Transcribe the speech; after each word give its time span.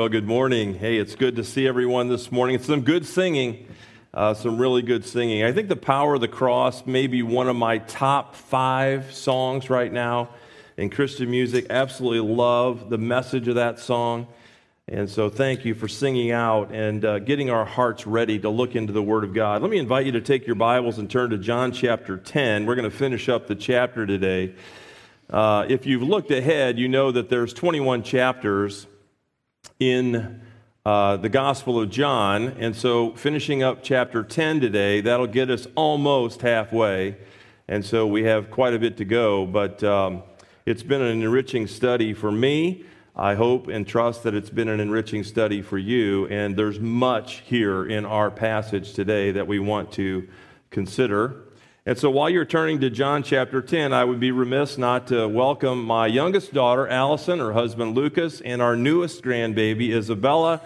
Well, 0.00 0.08
good 0.08 0.26
morning. 0.26 0.76
Hey, 0.76 0.96
it's 0.96 1.14
good 1.14 1.36
to 1.36 1.44
see 1.44 1.68
everyone 1.68 2.08
this 2.08 2.32
morning. 2.32 2.56
It's 2.56 2.64
some 2.64 2.80
good 2.80 3.04
singing, 3.04 3.66
uh, 4.14 4.32
some 4.32 4.56
really 4.56 4.80
good 4.80 5.04
singing. 5.04 5.44
I 5.44 5.52
think 5.52 5.68
The 5.68 5.76
Power 5.76 6.14
of 6.14 6.22
the 6.22 6.26
Cross 6.26 6.86
may 6.86 7.06
be 7.06 7.22
one 7.22 7.50
of 7.50 7.56
my 7.56 7.76
top 7.76 8.34
five 8.34 9.12
songs 9.12 9.68
right 9.68 9.92
now 9.92 10.30
in 10.78 10.88
Christian 10.88 11.30
music. 11.30 11.66
Absolutely 11.68 12.34
love 12.34 12.88
the 12.88 12.96
message 12.96 13.46
of 13.46 13.56
that 13.56 13.78
song. 13.78 14.26
And 14.88 15.06
so, 15.06 15.28
thank 15.28 15.66
you 15.66 15.74
for 15.74 15.86
singing 15.86 16.30
out 16.30 16.72
and 16.72 17.04
uh, 17.04 17.18
getting 17.18 17.50
our 17.50 17.66
hearts 17.66 18.06
ready 18.06 18.38
to 18.38 18.48
look 18.48 18.74
into 18.74 18.94
the 18.94 19.02
Word 19.02 19.22
of 19.22 19.34
God. 19.34 19.60
Let 19.60 19.70
me 19.70 19.76
invite 19.76 20.06
you 20.06 20.12
to 20.12 20.22
take 20.22 20.46
your 20.46 20.56
Bibles 20.56 20.96
and 20.96 21.10
turn 21.10 21.28
to 21.28 21.36
John 21.36 21.72
chapter 21.72 22.16
10. 22.16 22.64
We're 22.64 22.74
going 22.74 22.90
to 22.90 22.96
finish 22.96 23.28
up 23.28 23.48
the 23.48 23.54
chapter 23.54 24.06
today. 24.06 24.54
Uh, 25.28 25.66
if 25.68 25.84
you've 25.84 26.02
looked 26.02 26.30
ahead, 26.30 26.78
you 26.78 26.88
know 26.88 27.12
that 27.12 27.28
there's 27.28 27.52
21 27.52 28.02
chapters 28.02 28.86
in 29.80 30.42
uh, 30.84 31.16
the 31.16 31.28
Gospel 31.28 31.80
of 31.80 31.90
John. 31.90 32.48
And 32.58 32.76
so, 32.76 33.12
finishing 33.14 33.62
up 33.62 33.82
chapter 33.82 34.22
10 34.22 34.60
today, 34.60 35.00
that'll 35.00 35.26
get 35.26 35.50
us 35.50 35.66
almost 35.74 36.42
halfway. 36.42 37.16
And 37.66 37.84
so, 37.84 38.06
we 38.06 38.24
have 38.24 38.50
quite 38.50 38.74
a 38.74 38.78
bit 38.78 38.98
to 38.98 39.04
go. 39.04 39.46
But 39.46 39.82
um, 39.82 40.22
it's 40.66 40.82
been 40.82 41.00
an 41.02 41.22
enriching 41.22 41.66
study 41.66 42.12
for 42.12 42.30
me. 42.30 42.84
I 43.16 43.34
hope 43.34 43.68
and 43.68 43.86
trust 43.86 44.22
that 44.22 44.34
it's 44.34 44.50
been 44.50 44.68
an 44.68 44.80
enriching 44.80 45.24
study 45.24 45.62
for 45.62 45.78
you. 45.78 46.26
And 46.28 46.56
there's 46.56 46.78
much 46.78 47.40
here 47.40 47.86
in 47.86 48.04
our 48.04 48.30
passage 48.30 48.92
today 48.92 49.32
that 49.32 49.46
we 49.46 49.58
want 49.58 49.92
to 49.92 50.28
consider. 50.70 51.44
And 51.90 51.98
so 51.98 52.08
while 52.08 52.30
you're 52.30 52.44
turning 52.44 52.78
to 52.82 52.88
John 52.88 53.24
chapter 53.24 53.60
10, 53.60 53.92
I 53.92 54.04
would 54.04 54.20
be 54.20 54.30
remiss 54.30 54.78
not 54.78 55.08
to 55.08 55.26
welcome 55.26 55.82
my 55.82 56.06
youngest 56.06 56.54
daughter, 56.54 56.86
Allison, 56.86 57.40
her 57.40 57.52
husband, 57.52 57.96
Lucas, 57.96 58.40
and 58.40 58.62
our 58.62 58.76
newest 58.76 59.24
grandbaby, 59.24 59.92
Isabella, 59.92 60.60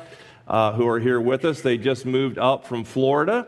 uh, 0.46 0.74
who 0.74 0.86
are 0.86 1.00
here 1.00 1.18
with 1.18 1.46
us. 1.46 1.62
They 1.62 1.78
just 1.78 2.04
moved 2.04 2.36
up 2.36 2.66
from 2.66 2.84
Florida, 2.84 3.46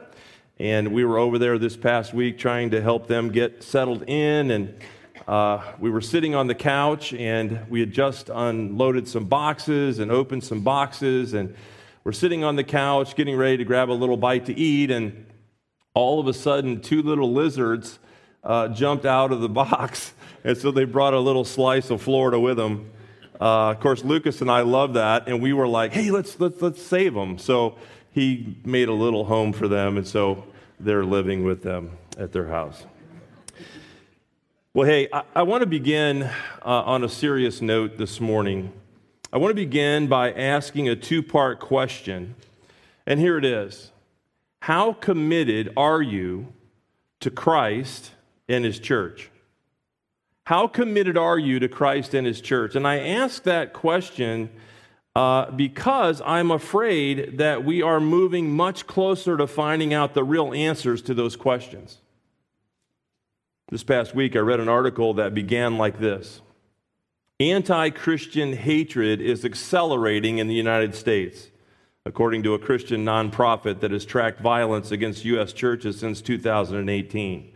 and 0.59 0.91
we 0.95 1.05
were 1.05 1.19
over 1.19 1.39
there 1.39 1.59
this 1.59 1.77
past 1.77 2.15
week 2.15 2.39
trying 2.39 2.71
to 2.71 2.81
help 2.81 3.09
them 3.09 3.29
get 3.29 3.63
settled 3.63 4.05
in. 4.07 4.51
And 4.53 4.81
uh, 5.29 5.63
we 5.79 5.91
were 5.91 6.01
sitting 6.01 6.35
on 6.35 6.47
the 6.47 6.55
couch, 6.55 7.13
and 7.13 7.61
we 7.69 7.81
had 7.81 7.93
just 7.93 8.31
unloaded 8.31 9.07
some 9.07 9.27
boxes 9.27 9.99
and 9.99 10.11
opened 10.11 10.45
some 10.45 10.63
boxes, 10.63 11.35
and 11.35 11.55
we're 12.05 12.13
sitting 12.13 12.43
on 12.43 12.57
the 12.57 12.65
couch 12.65 13.15
getting 13.17 13.37
ready 13.37 13.59
to 13.59 13.65
grab 13.67 13.91
a 13.91 13.93
little 13.93 14.17
bite 14.17 14.47
to 14.47 14.59
eat, 14.59 14.91
and 14.91 15.26
all 15.97 16.21
of 16.21 16.27
a 16.27 16.35
sudden, 16.35 16.83
two 16.83 17.01
little 17.01 17.33
lizards 17.33 17.99
uh, 18.45 18.69
jumped 18.69 19.07
out 19.07 19.33
of 19.33 19.41
the 19.41 19.49
box. 19.49 20.13
And 20.45 20.57
so 20.57 20.71
they 20.71 20.85
brought 20.85 21.13
a 21.13 21.19
little 21.19 21.45
slice 21.45 21.91
of 21.91 22.01
Florida 22.01 22.39
with 22.39 22.57
them. 22.57 22.93
Uh, 23.41 23.71
of 23.71 23.81
course, 23.81 24.05
Lucas 24.05 24.41
and 24.43 24.49
I 24.49 24.61
love 24.61 24.95
that, 24.95 25.27
and 25.27 25.43
we 25.43 25.53
were 25.53 25.67
like, 25.67 25.93
"Hey, 25.93 26.13
let's 26.13 26.39
let's 26.39 26.63
let's 26.63 26.81
save 26.81 27.15
them." 27.15 27.37
So 27.37 27.79
he 28.13 28.57
made 28.65 28.89
a 28.89 28.93
little 28.93 29.25
home 29.25 29.53
for 29.53 29.67
them, 29.67 29.97
and 29.97 30.07
so 30.07 30.45
they're 30.79 31.05
living 31.05 31.43
with 31.43 31.65
them 31.65 31.99
at 32.17 32.31
their 32.31 32.47
house. 32.47 32.85
Well, 34.73 34.87
hey, 34.87 35.09
I, 35.13 35.25
I 35.35 35.43
want 35.43 35.63
to 35.63 35.67
begin 35.67 36.23
uh, 36.23 36.31
on 36.65 37.03
a 37.03 37.09
serious 37.09 37.61
note 37.61 37.97
this 37.97 38.21
morning. 38.21 38.73
I 39.33 39.39
want 39.39 39.51
to 39.51 39.57
begin 39.57 40.07
by 40.07 40.31
asking 40.31 40.89
a 40.89 40.95
two-part 40.95 41.59
question, 41.59 42.37
and 43.05 43.19
here 43.19 43.37
it 43.37 43.45
is: 43.45 43.91
how 44.67 44.93
committed 44.95 45.73
are 45.77 46.03
you 46.03 46.53
to 47.21 47.31
Christ 47.31 48.11
and 48.49 48.65
His 48.65 48.81
church? 48.81 49.31
How 50.43 50.67
committed 50.67 51.17
are 51.17 51.39
you 51.39 51.61
to 51.61 51.69
Christ 51.69 52.15
and 52.15 52.27
His 52.27 52.41
church? 52.41 52.75
And 52.75 52.85
I 52.85 52.99
ask 52.99 53.45
that 53.45 53.73
question 53.73 54.51
uh, 55.15 55.53
because 55.53 56.21
I'm 56.27 56.51
afraid 56.51 57.39
that 57.39 57.65
we 57.65 57.81
are 57.81 58.01
moving 58.01 58.51
much 58.51 58.89
closer 58.89 59.37
to 59.37 59.47
finding 59.47 59.95
out 59.95 60.15
the 60.15 60.25
real 60.25 60.53
answers 60.53 61.01
to 61.03 61.15
those 61.15 61.37
questions. 61.37 61.99
This 63.69 63.85
past 63.85 64.17
week, 64.17 64.35
I 64.35 64.41
read 64.41 64.59
an 64.59 64.69
article 64.69 65.15
that 65.15 65.33
began 65.33 65.79
like 65.79 66.01
this 66.01 66.41
Anti 67.39 67.91
Christian 67.91 68.53
hatred 68.53 69.21
is 69.21 69.45
accelerating 69.45 70.39
in 70.39 70.49
the 70.49 70.55
United 70.55 70.97
States 70.97 71.51
according 72.07 72.45
to 72.45 72.55
a 72.55 72.59
Christian 72.59 73.05
nonprofit 73.05 73.81
that 73.81 73.91
has 73.91 74.05
tracked 74.05 74.41
violence 74.41 74.93
against 74.93 75.25
U.S. 75.25 75.53
churches 75.53 75.99
since 75.99 76.23
2018. 76.23 77.53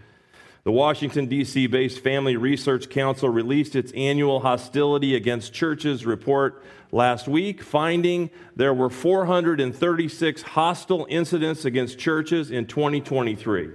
The 0.65 0.73
Washington, 0.73 1.27
D.C. 1.27 1.69
based 1.69 2.01
Family 2.01 2.37
Research 2.37 2.91
Council 2.91 3.29
released 3.29 3.77
its 3.77 3.93
annual 3.93 4.41
Hostility 4.41 5.15
Against 5.15 5.55
Churches 5.55 6.05
report 6.05 6.65
last 6.91 7.29
week, 7.29 7.63
finding 7.63 8.29
there 8.57 8.75
were 8.75 8.91
436 8.91 10.43
hostile 10.43 11.07
incidents 11.09 11.65
against 11.65 12.01
churches 12.01 12.51
in 12.51 12.67
2023. 12.67 13.71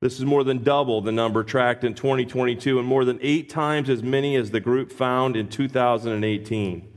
This 0.00 0.18
is 0.18 0.24
more 0.24 0.42
than 0.42 0.64
double 0.64 1.00
the 1.00 1.12
number 1.12 1.44
tracked 1.44 1.84
in 1.84 1.94
2022 1.94 2.80
and 2.80 2.88
more 2.88 3.04
than 3.04 3.20
eight 3.22 3.48
times 3.48 3.88
as 3.88 4.02
many 4.02 4.34
as 4.34 4.50
the 4.50 4.58
group 4.58 4.90
found 4.90 5.36
in 5.36 5.48
2018. 5.48 6.91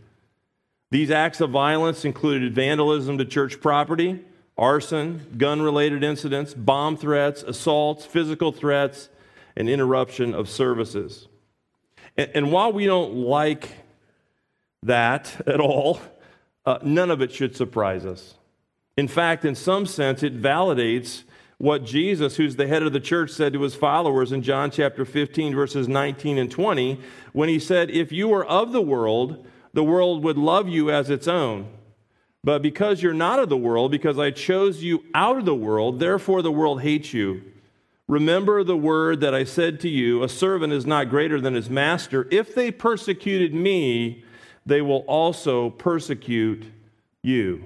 These 0.92 1.12
acts 1.12 1.42
of 1.42 1.50
violence 1.50 2.06
included 2.06 2.54
vandalism 2.54 3.18
to 3.18 3.26
church 3.26 3.60
property, 3.60 4.22
arson, 4.58 5.36
gun 5.38 5.62
related 5.62 6.04
incidents, 6.04 6.54
bomb 6.54 6.96
threats, 6.96 7.44
assaults, 7.44 8.06
physical 8.06 8.52
threats, 8.52 9.10
and 9.56 9.70
interruption 9.70 10.34
of 10.34 10.50
services. 10.50 11.28
And, 12.18 12.32
and 12.34 12.52
while 12.52 12.72
we 12.72 12.86
don't 12.86 13.16
like 13.16 13.70
that 14.84 15.42
at 15.48 15.60
all, 15.60 16.00
uh, 16.66 16.80
none 16.82 17.12
of 17.12 17.22
it 17.22 17.32
should 17.32 17.56
surprise 17.56 18.06
us. 18.06 18.36
In 18.98 19.08
fact, 19.08 19.44
in 19.44 19.56
some 19.56 19.86
sense, 19.86 20.24
it 20.24 20.42
validates 20.42 21.24
what 21.58 21.86
Jesus, 21.86 22.36
who's 22.36 22.56
the 22.56 22.68
head 22.68 22.84
of 22.84 22.94
the 22.94 23.00
church, 23.00 23.32
said 23.32 23.54
to 23.54 23.62
his 23.62 23.76
followers 23.76 24.32
in 24.32 24.42
John 24.42 24.72
chapter 24.72 25.06
15, 25.06 25.54
verses 25.56 25.88
19 25.88 26.38
and 26.38 26.52
20, 26.52 27.00
when 27.34 27.50
he 27.50 27.60
said, 27.60 27.90
If 27.90 28.12
you 28.12 28.34
are 28.34 28.46
of 28.46 28.72
the 28.72 28.82
world, 28.82 29.46
the 29.76 29.84
world 29.84 30.24
would 30.24 30.38
love 30.38 30.70
you 30.70 30.90
as 30.90 31.10
its 31.10 31.28
own. 31.28 31.68
But 32.46 32.62
because 32.62 33.04
you're 33.04 33.14
not 33.14 33.40
of 33.40 33.50
the 33.50 33.58
world, 33.58 33.92
because 33.92 34.18
I 34.18 34.32
chose 34.32 34.82
you 34.82 35.04
out 35.14 35.38
of 35.38 35.44
the 35.44 35.54
world, 35.54 36.00
therefore 36.00 36.42
the 36.42 36.52
world 36.52 36.82
hates 36.82 37.14
you. 37.14 37.44
Remember 38.08 38.64
the 38.64 38.78
word 38.78 39.20
that 39.20 39.36
I 39.36 39.44
said 39.44 39.82
to 39.82 39.90
you 39.90 40.24
a 40.24 40.30
servant 40.30 40.72
is 40.72 40.86
not 40.86 41.10
greater 41.10 41.42
than 41.42 41.56
his 41.56 41.70
master. 41.70 42.26
If 42.32 42.56
they 42.56 42.72
persecuted 42.72 43.54
me, 43.54 44.24
they 44.66 44.82
will 44.82 45.04
also 45.08 45.72
persecute 45.72 46.64
you. 47.22 47.66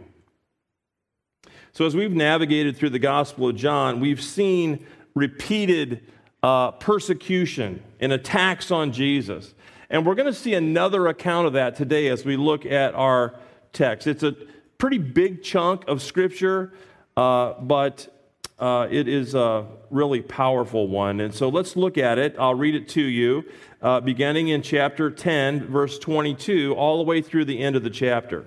So, 1.74 1.86
as 1.86 1.96
we've 1.96 2.12
navigated 2.12 2.76
through 2.76 2.90
the 2.90 3.00
Gospel 3.00 3.50
of 3.50 3.56
John, 3.56 4.00
we've 4.00 4.24
seen 4.24 4.84
repeated 5.14 6.02
uh, 6.42 6.72
persecution 6.72 7.84
and 8.00 8.12
attacks 8.12 8.72
on 8.72 8.94
Jesus. 8.94 9.54
And 9.90 10.06
we're 10.06 10.16
going 10.16 10.32
to 10.32 10.40
see 10.40 10.54
another 10.54 11.08
account 11.08 11.48
of 11.48 11.54
that 11.54 11.76
today 11.76 12.10
as 12.10 12.24
we 12.24 12.38
look 12.38 12.66
at 12.66 12.94
our 12.94 13.34
text. 13.74 14.06
It's 14.06 14.22
a 14.22 14.36
pretty 14.78 15.00
big 15.00 15.42
chunk 15.42 15.88
of 15.88 16.04
Scripture, 16.04 16.74
uh, 17.18 17.54
but 17.60 18.16
uh, 18.60 18.88
it 18.92 19.08
is 19.08 19.34
a 19.34 19.66
really 19.90 20.22
powerful 20.22 20.88
one. 20.88 21.20
And 21.20 21.34
so 21.34 21.50
let's 21.50 21.76
look 21.76 21.98
at 21.98 22.20
it. 22.20 22.36
I'll 22.38 22.54
read 22.54 22.76
it 22.76 22.88
to 22.90 23.02
you, 23.02 23.46
uh, 23.82 24.00
beginning 24.02 24.50
in 24.50 24.62
chapter 24.62 25.10
10, 25.10 25.66
verse 25.68 25.98
22, 25.98 26.76
all 26.76 26.98
the 26.98 27.04
way 27.04 27.22
through 27.22 27.46
the 27.46 27.60
end 27.60 27.76
of 27.76 27.84
the 27.84 27.90
chapter. 27.90 28.46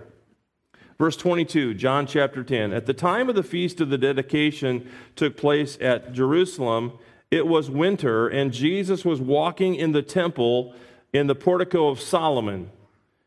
Verse 0.96 1.16
22, 1.16 1.74
John 1.74 2.06
chapter 2.06 2.44
10. 2.44 2.72
At 2.72 2.86
the 2.86 2.94
time 2.94 3.28
of 3.28 3.34
the 3.34 3.42
feast 3.42 3.80
of 3.80 3.88
the 3.88 3.98
dedication 3.98 4.88
took 5.16 5.36
place 5.36 5.76
at 5.80 6.12
Jerusalem, 6.12 6.92
it 7.32 7.48
was 7.48 7.68
winter, 7.68 8.28
and 8.28 8.52
Jesus 8.52 9.04
was 9.04 9.20
walking 9.20 9.74
in 9.74 9.90
the 9.90 10.02
temple 10.02 10.74
in 11.12 11.26
the 11.26 11.34
portico 11.34 11.88
of 11.88 12.00
Solomon. 12.00 12.70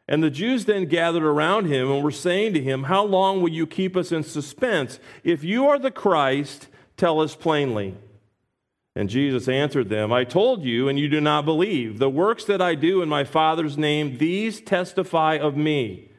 And 0.07 0.21
the 0.21 0.29
Jews 0.29 0.65
then 0.65 0.85
gathered 0.85 1.23
around 1.23 1.65
him 1.65 1.91
and 1.91 2.03
were 2.03 2.11
saying 2.11 2.53
to 2.53 2.61
him, 2.61 2.83
How 2.83 3.03
long 3.03 3.41
will 3.41 3.49
you 3.49 3.65
keep 3.65 3.95
us 3.97 4.11
in 4.11 4.23
suspense? 4.23 4.99
If 5.23 5.43
you 5.43 5.67
are 5.67 5.79
the 5.79 5.91
Christ, 5.91 6.67
tell 6.95 7.19
us 7.19 7.35
plainly. 7.35 7.95
And 8.95 9.09
Jesus 9.09 9.47
answered 9.47 9.89
them, 9.89 10.13
I 10.13 10.23
told 10.23 10.63
you, 10.63 10.87
and 10.87 10.97
you 10.97 11.09
do 11.09 11.19
not 11.19 11.43
believe. 11.43 11.99
The 11.99 12.09
works 12.09 12.45
that 12.45 12.61
I 12.61 12.75
do 12.75 13.01
in 13.01 13.09
my 13.09 13.23
Father's 13.23 13.77
name, 13.77 14.17
these 14.17 14.61
testify 14.61 15.35
of 15.35 15.57
me. 15.57 16.11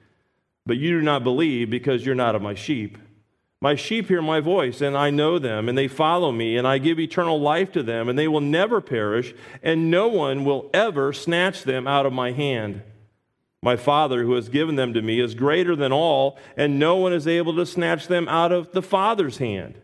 But 0.67 0.77
you 0.77 0.91
do 0.91 1.03
not 1.03 1.25
believe 1.25 1.71
because 1.71 2.05
you're 2.05 2.15
not 2.15 2.35
of 2.35 2.43
my 2.43 2.55
sheep. 2.55 2.99
My 3.61 3.75
sheep 3.75 4.09
hear 4.09 4.21
my 4.21 4.41
voice, 4.41 4.81
and 4.81 4.97
I 4.97 5.11
know 5.11 5.39
them, 5.39 5.69
and 5.69 5.79
they 5.79 5.89
follow 5.89 6.31
me, 6.31 6.57
and 6.57 6.67
I 6.67 6.79
give 6.79 7.01
eternal 7.01 7.41
life 7.41 7.73
to 7.73 7.83
them, 7.83 8.09
and 8.09 8.19
they 8.19 8.29
will 8.29 8.41
never 8.41 8.81
perish, 8.81 9.35
and 9.63 9.91
no 9.91 10.09
one 10.09 10.45
will 10.45 10.71
ever 10.75 11.13
snatch 11.13 11.63
them 11.63 11.87
out 11.87 12.05
of 12.05 12.13
my 12.13 12.33
hand. 12.33 12.83
My 13.63 13.77
Father, 13.77 14.23
who 14.25 14.35
has 14.35 14.51
given 14.51 14.77
them 14.77 14.93
to 14.93 15.03
me, 15.03 15.21
is 15.21 15.35
greater 15.35 15.75
than 15.75 15.91
all, 15.91 16.39
and 16.57 16.79
no 16.79 16.97
one 16.97 17.13
is 17.13 17.27
able 17.27 17.57
to 17.57 17.67
snatch 17.67 18.07
them 18.07 18.29
out 18.29 18.53
of 18.53 18.73
the 18.73 18.83
Father's 18.83 19.39
hand. 19.39 19.75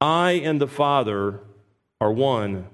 I 0.00 0.32
and 0.32 0.60
the 0.60 0.68
Father 0.68 1.40
are 2.00 2.12
one. 2.12 2.68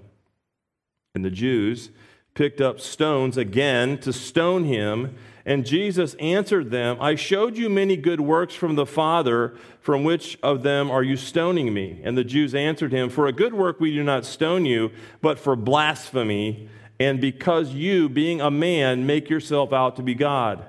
And 1.14 1.24
the 1.24 1.30
Jews 1.30 1.90
picked 2.34 2.60
up 2.60 2.78
stones 2.78 3.36
again 3.38 3.98
to 3.98 4.12
stone 4.12 4.64
him. 4.64 5.16
And 5.46 5.64
Jesus 5.64 6.14
answered 6.14 6.72
them, 6.72 6.98
I 7.00 7.14
showed 7.14 7.56
you 7.56 7.70
many 7.70 7.96
good 7.96 8.20
works 8.20 8.52
from 8.52 8.74
the 8.74 8.84
Father. 8.84 9.54
From 9.80 10.02
which 10.02 10.36
of 10.42 10.64
them 10.64 10.90
are 10.90 11.04
you 11.04 11.16
stoning 11.16 11.72
me? 11.72 12.00
And 12.02 12.18
the 12.18 12.24
Jews 12.24 12.52
answered 12.52 12.90
him, 12.90 13.08
For 13.08 13.28
a 13.28 13.32
good 13.32 13.54
work 13.54 13.78
we 13.78 13.94
do 13.94 14.02
not 14.02 14.26
stone 14.26 14.66
you, 14.66 14.90
but 15.22 15.38
for 15.38 15.54
blasphemy, 15.54 16.68
and 16.98 17.20
because 17.20 17.72
you, 17.72 18.08
being 18.08 18.40
a 18.40 18.50
man, 18.50 19.06
make 19.06 19.30
yourself 19.30 19.72
out 19.72 19.94
to 19.96 20.02
be 20.02 20.14
God. 20.14 20.66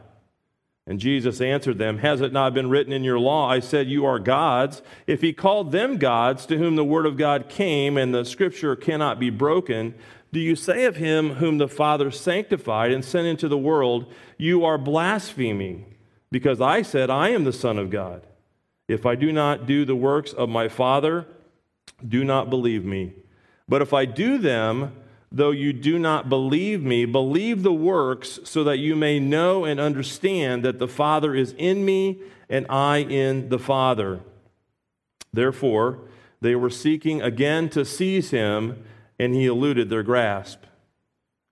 And 0.85 1.00
Jesus 1.00 1.41
answered 1.41 1.80
them, 1.80 1.97
Has 1.97 2.21
it 2.21 2.31
not 2.31 2.53
been 2.53 2.69
written 2.69 2.94
in 2.94 3.03
your 3.03 3.19
law, 3.19 3.50
I 3.50 3.59
said, 3.59 3.88
You 3.88 4.06
are 4.06 4.19
gods? 4.19 4.83
If 5.07 5.21
he 5.21 5.33
called 5.33 5.71
them 5.71 5.97
gods, 5.97 6.45
to 6.45 6.57
whom 6.57 6.75
the 6.75 6.85
word 6.85 7.06
of 7.06 7.18
God 7.18 7.50
came, 7.50 7.97
and 7.97 8.13
the 8.13 8.23
scripture 8.23 8.75
cannot 8.75 9.19
be 9.19 9.30
broken, 9.31 9.95
do 10.31 10.39
you 10.39 10.56
say 10.56 10.85
of 10.85 10.97
him 10.97 11.35
whom 11.35 11.57
the 11.57 11.68
Father 11.68 12.12
sanctified 12.12 12.91
and 12.91 13.03
sent 13.03 13.27
into 13.27 13.47
the 13.47 13.57
world, 13.57 14.12
You 14.38 14.65
are 14.65 14.77
blaspheming, 14.77 15.95
because 16.31 16.59
I 16.59 16.81
said, 16.81 17.09
I 17.09 17.29
am 17.29 17.44
the 17.44 17.53
Son 17.53 17.77
of 17.77 17.89
God? 17.89 18.25
If 18.88 19.06
I 19.06 19.15
do 19.15 19.31
not 19.31 19.65
do 19.65 19.85
the 19.85 19.95
works 19.95 20.33
of 20.33 20.50
my 20.50 20.68
Father, 20.68 21.25
do 22.06 22.24
not 22.24 22.50
believe 22.50 22.85
me. 22.85 23.13
But 23.68 23.81
if 23.81 23.94
I 23.94 24.06
do 24.06 24.38
them, 24.38 24.94
though 25.31 25.51
you 25.51 25.74
do 25.74 26.00
not 26.00 26.30
believe 26.30 26.83
me, 26.83 27.06
believe 27.06 27.63
the 27.63 27.73
works, 27.73 28.39
so 28.44 28.63
that 28.63 28.80
you 28.80 28.95
may 28.95 29.19
know 29.19 29.65
and 29.65 29.80
understand 29.80 30.63
that 30.63 30.80
the 30.80 30.88
Father 30.88 31.35
is 31.35 31.53
in 31.57 31.83
me 31.83 32.21
and 32.50 32.65
I 32.69 33.00
in 33.00 33.50
the 33.50 33.59
Father. 33.59 34.21
Therefore, 35.33 36.00
they 36.39 36.56
were 36.56 36.69
seeking 36.69 37.21
again 37.21 37.69
to 37.69 37.83
seize 37.83 38.31
him 38.31 38.83
and 39.19 39.33
he 39.33 39.45
eluded 39.45 39.89
their 39.89 40.03
grasp. 40.03 40.63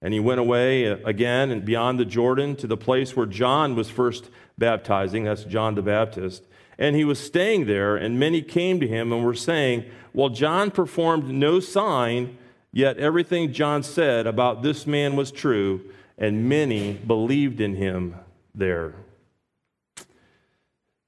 And 0.02 0.14
he 0.14 0.20
went 0.20 0.40
away 0.40 0.90
uh, 0.90 0.98
again 1.06 1.52
and 1.52 1.66
beyond 1.66 2.00
the 2.00 2.06
Jordan 2.06 2.56
to 2.58 2.68
the 2.68 2.78
place 2.78 3.16
where 3.16 3.26
John 3.26 3.76
was 3.76 3.90
first 3.90 4.30
baptizing. 4.58 5.24
That's 5.24 5.44
John 5.44 5.76
the 5.76 5.82
Baptist. 5.82 6.44
And 6.78 6.96
he 6.96 7.06
was 7.06 7.20
staying 7.20 7.66
there, 7.66 7.96
and 7.96 8.20
many 8.20 8.42
came 8.42 8.80
to 8.82 8.88
him 8.88 9.14
and 9.14 9.24
were 9.24 9.34
saying, 9.34 9.86
Well, 10.14 10.30
John 10.30 10.72
performed 10.72 11.30
no 11.30 11.60
sign, 11.60 12.38
yet 12.74 12.98
everything 12.98 13.54
John 13.54 13.82
said 13.82 14.28
about 14.28 14.62
this 14.62 14.86
man 14.86 15.16
was 15.16 15.32
true, 15.32 15.82
and 16.18 16.50
many 16.50 16.94
believed 16.94 17.62
in 17.62 17.76
him 17.76 18.16
there. 18.54 18.94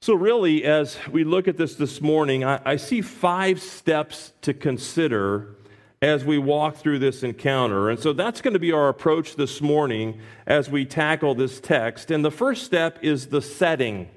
So, 0.01 0.13
really, 0.13 0.63
as 0.63 0.97
we 1.11 1.25
look 1.25 1.49
at 1.49 1.57
this 1.57 1.75
this 1.75 1.99
morning, 1.99 2.45
I, 2.45 2.61
I 2.63 2.75
see 2.77 3.01
five 3.01 3.61
steps 3.61 4.31
to 4.43 4.53
consider 4.53 5.55
as 6.01 6.23
we 6.23 6.37
walk 6.37 6.75
through 6.75 6.99
this 6.99 7.23
encounter. 7.23 7.89
And 7.89 7.99
so 7.99 8.13
that's 8.13 8.41
going 8.41 8.53
to 8.53 8.59
be 8.59 8.71
our 8.71 8.89
approach 8.89 9.35
this 9.35 9.61
morning 9.61 10.19
as 10.45 10.69
we 10.69 10.85
tackle 10.85 11.33
this 11.33 11.59
text. 11.59 12.11
And 12.11 12.23
the 12.23 12.31
first 12.31 12.63
step 12.63 12.99
is 13.01 13.27
the 13.27 13.41
setting. 13.41 14.09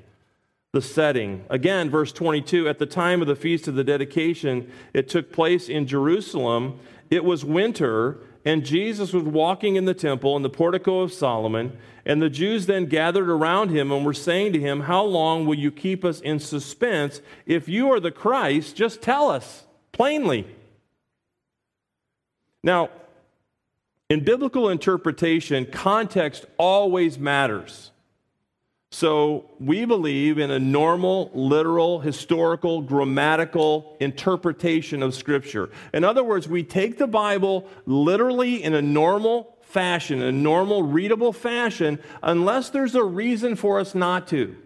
The 0.73 0.83
setting. 0.83 1.45
Again, 1.49 1.89
verse 1.89 2.13
22 2.13 2.69
at 2.69 2.79
the 2.79 2.87
time 2.87 3.23
of 3.23 3.29
the 3.29 3.35
feast 3.35 3.67
of 3.67 3.75
the 3.75 3.85
dedication, 3.85 4.71
it 4.93 5.09
took 5.09 5.33
place 5.33 5.69
in 5.69 5.87
Jerusalem. 5.87 6.79
It 7.09 7.25
was 7.25 7.45
winter, 7.45 8.19
and 8.45 8.65
Jesus 8.65 9.13
was 9.13 9.25
walking 9.25 9.77
in 9.77 9.87
the 9.87 9.95
temple 9.95 10.37
in 10.37 10.43
the 10.43 10.51
portico 10.51 11.01
of 11.01 11.13
Solomon. 11.13 11.77
And 12.05 12.21
the 12.21 12.31
Jews 12.31 12.67
then 12.67 12.87
gathered 12.87 13.29
around 13.29 13.71
him 13.71 13.91
and 13.91 14.05
were 14.05 14.15
saying 14.15 14.53
to 14.53 14.61
him, 14.61 14.81
How 14.81 15.03
long 15.03 15.47
will 15.47 15.59
you 15.59 15.73
keep 15.73 16.05
us 16.05 16.21
in 16.21 16.39
suspense? 16.41 17.23
If 17.47 17.69
you 17.69 17.91
are 17.91 18.01
the 18.01 18.11
Christ, 18.11 18.77
just 18.77 19.03
tell 19.03 19.31
us 19.31 19.65
plainly. 19.93 20.47
Now, 22.63 22.91
in 24.09 24.25
biblical 24.25 24.69
interpretation, 24.69 25.67
context 25.67 26.45
always 26.59 27.19
matters. 27.19 27.93
So 28.93 29.49
we 29.61 29.85
believe 29.85 30.39
in 30.39 30.51
a 30.51 30.59
normal, 30.59 31.31
literal, 31.33 32.01
historical, 32.01 32.83
grammatical 32.83 33.97
interpretation 34.01 35.01
of 35.03 35.15
Scripture. 35.15 35.71
In 35.95 36.03
other 36.03 36.25
words, 36.25 36.49
we 36.49 36.65
take 36.65 36.99
the 36.99 37.07
Bible 37.07 37.69
literally 37.87 38.63
in 38.63 38.75
a 38.75 38.83
normal 38.83 39.57
fashion, 39.61 40.21
a 40.21 40.33
normal, 40.33 40.83
readable 40.83 41.33
fashion, 41.33 42.01
unless 42.21 42.71
there's 42.71 42.97
a 42.97 43.05
reason 43.05 43.55
for 43.55 43.79
us 43.79 43.95
not 43.95 44.27
to. 44.29 44.57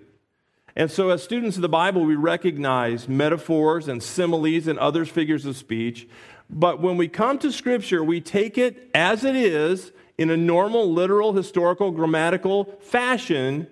And 0.75 0.91
so, 0.91 1.11
as 1.11 1.23
students 1.23 1.57
of 1.57 1.63
the 1.63 1.69
Bible, 1.69 2.05
we 2.05 2.17
recognize 2.17 3.07
metaphors 3.09 3.87
and 3.87 4.03
similes 4.03 4.67
and 4.67 4.79
other 4.79 5.05
figures 5.05 5.45
of 5.45 5.57
speech. 5.57 6.09
But 6.51 6.81
when 6.81 6.97
we 6.97 7.09
come 7.09 7.39
to 7.39 7.51
Scripture, 7.51 8.05
we 8.05 8.21
take 8.21 8.59
it 8.59 8.91
as 8.95 9.25
it 9.25 9.37
is 9.37 9.93
in 10.19 10.31
a 10.31 10.37
normal, 10.37 10.93
literal, 10.93 11.33
historical, 11.33 11.91
grammatical 11.91 12.65
fashion 12.81 13.67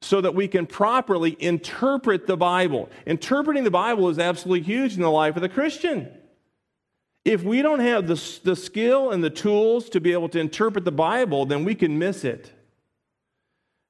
so 0.00 0.20
that 0.20 0.34
we 0.34 0.46
can 0.46 0.66
properly 0.66 1.36
interpret 1.40 2.26
the 2.26 2.36
Bible. 2.36 2.90
Interpreting 3.06 3.64
the 3.64 3.70
Bible 3.70 4.08
is 4.10 4.18
absolutely 4.18 4.60
huge 4.60 4.94
in 4.94 5.00
the 5.00 5.10
life 5.10 5.34
of 5.34 5.42
the 5.42 5.48
Christian. 5.48 6.10
If 7.24 7.42
we 7.42 7.62
don't 7.62 7.80
have 7.80 8.06
the, 8.06 8.20
the 8.44 8.54
skill 8.54 9.10
and 9.10 9.24
the 9.24 9.30
tools 9.30 9.88
to 9.90 10.00
be 10.00 10.12
able 10.12 10.28
to 10.28 10.38
interpret 10.38 10.84
the 10.84 10.92
Bible, 10.92 11.46
then 11.46 11.64
we 11.64 11.74
can 11.74 11.98
miss 11.98 12.22
it. 12.22 12.52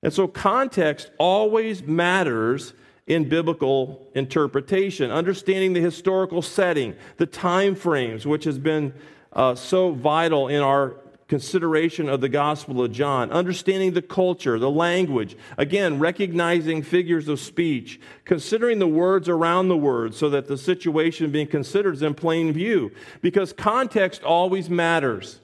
And 0.04 0.12
so 0.12 0.28
context 0.28 1.10
always 1.18 1.82
matters 1.82 2.74
in 3.06 3.28
biblical 3.28 4.08
interpretation, 4.14 5.10
understanding 5.10 5.74
the 5.74 5.80
historical 5.80 6.40
setting, 6.40 6.94
the 7.18 7.26
time 7.26 7.74
frames, 7.74 8.26
which 8.26 8.44
has 8.44 8.58
been 8.58 8.94
uh, 9.32 9.54
so 9.54 9.92
vital 9.92 10.48
in 10.48 10.62
our 10.62 10.96
consideration 11.28 12.08
of 12.08 12.20
the 12.20 12.28
Gospel 12.28 12.82
of 12.82 12.92
John, 12.92 13.30
understanding 13.30 13.92
the 13.92 14.02
culture, 14.02 14.58
the 14.58 14.70
language, 14.70 15.36
again, 15.56 15.98
recognizing 15.98 16.82
figures 16.82 17.28
of 17.28 17.40
speech, 17.40 18.00
considering 18.24 18.78
the 18.78 18.86
words 18.86 19.28
around 19.28 19.68
the 19.68 19.76
words 19.76 20.16
so 20.16 20.30
that 20.30 20.46
the 20.46 20.58
situation 20.58 21.30
being 21.30 21.46
considered 21.46 21.94
is 21.94 22.02
in 22.02 22.14
plain 22.14 22.52
view, 22.52 22.90
because 23.20 23.52
context 23.52 24.22
always 24.22 24.70
matters. 24.70 25.40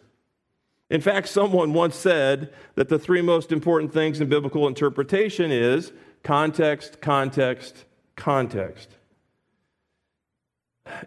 In 0.90 1.00
fact, 1.00 1.28
someone 1.28 1.72
once 1.72 1.96
said 1.96 2.52
that 2.74 2.88
the 2.88 2.98
three 2.98 3.22
most 3.22 3.52
important 3.52 3.92
things 3.92 4.20
in 4.20 4.28
biblical 4.28 4.66
interpretation 4.66 5.50
is 5.50 5.92
Context, 6.22 7.00
context, 7.00 7.84
context. 8.16 8.88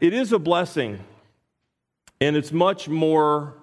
It 0.01 0.13
is 0.13 0.31
a 0.31 0.39
blessing, 0.39 0.99
and 2.19 2.35
it's 2.35 2.51
much 2.51 2.87
more 2.87 3.55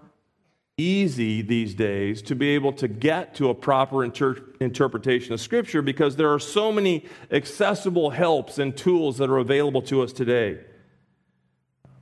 easy 0.77 1.43
these 1.43 1.75
days 1.75 2.23
to 2.23 2.35
be 2.35 2.51
able 2.51 2.73
to 2.73 2.89
get 2.89 3.35
to 3.35 3.51
a 3.51 3.55
proper 3.55 4.03
inter- 4.03 4.43
interpretation 4.61 5.33
of 5.33 5.41
Scripture 5.41 5.83
because 5.83 6.17
there 6.17 6.33
are 6.33 6.39
so 6.39 6.73
many 6.73 7.05
accessible 7.31 8.11
helps 8.11 8.59
and 8.59 8.77
tools 8.77 9.19
that 9.19 9.29
are 9.29 9.39
available 9.39 9.83
to 9.83 10.03
us 10.03 10.13
today. 10.13 10.61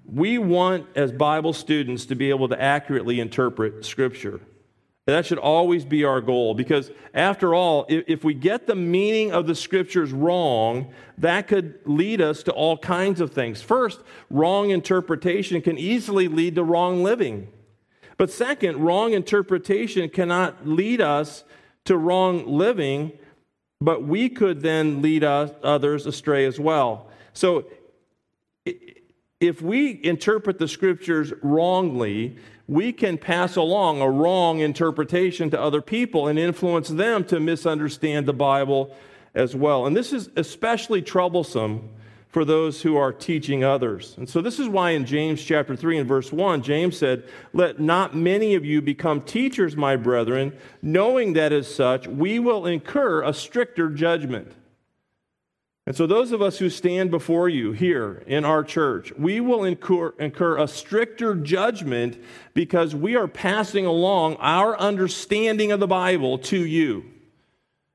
We 0.06 0.38
want, 0.38 0.86
as 0.94 1.12
Bible 1.12 1.52
students, 1.52 2.06
to 2.06 2.14
be 2.14 2.30
able 2.30 2.48
to 2.48 2.60
accurately 2.60 3.20
interpret 3.20 3.84
Scripture. 3.84 4.40
That 5.08 5.24
should 5.24 5.38
always 5.38 5.86
be 5.86 6.04
our 6.04 6.20
goal 6.20 6.52
because, 6.52 6.90
after 7.14 7.54
all, 7.54 7.86
if 7.88 8.24
we 8.24 8.34
get 8.34 8.66
the 8.66 8.74
meaning 8.74 9.32
of 9.32 9.46
the 9.46 9.54
scriptures 9.54 10.12
wrong, 10.12 10.92
that 11.16 11.48
could 11.48 11.78
lead 11.86 12.20
us 12.20 12.42
to 12.42 12.52
all 12.52 12.76
kinds 12.76 13.22
of 13.22 13.32
things. 13.32 13.62
First, 13.62 14.02
wrong 14.28 14.68
interpretation 14.68 15.62
can 15.62 15.78
easily 15.78 16.28
lead 16.28 16.56
to 16.56 16.62
wrong 16.62 17.02
living. 17.02 17.48
But 18.18 18.30
second, 18.30 18.80
wrong 18.80 19.14
interpretation 19.14 20.10
cannot 20.10 20.68
lead 20.68 21.00
us 21.00 21.42
to 21.86 21.96
wrong 21.96 22.46
living, 22.46 23.12
but 23.80 24.02
we 24.02 24.28
could 24.28 24.60
then 24.60 25.00
lead 25.00 25.24
us, 25.24 25.50
others 25.62 26.04
astray 26.04 26.44
as 26.44 26.60
well. 26.60 27.08
So, 27.32 27.64
if 29.40 29.62
we 29.62 30.04
interpret 30.04 30.58
the 30.58 30.68
scriptures 30.68 31.32
wrongly, 31.42 32.36
we 32.68 32.92
can 32.92 33.16
pass 33.16 33.56
along 33.56 34.02
a 34.02 34.10
wrong 34.10 34.60
interpretation 34.60 35.48
to 35.50 35.60
other 35.60 35.80
people 35.80 36.28
and 36.28 36.38
influence 36.38 36.88
them 36.88 37.24
to 37.24 37.40
misunderstand 37.40 38.26
the 38.26 38.32
Bible 38.34 38.94
as 39.34 39.56
well. 39.56 39.86
And 39.86 39.96
this 39.96 40.12
is 40.12 40.28
especially 40.36 41.00
troublesome 41.00 41.88
for 42.28 42.44
those 42.44 42.82
who 42.82 42.94
are 42.96 43.10
teaching 43.10 43.64
others. 43.64 44.14
And 44.18 44.28
so 44.28 44.42
this 44.42 44.58
is 44.58 44.68
why 44.68 44.90
in 44.90 45.06
James 45.06 45.42
chapter 45.42 45.74
3 45.74 45.98
and 45.98 46.06
verse 46.06 46.30
1, 46.30 46.62
James 46.62 46.98
said, 46.98 47.24
Let 47.54 47.80
not 47.80 48.14
many 48.14 48.54
of 48.54 48.66
you 48.66 48.82
become 48.82 49.22
teachers, 49.22 49.74
my 49.74 49.96
brethren, 49.96 50.52
knowing 50.82 51.32
that 51.32 51.52
as 51.52 51.74
such 51.74 52.06
we 52.06 52.38
will 52.38 52.66
incur 52.66 53.22
a 53.22 53.32
stricter 53.32 53.88
judgment. 53.88 54.52
And 55.88 55.96
so, 55.96 56.06
those 56.06 56.32
of 56.32 56.42
us 56.42 56.58
who 56.58 56.68
stand 56.68 57.10
before 57.10 57.48
you 57.48 57.72
here 57.72 58.22
in 58.26 58.44
our 58.44 58.62
church, 58.62 59.10
we 59.16 59.40
will 59.40 59.64
incur, 59.64 60.10
incur, 60.18 60.58
a 60.58 60.68
stricter 60.68 61.34
judgment 61.34 62.22
because 62.52 62.94
we 62.94 63.16
are 63.16 63.26
passing 63.26 63.86
along 63.86 64.36
our 64.36 64.78
understanding 64.78 65.72
of 65.72 65.80
the 65.80 65.86
Bible 65.86 66.36
to 66.40 66.58
you. 66.58 67.06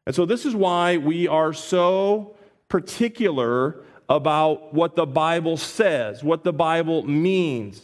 And 0.07 0.15
so, 0.15 0.25
this 0.25 0.43
is 0.43 0.55
why 0.55 0.97
we 0.97 1.27
are 1.27 1.53
so 1.53 2.35
particular 2.67 3.83
about 4.09 4.73
what 4.73 4.95
the 4.95 5.05
Bible 5.05 5.55
says, 5.55 6.23
what 6.23 6.43
the 6.43 6.51
Bible 6.51 7.03
means. 7.03 7.79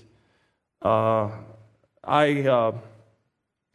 Uh, 0.82 1.30
I, 2.04 2.48
uh, 2.48 2.72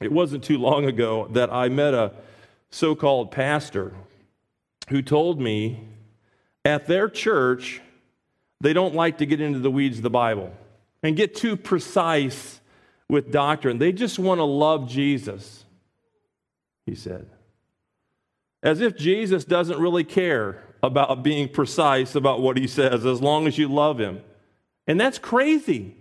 it 0.00 0.10
wasn't 0.10 0.42
too 0.42 0.58
long 0.58 0.86
ago 0.86 1.28
that 1.30 1.52
I 1.52 1.68
met 1.68 1.94
a 1.94 2.10
so 2.70 2.96
called 2.96 3.30
pastor 3.30 3.92
who 4.88 5.00
told 5.00 5.40
me 5.40 5.90
at 6.64 6.86
their 6.86 7.08
church, 7.08 7.80
they 8.60 8.72
don't 8.72 8.94
like 8.94 9.18
to 9.18 9.26
get 9.26 9.40
into 9.40 9.58
the 9.58 9.70
weeds 9.70 9.98
of 9.98 10.02
the 10.02 10.10
Bible 10.10 10.52
and 11.02 11.16
get 11.16 11.34
too 11.34 11.56
precise 11.56 12.60
with 13.08 13.30
doctrine. 13.30 13.78
They 13.78 13.92
just 13.92 14.18
want 14.18 14.38
to 14.38 14.44
love 14.44 14.88
Jesus, 14.88 15.64
he 16.86 16.94
said. 16.94 17.28
As 18.62 18.80
if 18.80 18.96
Jesus 18.96 19.44
doesn't 19.44 19.78
really 19.78 20.04
care 20.04 20.62
about 20.82 21.22
being 21.22 21.48
precise 21.48 22.14
about 22.14 22.40
what 22.40 22.56
he 22.56 22.66
says 22.66 23.04
as 23.04 23.20
long 23.20 23.46
as 23.46 23.58
you 23.58 23.68
love 23.68 23.98
him. 23.98 24.22
And 24.86 25.00
that's 25.00 25.18
crazy. 25.18 25.96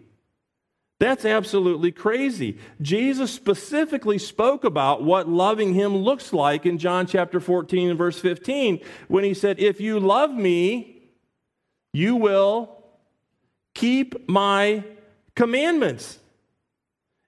That's 1.00 1.26
absolutely 1.26 1.92
crazy. 1.92 2.58
Jesus 2.82 3.32
specifically 3.32 4.18
spoke 4.18 4.64
about 4.64 5.04
what 5.04 5.28
loving 5.28 5.74
him 5.74 5.98
looks 5.98 6.32
like 6.32 6.66
in 6.66 6.78
John 6.78 7.08
chapter 7.08 7.40
14 7.40 7.90
and 7.90 7.98
verse 7.98 8.20
15 8.20 8.80
when 9.08 9.24
he 9.24 9.34
said, 9.34 9.60
If 9.60 9.82
you 9.82 10.00
love 10.00 10.32
me, 10.32 11.02
you 11.92 12.16
will 12.16 12.70
keep 13.74 14.30
my 14.30 14.84
commandments. 15.36 16.20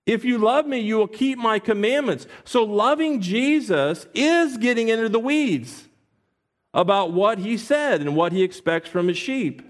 If 0.05 0.23
you 0.23 0.37
love 0.37 0.67
me, 0.67 0.79
you 0.79 0.97
will 0.97 1.07
keep 1.07 1.37
my 1.37 1.57
commandments. 1.57 2.27
So, 2.43 2.63
loving 2.63 3.21
Jesus 3.21 4.05
is 4.13 4.57
getting 4.57 4.89
into 4.89 5.09
the 5.09 5.19
weeds 5.19 5.87
about 6.73 7.11
what 7.11 7.39
he 7.39 7.57
said 7.57 8.01
and 8.01 8.15
what 8.15 8.31
he 8.31 8.43
expects 8.43 8.89
from 8.89 9.07
his 9.07 9.17
sheep. 9.17 9.63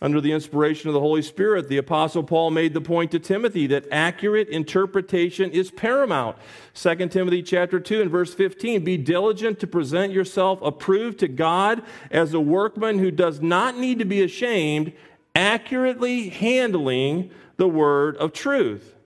Under 0.00 0.20
the 0.20 0.32
inspiration 0.32 0.88
of 0.88 0.94
the 0.94 1.00
Holy 1.00 1.22
Spirit, 1.22 1.68
the 1.68 1.76
Apostle 1.76 2.24
Paul 2.24 2.50
made 2.50 2.74
the 2.74 2.80
point 2.80 3.12
to 3.12 3.20
Timothy 3.20 3.68
that 3.68 3.86
accurate 3.92 4.48
interpretation 4.48 5.50
is 5.52 5.70
paramount. 5.70 6.36
2 6.74 7.08
Timothy 7.08 7.40
chapter 7.40 7.78
2 7.78 8.02
and 8.02 8.10
verse 8.10 8.34
15 8.34 8.82
Be 8.82 8.96
diligent 8.96 9.60
to 9.60 9.66
present 9.68 10.12
yourself 10.12 10.60
approved 10.60 11.20
to 11.20 11.28
God 11.28 11.82
as 12.10 12.34
a 12.34 12.40
workman 12.40 12.98
who 12.98 13.12
does 13.12 13.40
not 13.40 13.78
need 13.78 14.00
to 14.00 14.04
be 14.04 14.22
ashamed, 14.22 14.92
accurately 15.36 16.30
handling 16.30 17.30
the 17.56 17.68
word 17.68 18.16
of 18.16 18.32
truth. 18.32 18.96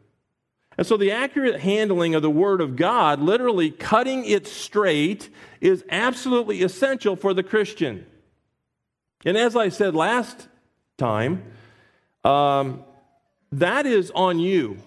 And 0.79 0.87
so, 0.87 0.97
the 0.97 1.13
accurate 1.13 1.61
handling 1.61 2.15
of 2.15 2.21
the 2.21 2.31
Word 2.31 2.61
of 2.61 2.77
God, 2.77 3.21
literally 3.21 3.71
cutting 3.71 4.27
it 4.27 4.47
straight, 4.47 5.31
is 5.61 5.83
absolutely 5.89 6.63
essential 6.63 7.17
for 7.17 7.33
the 7.33 7.43
Christian. 7.43 8.07
And 9.25 9.39
as 9.39 9.57
I 9.57 9.71
said 9.71 9.95
last 9.95 10.49
time, 10.97 11.45
um, 12.25 12.85
that 13.53 13.87
is 13.87 14.11
on 14.15 14.39
you. 14.39 14.79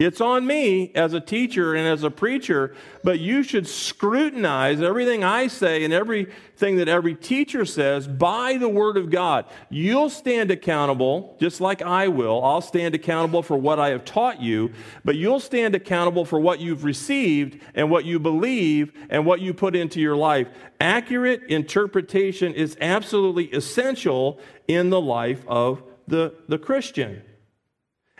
It's 0.00 0.20
on 0.20 0.44
me 0.44 0.90
as 0.96 1.12
a 1.12 1.20
teacher 1.20 1.72
and 1.76 1.86
as 1.86 2.02
a 2.02 2.10
preacher, 2.10 2.74
but 3.04 3.20
you 3.20 3.44
should 3.44 3.68
scrutinize 3.68 4.82
everything 4.82 5.22
I 5.22 5.46
say 5.46 5.84
and 5.84 5.94
everything 5.94 6.78
that 6.78 6.88
every 6.88 7.14
teacher 7.14 7.64
says 7.64 8.08
by 8.08 8.56
the 8.56 8.68
Word 8.68 8.96
of 8.96 9.08
God. 9.08 9.44
You'll 9.70 10.10
stand 10.10 10.50
accountable, 10.50 11.36
just 11.38 11.60
like 11.60 11.80
I 11.80 12.08
will. 12.08 12.44
I'll 12.44 12.60
stand 12.60 12.96
accountable 12.96 13.40
for 13.40 13.56
what 13.56 13.78
I 13.78 13.90
have 13.90 14.04
taught 14.04 14.42
you, 14.42 14.72
but 15.04 15.14
you'll 15.14 15.38
stand 15.38 15.76
accountable 15.76 16.24
for 16.24 16.40
what 16.40 16.58
you've 16.58 16.82
received 16.82 17.60
and 17.76 17.88
what 17.88 18.04
you 18.04 18.18
believe 18.18 18.92
and 19.10 19.24
what 19.24 19.42
you 19.42 19.54
put 19.54 19.76
into 19.76 20.00
your 20.00 20.16
life. 20.16 20.48
Accurate 20.80 21.44
interpretation 21.44 22.52
is 22.52 22.76
absolutely 22.80 23.46
essential 23.52 24.40
in 24.66 24.90
the 24.90 25.00
life 25.00 25.46
of 25.46 25.84
the, 26.08 26.34
the 26.48 26.58
Christian. 26.58 27.22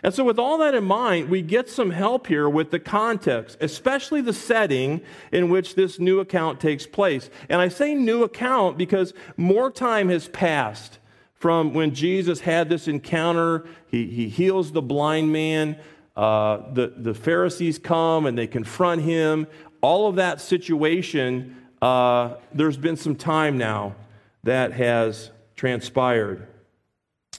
And 0.05 0.13
so, 0.13 0.23
with 0.23 0.37
all 0.37 0.59
that 0.59 0.75
in 0.75 0.83
mind, 0.83 1.29
we 1.29 1.41
get 1.41 1.67
some 1.67 1.89
help 1.89 2.27
here 2.27 2.47
with 2.47 2.69
the 2.69 2.79
context, 2.79 3.57
especially 3.59 4.21
the 4.21 4.33
setting 4.33 5.01
in 5.31 5.49
which 5.49 5.73
this 5.73 5.97
new 5.97 6.19
account 6.19 6.59
takes 6.59 6.85
place. 6.85 7.31
And 7.49 7.59
I 7.59 7.69
say 7.69 7.95
new 7.95 8.21
account 8.21 8.77
because 8.77 9.15
more 9.35 9.71
time 9.71 10.09
has 10.09 10.27
passed 10.27 10.99
from 11.33 11.73
when 11.73 11.95
Jesus 11.95 12.41
had 12.41 12.69
this 12.69 12.87
encounter. 12.87 13.65
He, 13.87 14.05
he 14.05 14.29
heals 14.29 14.71
the 14.71 14.81
blind 14.83 15.33
man. 15.33 15.75
Uh, 16.15 16.71
the, 16.71 16.93
the 16.95 17.15
Pharisees 17.15 17.79
come 17.79 18.27
and 18.27 18.37
they 18.37 18.45
confront 18.45 19.01
him. 19.01 19.47
All 19.81 20.07
of 20.07 20.17
that 20.17 20.39
situation, 20.39 21.65
uh, 21.81 22.35
there's 22.53 22.77
been 22.77 22.95
some 22.95 23.15
time 23.15 23.57
now 23.57 23.95
that 24.43 24.73
has 24.73 25.31
transpired. 25.55 26.45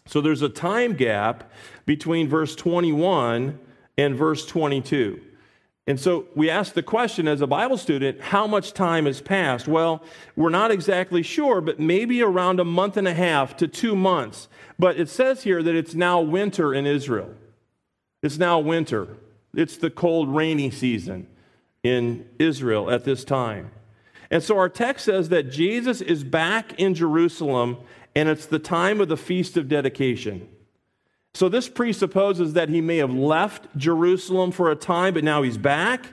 So 0.07 0.21
there's 0.21 0.43
a 0.43 0.49
time 0.49 0.95
gap 0.95 1.51
between 1.87 2.29
verse 2.29 2.55
21 2.55 3.59
and 3.97 4.15
verse 4.15 4.45
22. 4.45 5.21
And 5.89 6.01
so 6.01 6.27
we 6.35 6.51
ask 6.51 6.75
the 6.75 6.83
question 6.83 7.29
as 7.29 7.41
a 7.41 7.47
Bible 7.47 7.79
student, 7.79 8.21
how 8.21 8.49
much 8.49 8.73
time 8.73 9.07
has 9.07 9.21
passed? 9.21 9.69
Well, 9.69 10.03
we're 10.35 10.51
not 10.51 10.73
exactly 10.73 11.23
sure, 11.23 11.61
but 11.61 11.79
maybe 11.79 12.21
around 12.23 12.59
a 12.59 12.65
month 12.65 12.97
and 12.97 13.07
a 13.07 13.15
half 13.15 13.57
to 13.59 13.69
two 13.69 13.95
months. 13.95 14.49
But 14.79 14.99
it 14.99 15.09
says 15.09 15.45
here 15.45 15.63
that 15.63 15.77
it's 15.77 15.95
now 15.95 16.21
winter 16.21 16.75
in 16.75 16.87
Israel. 16.87 17.33
It's 18.21 18.37
now 18.37 18.59
winter. 18.59 19.17
It's 19.55 19.77
the 19.77 19.91
cold, 19.91 20.35
rainy 20.35 20.73
season 20.73 21.29
in 21.85 22.29
Israel 22.41 22.91
at 22.91 23.05
this 23.05 23.25
time. 23.25 23.71
And 24.29 24.43
so 24.43 24.59
our 24.59 24.69
text 24.69 25.05
says 25.05 25.29
that 25.29 25.53
Jesus 25.53 26.01
is 26.01 26.25
back 26.25 26.79
in 26.81 26.95
Jerusalem 26.95 27.77
and 28.17 28.29
it's 28.29 28.47
the 28.47 28.59
time 28.59 29.01
of 29.01 29.09
the 29.09 29.17
Feast 29.17 29.57
of 29.57 29.69
Dedication. 29.69 30.49
So 31.37 31.51
this 31.51 31.69
presupposes 31.69 32.55
that 32.55 32.71
he 32.71 32.81
may 32.81 32.97
have 32.97 33.13
left 33.13 33.67
Jerusalem 33.77 34.53
for 34.53 34.71
a 34.71 34.75
time, 34.75 35.13
but 35.13 35.23
now 35.23 35.43
he's 35.43 35.59
back. 35.59 36.07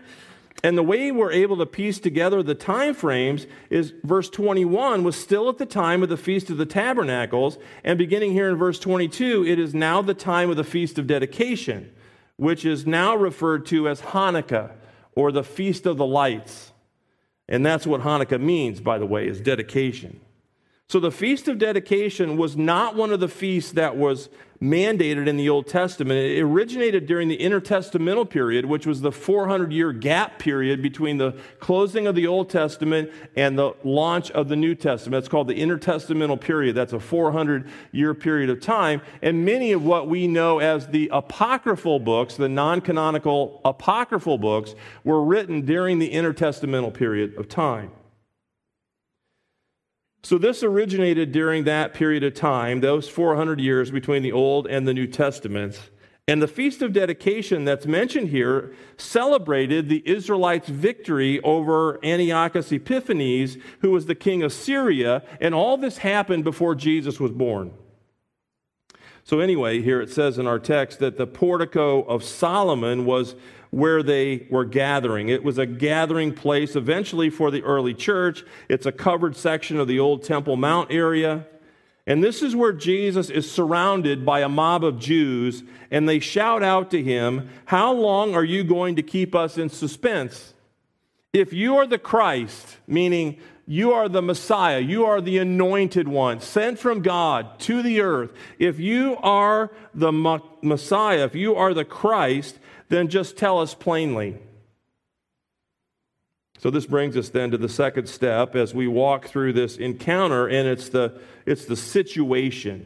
And 0.65 0.77
the 0.77 0.83
way 0.83 1.13
we're 1.13 1.31
able 1.31 1.55
to 1.59 1.65
piece 1.65 1.97
together 1.97 2.43
the 2.43 2.55
time 2.55 2.93
frames 2.93 3.47
is 3.69 3.93
verse 4.03 4.29
21 4.29 5.01
was 5.01 5.15
still 5.15 5.47
at 5.47 5.59
the 5.59 5.65
time 5.65 6.03
of 6.03 6.09
the 6.09 6.17
Feast 6.17 6.49
of 6.49 6.57
the 6.57 6.65
Tabernacles, 6.65 7.57
and 7.85 7.97
beginning 7.97 8.33
here 8.33 8.49
in 8.49 8.57
verse 8.57 8.79
22, 8.79 9.45
it 9.45 9.59
is 9.59 9.73
now 9.73 10.01
the 10.01 10.13
time 10.13 10.49
of 10.49 10.57
the 10.57 10.63
Feast 10.65 10.99
of 10.99 11.07
Dedication, 11.07 11.89
which 12.35 12.65
is 12.65 12.85
now 12.85 13.15
referred 13.15 13.65
to 13.67 13.87
as 13.87 14.01
Hanukkah 14.01 14.73
or 15.15 15.31
the 15.31 15.45
Feast 15.45 15.85
of 15.85 15.95
the 15.95 16.05
Lights. 16.05 16.73
And 17.47 17.65
that's 17.65 17.87
what 17.87 18.01
Hanukkah 18.01 18.41
means, 18.41 18.81
by 18.81 18.97
the 18.97 19.05
way, 19.05 19.29
is 19.29 19.39
dedication. 19.39 20.19
So 20.89 20.99
the 20.99 21.11
Feast 21.11 21.47
of 21.47 21.57
Dedication 21.57 22.37
was 22.37 22.55
not 22.55 22.95
one 22.95 23.11
of 23.11 23.19
the 23.19 23.27
feasts 23.27 23.71
that 23.71 23.97
was 23.97 24.29
mandated 24.61 25.27
in 25.27 25.37
the 25.37 25.49
Old 25.49 25.67
Testament. 25.67 26.19
It 26.19 26.41
originated 26.41 27.05
during 27.05 27.27
the 27.27 27.37
intertestamental 27.37 28.29
period, 28.29 28.65
which 28.65 28.85
was 28.85 29.01
the 29.01 29.11
400 29.11 29.73
year 29.73 29.91
gap 29.91 30.39
period 30.39 30.81
between 30.81 31.17
the 31.17 31.35
closing 31.59 32.07
of 32.07 32.15
the 32.15 32.27
Old 32.27 32.49
Testament 32.49 33.11
and 33.35 33.57
the 33.57 33.73
launch 33.83 34.31
of 34.31 34.47
the 34.49 34.55
New 34.55 34.75
Testament. 34.75 35.19
It's 35.19 35.27
called 35.27 35.47
the 35.47 35.59
intertestamental 35.59 36.39
period. 36.39 36.75
That's 36.75 36.93
a 36.93 36.99
400 36.99 37.67
year 37.91 38.13
period 38.13 38.49
of 38.49 38.61
time. 38.61 39.01
And 39.21 39.43
many 39.43 39.71
of 39.71 39.83
what 39.83 40.07
we 40.07 40.27
know 40.27 40.59
as 40.59 40.87
the 40.87 41.09
apocryphal 41.11 41.99
books, 41.99 42.35
the 42.35 42.49
non 42.49 42.81
canonical 42.81 43.61
apocryphal 43.65 44.37
books, 44.37 44.75
were 45.03 45.23
written 45.23 45.61
during 45.61 45.99
the 45.99 46.11
intertestamental 46.11 46.93
period 46.93 47.35
of 47.35 47.49
time. 47.49 47.91
So, 50.25 50.37
this 50.37 50.63
originated 50.63 51.33
during 51.33 51.65
that 51.65 51.93
period 51.93 52.23
of 52.23 52.33
time, 52.33 52.79
those 52.79 53.09
400 53.09 53.59
years 53.59 53.91
between 53.91 54.23
the 54.23 54.31
Old 54.31 54.67
and 54.67 54.87
the 54.87 54.93
New 54.93 55.05
Testaments. 55.05 55.89
And 56.29 56.41
the 56.41 56.47
Feast 56.47 56.81
of 56.81 56.93
Dedication 56.93 57.65
that's 57.65 57.85
mentioned 57.85 58.29
here 58.29 58.73
celebrated 58.95 59.89
the 59.89 60.01
Israelites' 60.05 60.69
victory 60.69 61.41
over 61.41 61.99
Antiochus 62.05 62.71
Epiphanes, 62.71 63.57
who 63.81 63.91
was 63.91 64.05
the 64.05 64.15
king 64.15 64.43
of 64.43 64.53
Syria. 64.53 65.23
And 65.41 65.53
all 65.53 65.75
this 65.75 65.97
happened 65.97 66.45
before 66.45 66.75
Jesus 66.75 67.19
was 67.19 67.31
born. 67.31 67.73
So, 69.25 69.39
anyway, 69.39 69.81
here 69.81 70.01
it 70.01 70.09
says 70.09 70.37
in 70.37 70.47
our 70.47 70.59
text 70.59 70.99
that 70.99 71.17
the 71.17 71.27
portico 71.27 72.03
of 72.03 72.23
Solomon 72.23 73.05
was 73.05 73.35
where 73.69 74.03
they 74.03 74.45
were 74.51 74.65
gathering. 74.65 75.29
It 75.29 75.43
was 75.43 75.57
a 75.57 75.65
gathering 75.65 76.33
place 76.33 76.75
eventually 76.75 77.29
for 77.29 77.49
the 77.49 77.63
early 77.63 77.93
church. 77.93 78.43
It's 78.69 78.85
a 78.85 78.91
covered 78.91 79.35
section 79.35 79.79
of 79.79 79.87
the 79.87 79.99
old 79.99 80.23
Temple 80.23 80.57
Mount 80.57 80.91
area. 80.91 81.47
And 82.05 82.21
this 82.21 82.41
is 82.41 82.55
where 82.55 82.73
Jesus 82.73 83.29
is 83.29 83.49
surrounded 83.49 84.25
by 84.25 84.41
a 84.41 84.49
mob 84.49 84.83
of 84.83 84.99
Jews, 84.99 85.63
and 85.89 86.07
they 86.07 86.19
shout 86.19 86.61
out 86.61 86.91
to 86.91 87.01
him, 87.01 87.49
How 87.65 87.93
long 87.93 88.35
are 88.35 88.43
you 88.43 88.63
going 88.63 88.97
to 88.97 89.01
keep 89.01 89.33
us 89.33 89.57
in 89.57 89.69
suspense? 89.69 90.53
If 91.31 91.53
you 91.53 91.77
are 91.77 91.87
the 91.87 91.97
Christ, 91.97 92.77
meaning 92.85 93.39
you 93.65 93.93
are 93.93 94.10
the 94.10 94.22
Messiah, 94.22 94.79
you 94.79 95.05
are 95.05 95.22
the 95.22 95.38
anointed 95.38 96.08
one, 96.08 96.41
sent 96.41 96.79
from 96.79 97.01
God 97.01 97.60
to 97.62 97.82
the 97.82 98.01
earth, 98.01 98.32
if 98.60 98.79
you 98.79 99.17
are 99.17 99.72
the 99.93 100.12
Messiah, 100.62 101.24
if 101.24 101.36
you 101.36 101.55
are 101.55 101.74
the 101.74 101.86
Christ, 101.86 102.60
then 102.89 103.08
just 103.08 103.38
tell 103.38 103.60
us 103.60 103.74
plainly. 103.74 104.38
So 106.60 106.70
this 106.70 106.86
brings 106.86 107.17
us 107.17 107.29
then 107.29 107.51
to 107.51 107.58
the 107.58 107.67
second 107.67 108.08
step 108.08 108.55
as 108.55 108.74
we 108.74 108.88
walk 108.88 109.27
through 109.27 109.53
this 109.53 109.77
encounter, 109.77 110.48
and 110.48 110.67
it's 110.67 110.89
the, 110.89 111.20
it's 111.46 111.65
the 111.65 111.75
situation. 111.75 112.86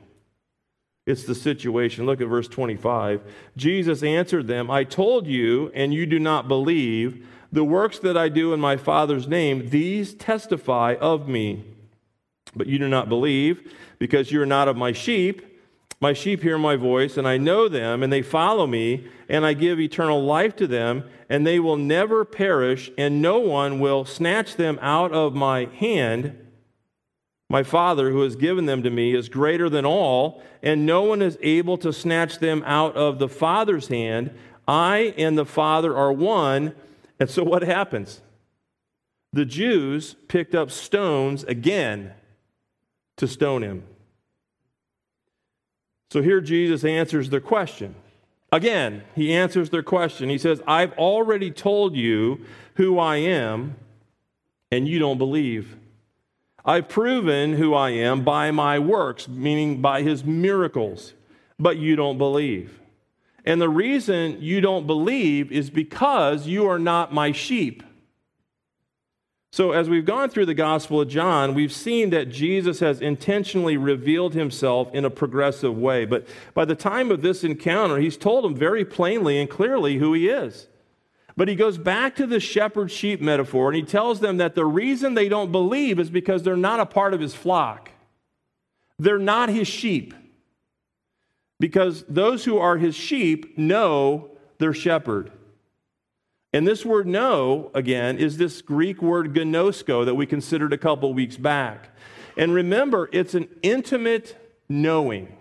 It's 1.06 1.24
the 1.24 1.36
situation. 1.36 2.06
Look 2.06 2.20
at 2.20 2.28
verse 2.28 2.48
25. 2.48 3.22
Jesus 3.56 4.04
answered 4.04 4.48
them, 4.48 4.70
I 4.70 4.84
told 4.84 5.26
you, 5.26 5.72
and 5.74 5.94
you 5.94 6.06
do 6.06 6.20
not 6.20 6.48
believe. 6.48 7.26
The 7.51 7.63
works 7.63 8.00
that 8.00 8.18
I 8.18 8.30
do 8.30 8.54
in 8.54 8.60
my 8.60 8.77
Father's 8.77 9.27
name, 9.27 9.70
these 9.70 10.13
testify 10.13 10.96
of 11.00 11.27
me. 11.27 11.63
But 12.56 12.68
you 12.68 12.80
do 12.80 12.88
not 12.88 13.10
believe, 13.10 13.74
because 14.00 14.32
you 14.32 14.42
are 14.42 14.46
not 14.46 14.68
of 14.68 14.77
my 14.77 14.92
sheep. 14.92 15.44
My 16.00 16.13
sheep 16.13 16.44
hear 16.44 16.58
my 16.58 16.75
voice, 16.75 17.18
and 17.18 17.27
I 17.27 17.38
know 17.38 17.68
them, 17.68 18.04
and 18.04 18.13
they 18.13 18.22
follow 18.22 18.68
me, 18.68 19.08
and 19.27 19.46
I 19.46 19.54
give 19.54 19.80
eternal 19.80 20.24
life 20.24 20.56
to 20.58 20.68
them, 20.68 21.04
and 21.30 21.46
they 21.46 21.60
will 21.60 21.77
never 21.77 22.24
perish, 22.24 22.92
and 22.98 23.22
no 23.22 23.39
one 23.39 23.80
will 23.80 24.06
snatch 24.06 24.56
them 24.56 24.77
out 24.82 25.12
of 25.12 25.34
my 25.34 25.66
hand. 25.66 26.38
My 27.50 27.63
Father, 27.63 28.12
who 28.12 28.22
has 28.22 28.36
given 28.36 28.66
them 28.66 28.84
to 28.84 28.89
me, 28.89 29.16
is 29.16 29.30
greater 29.30 29.70
than 29.70 29.86
all, 29.86 30.44
and 30.62 30.86
no 30.86 31.04
one 31.04 31.22
is 31.22 31.38
able 31.42 31.77
to 31.77 31.94
snatch 31.94 32.39
them 32.39 32.62
out 32.66 32.96
of 32.96 33.20
the 33.20 33.30
Father's 33.30 33.88
hand. 33.88 34.32
I 34.68 35.13
and 35.18 35.38
the 35.38 35.46
Father 35.46 35.96
are 35.96 36.12
one. 36.12 36.75
And 37.20 37.30
so 37.30 37.44
what 37.44 37.64
happens? 37.64 38.22
The 39.34 39.46
Jews 39.46 40.16
picked 40.28 40.56
up 40.56 40.72
stones 40.72 41.44
again 41.44 42.14
to 43.18 43.28
stone 43.28 43.64
him. 43.64 43.84
So 46.12 46.22
here 46.22 46.40
Jesus 46.40 46.86
answers 46.86 47.30
their 47.30 47.42
question. 47.42 47.96
Again, 48.52 49.04
he 49.14 49.34
answers 49.34 49.70
their 49.70 49.84
question. 49.84 50.30
He 50.30 50.38
says, 50.38 50.62
I've 50.66 50.94
already 50.94 51.52
told 51.52 51.96
you 51.96 52.46
who 52.76 52.98
I 52.98 53.18
am, 53.18 53.76
and 54.72 54.88
you 54.88 55.00
don't 55.00 55.18
believe. 55.18 55.76
I've 56.64 56.88
proven 56.88 57.54
who 57.54 57.74
I 57.74 57.90
am 57.92 58.24
by 58.24 58.52
my 58.52 58.80
works, 58.80 59.28
meaning 59.28 59.82
by 59.82 60.02
his 60.02 60.24
miracles, 60.24 61.14
but 61.60 61.78
you 61.78 61.96
don't 61.96 62.18
believe. 62.18 62.80
And 63.48 63.62
the 63.62 63.70
reason 63.70 64.42
you 64.42 64.60
don't 64.60 64.86
believe 64.86 65.54
is 65.54 65.70
because 65.70 66.48
you 66.48 66.68
are 66.68 66.77
not 66.77 67.13
my 67.13 67.32
sheep. 67.32 67.82
So, 69.54 69.72
as 69.72 69.89
we've 69.89 70.04
gone 70.04 70.30
through 70.30 70.48
the 70.48 70.54
Gospel 70.54 71.00
of 71.00 71.08
John, 71.08 71.54
we've 71.54 71.72
seen 71.72 72.10
that 72.10 72.30
Jesus 72.30 72.82
has 72.82 73.00
intentionally 73.00 73.77
revealed 73.77 74.34
himself 74.34 74.94
in 74.94 75.06
a 75.06 75.10
progressive 75.10 75.77
way. 75.77 76.04
But 76.04 76.27
by 76.54 76.66
the 76.66 76.75
time 76.75 77.10
of 77.10 77.22
this 77.22 77.46
encounter, 77.46 78.00
he's 78.00 78.18
told 78.18 78.44
them 78.44 78.54
very 78.54 78.84
plainly 78.84 79.39
and 79.39 79.50
clearly 79.50 79.98
who 79.98 80.13
he 80.13 80.27
is. 80.27 80.68
But 81.38 81.48
he 81.48 81.56
goes 81.56 81.77
back 81.77 82.18
to 82.18 82.27
the 82.27 82.42
shepherd 82.42 82.92
sheep 82.92 83.22
metaphor 83.22 83.70
and 83.70 83.77
he 83.77 83.84
tells 83.84 84.20
them 84.20 84.36
that 84.38 84.56
the 84.56 84.66
reason 84.66 85.13
they 85.13 85.30
don't 85.30 85.54
believe 85.54 86.01
is 86.01 86.10
because 86.10 86.44
they're 86.44 86.58
not 86.58 86.82
a 86.82 86.86
part 86.86 87.13
of 87.13 87.22
his 87.22 87.34
flock. 87.34 87.92
They're 89.00 89.18
not 89.18 89.48
his 89.48 89.70
sheep. 89.70 90.13
Because 91.60 92.04
those 92.08 92.46
who 92.46 92.58
are 92.58 92.78
his 92.78 92.96
sheep 92.96 93.58
know 93.58 94.32
their 94.60 94.74
shepherd. 94.74 95.32
And 96.54 96.68
this 96.68 96.86
word 96.86 97.08
know, 97.08 97.72
again, 97.74 98.18
is 98.18 98.38
this 98.38 98.62
Greek 98.62 99.02
word 99.02 99.34
gnosko 99.34 100.06
that 100.06 100.16
we 100.16 100.26
considered 100.26 100.74
a 100.74 100.78
couple 100.78 101.14
weeks 101.14 101.38
back. 101.38 101.90
And 102.38 102.54
remember, 102.54 103.10
it's 103.12 103.34
an 103.34 103.48
intimate 103.62 104.38
knowing. 104.70 105.36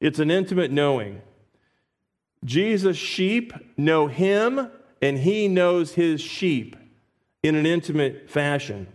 It's 0.00 0.18
an 0.18 0.30
intimate 0.30 0.70
knowing. 0.70 1.22
Jesus' 2.44 2.96
sheep 2.96 3.52
know 3.76 4.06
him 4.06 4.70
and 5.02 5.18
he 5.18 5.48
knows 5.48 5.94
his 5.94 6.20
sheep 6.20 6.76
in 7.42 7.54
an 7.54 7.66
intimate 7.66 8.28
fashion. 8.28 8.86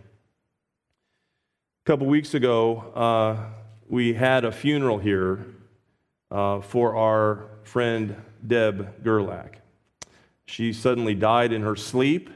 A 1.84 1.86
couple 1.86 2.06
weeks 2.06 2.34
ago, 2.34 2.92
uh, 2.94 3.36
we 3.88 4.14
had 4.14 4.44
a 4.44 4.52
funeral 4.52 4.98
here 4.98 5.46
uh, 6.34 6.60
for 6.60 6.96
our 6.96 7.46
friend 7.62 8.16
Deb 8.44 9.04
Gerlach. 9.04 9.56
She 10.44 10.72
suddenly 10.72 11.14
died 11.14 11.52
in 11.52 11.62
her 11.62 11.76
sleep 11.76 12.28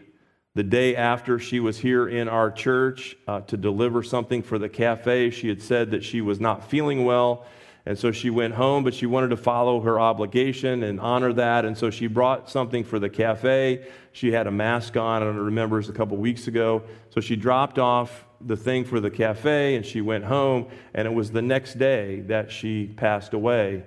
the 0.55 0.63
day 0.63 0.97
after 0.97 1.39
she 1.39 1.61
was 1.61 1.79
here 1.79 2.09
in 2.09 2.29
our 2.29 2.51
church 2.51 3.17
uh, 3.27 3.41
to 3.43 3.57
deliver 3.57 4.03
something 4.03 4.43
for 4.43 4.59
the 4.59 4.69
cafe. 4.69 5.31
She 5.31 5.49
had 5.49 5.61
said 5.61 5.91
that 5.91 6.05
she 6.05 6.21
was 6.21 6.41
not 6.41 6.71
feeling 6.71 7.05
well 7.05 7.45
and 7.89 7.99
so 7.99 8.13
she 8.13 8.29
went 8.29 8.53
home, 8.53 8.85
but 8.85 8.93
she 8.93 9.07
wanted 9.07 9.29
to 9.29 9.39
follow 9.39 9.81
her 9.81 9.99
obligation 9.99 10.83
and 10.83 11.01
honor 11.01 11.33
that. 11.33 11.65
And 11.65 11.77
so 11.77 11.89
she 11.89 12.07
brought 12.07 12.51
something 12.51 12.85
for 12.85 12.99
the 12.99 13.09
cafe. 13.09 13.87
She 14.19 14.33
had 14.33 14.49
a 14.49 14.51
mask 14.51 14.97
on, 14.97 15.23
I 15.23 15.27
don't 15.27 15.37
remember, 15.37 15.77
it 15.77 15.87
was 15.87 15.91
a 15.91 15.93
couple 15.93 16.17
weeks 16.17 16.49
ago. 16.49 16.83
So 17.11 17.21
she 17.21 17.37
dropped 17.37 17.79
off 17.79 18.25
the 18.41 18.57
thing 18.57 18.85
for 18.85 18.99
the 18.99 19.13
cafe 19.13 19.77
and 19.77 19.87
she 19.87 20.01
went 20.01 20.25
home. 20.25 20.67
And 20.93 21.07
it 21.07 21.15
was 21.15 21.31
the 21.31 21.41
next 21.41 21.79
day 21.79 22.23
that 22.23 22.51
she 22.51 22.89
passed 22.89 23.33
away 23.33 23.85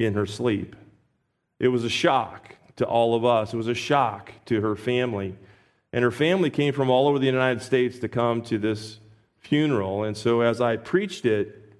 in 0.00 0.14
her 0.14 0.26
sleep. 0.26 0.74
It 1.60 1.68
was 1.68 1.84
a 1.84 1.88
shock 1.88 2.56
to 2.76 2.84
all 2.84 3.14
of 3.14 3.24
us, 3.24 3.54
it 3.54 3.56
was 3.56 3.68
a 3.68 3.74
shock 3.74 4.32
to 4.46 4.60
her 4.60 4.74
family. 4.74 5.36
And 5.92 6.02
her 6.02 6.10
family 6.10 6.50
came 6.50 6.74
from 6.74 6.90
all 6.90 7.06
over 7.06 7.20
the 7.20 7.26
United 7.26 7.62
States 7.62 8.00
to 8.00 8.08
come 8.08 8.42
to 8.42 8.58
this 8.58 8.98
funeral. 9.38 10.02
And 10.02 10.16
so 10.16 10.40
as 10.40 10.60
I 10.60 10.78
preached 10.78 11.26
it, 11.26 11.76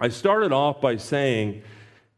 I 0.00 0.08
started 0.08 0.50
off 0.50 0.80
by 0.80 0.96
saying 0.96 1.62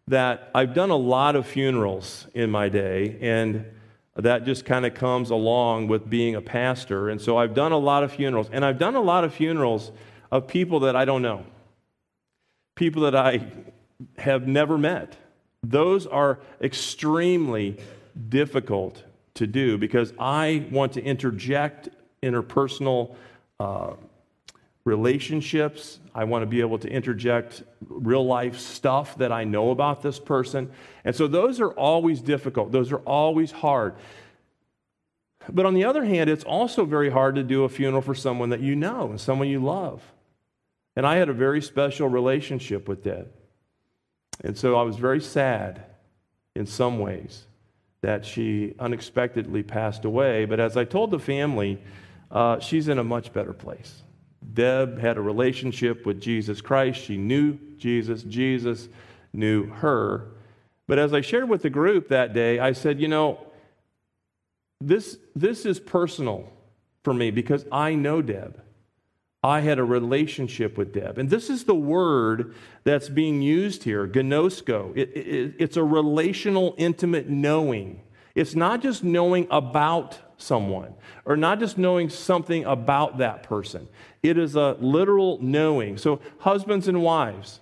that 0.08 0.50
I've 0.54 0.72
done 0.72 0.88
a 0.88 0.96
lot 0.96 1.36
of 1.36 1.46
funerals 1.46 2.26
in 2.32 2.50
my 2.50 2.70
day, 2.70 3.18
and 3.20 3.66
that 4.16 4.44
just 4.44 4.64
kind 4.64 4.86
of 4.86 4.94
comes 4.94 5.30
along 5.30 5.88
with 5.88 6.08
being 6.08 6.34
a 6.34 6.40
pastor. 6.40 7.08
And 7.08 7.20
so 7.20 7.36
I've 7.36 7.54
done 7.54 7.72
a 7.72 7.78
lot 7.78 8.04
of 8.04 8.12
funerals, 8.12 8.48
and 8.52 8.64
I've 8.64 8.78
done 8.78 8.94
a 8.94 9.00
lot 9.00 9.24
of 9.24 9.34
funerals 9.34 9.90
of 10.30 10.46
people 10.46 10.80
that 10.80 10.94
I 10.94 11.04
don't 11.04 11.22
know, 11.22 11.44
people 12.76 13.02
that 13.02 13.16
I 13.16 13.46
have 14.18 14.46
never 14.46 14.78
met. 14.78 15.16
Those 15.62 16.06
are 16.06 16.38
extremely 16.60 17.78
difficult 18.28 19.02
to 19.34 19.46
do 19.46 19.78
because 19.78 20.12
I 20.18 20.66
want 20.70 20.92
to 20.92 21.02
interject 21.02 21.88
interpersonal 22.22 23.16
uh, 23.58 23.94
relationships. 24.84 25.98
I 26.14 26.24
want 26.24 26.42
to 26.42 26.46
be 26.46 26.60
able 26.60 26.78
to 26.78 26.88
interject 26.88 27.64
real 27.80 28.24
life 28.24 28.58
stuff 28.58 29.18
that 29.18 29.32
I 29.32 29.44
know 29.44 29.70
about 29.70 30.02
this 30.02 30.20
person. 30.20 30.70
And 31.04 31.14
so 31.16 31.26
those 31.26 31.60
are 31.60 31.72
always 31.72 32.20
difficult, 32.20 32.70
those 32.70 32.92
are 32.92 32.98
always 32.98 33.50
hard. 33.50 33.94
But 35.48 35.66
on 35.66 35.74
the 35.74 35.84
other 35.84 36.04
hand, 36.04 36.30
it's 36.30 36.44
also 36.44 36.84
very 36.84 37.10
hard 37.10 37.34
to 37.34 37.42
do 37.42 37.64
a 37.64 37.68
funeral 37.68 38.00
for 38.00 38.14
someone 38.14 38.50
that 38.50 38.60
you 38.60 38.76
know 38.76 39.10
and 39.10 39.20
someone 39.20 39.48
you 39.48 39.62
love. 39.62 40.02
And 40.96 41.06
I 41.06 41.16
had 41.16 41.28
a 41.28 41.34
very 41.34 41.60
special 41.60 42.08
relationship 42.08 42.88
with 42.88 43.02
Deb. 43.02 43.30
And 44.42 44.56
so 44.56 44.76
I 44.76 44.82
was 44.82 44.96
very 44.96 45.20
sad 45.20 45.84
in 46.54 46.66
some 46.66 46.98
ways 46.98 47.44
that 48.00 48.24
she 48.24 48.74
unexpectedly 48.78 49.62
passed 49.62 50.04
away. 50.04 50.44
But 50.44 50.60
as 50.60 50.76
I 50.76 50.84
told 50.84 51.10
the 51.10 51.18
family, 51.18 51.80
uh, 52.30 52.60
she's 52.60 52.88
in 52.88 52.98
a 52.98 53.04
much 53.04 53.32
better 53.32 53.52
place. 53.52 54.03
Deb 54.52 54.98
had 54.98 55.16
a 55.16 55.20
relationship 55.20 56.06
with 56.06 56.20
Jesus 56.20 56.60
Christ. 56.60 57.00
She 57.00 57.16
knew 57.16 57.58
Jesus. 57.78 58.22
Jesus 58.22 58.88
knew 59.32 59.66
her. 59.66 60.28
But 60.86 60.98
as 60.98 61.14
I 61.14 61.22
shared 61.22 61.48
with 61.48 61.62
the 61.62 61.70
group 61.70 62.08
that 62.08 62.34
day, 62.34 62.58
I 62.58 62.72
said, 62.72 63.00
you 63.00 63.08
know, 63.08 63.38
this, 64.80 65.18
this 65.34 65.64
is 65.64 65.80
personal 65.80 66.50
for 67.02 67.14
me 67.14 67.30
because 67.30 67.64
I 67.72 67.94
know 67.94 68.20
Deb. 68.20 68.60
I 69.42 69.60
had 69.60 69.78
a 69.78 69.84
relationship 69.84 70.78
with 70.78 70.94
Deb. 70.94 71.18
And 71.18 71.28
this 71.28 71.50
is 71.50 71.64
the 71.64 71.74
word 71.74 72.54
that's 72.84 73.10
being 73.10 73.42
used 73.42 73.84
here, 73.84 74.08
gnosko. 74.08 74.96
It, 74.96 75.10
it, 75.14 75.54
it's 75.58 75.76
a 75.76 75.84
relational, 75.84 76.74
intimate 76.78 77.28
knowing. 77.28 78.00
It's 78.34 78.54
not 78.54 78.80
just 78.80 79.04
knowing 79.04 79.46
about 79.50 80.18
someone 80.36 80.94
or 81.24 81.36
not 81.36 81.58
just 81.58 81.78
knowing 81.78 82.08
something 82.08 82.64
about 82.64 83.18
that 83.18 83.42
person. 83.42 83.88
It 84.22 84.38
is 84.38 84.56
a 84.56 84.76
literal 84.80 85.38
knowing. 85.40 85.98
So, 85.98 86.20
husbands 86.38 86.88
and 86.88 87.02
wives, 87.02 87.60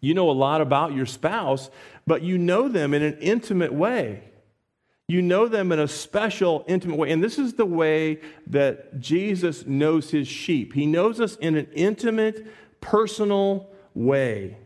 you 0.00 0.14
know 0.14 0.30
a 0.30 0.32
lot 0.32 0.60
about 0.60 0.94
your 0.94 1.06
spouse, 1.06 1.70
but 2.06 2.22
you 2.22 2.38
know 2.38 2.68
them 2.68 2.94
in 2.94 3.02
an 3.02 3.18
intimate 3.20 3.72
way. 3.72 4.22
You 5.08 5.22
know 5.22 5.46
them 5.46 5.70
in 5.70 5.78
a 5.78 5.86
special, 5.86 6.64
intimate 6.66 6.96
way. 6.96 7.12
And 7.12 7.22
this 7.22 7.38
is 7.38 7.54
the 7.54 7.66
way 7.66 8.20
that 8.48 8.98
Jesus 9.00 9.64
knows 9.64 10.10
his 10.10 10.26
sheep. 10.26 10.72
He 10.72 10.84
knows 10.84 11.20
us 11.20 11.36
in 11.36 11.56
an 11.56 11.68
intimate, 11.74 12.46
personal 12.80 13.70
way. 13.94 14.56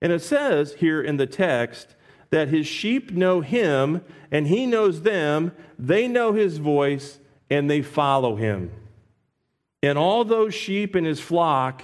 And 0.00 0.12
it 0.12 0.22
says 0.22 0.74
here 0.74 1.02
in 1.02 1.16
the 1.16 1.26
text 1.26 1.96
that 2.30 2.48
his 2.48 2.66
sheep 2.66 3.10
know 3.10 3.40
him 3.40 4.02
and 4.30 4.46
he 4.46 4.66
knows 4.66 5.02
them. 5.02 5.52
They 5.78 6.08
know 6.08 6.32
his 6.32 6.58
voice 6.58 7.18
and 7.50 7.70
they 7.70 7.82
follow 7.82 8.36
him. 8.36 8.72
And 9.82 9.98
all 9.98 10.24
those 10.24 10.54
sheep 10.54 10.96
in 10.96 11.04
his 11.04 11.20
flock 11.20 11.82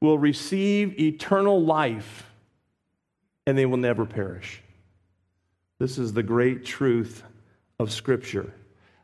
will 0.00 0.18
receive 0.18 0.98
eternal 1.00 1.62
life 1.62 2.30
and 3.46 3.56
they 3.56 3.66
will 3.66 3.76
never 3.76 4.04
perish. 4.04 4.62
This 5.78 5.98
is 5.98 6.12
the 6.12 6.22
great 6.22 6.64
truth 6.64 7.22
of 7.78 7.92
Scripture. 7.92 8.52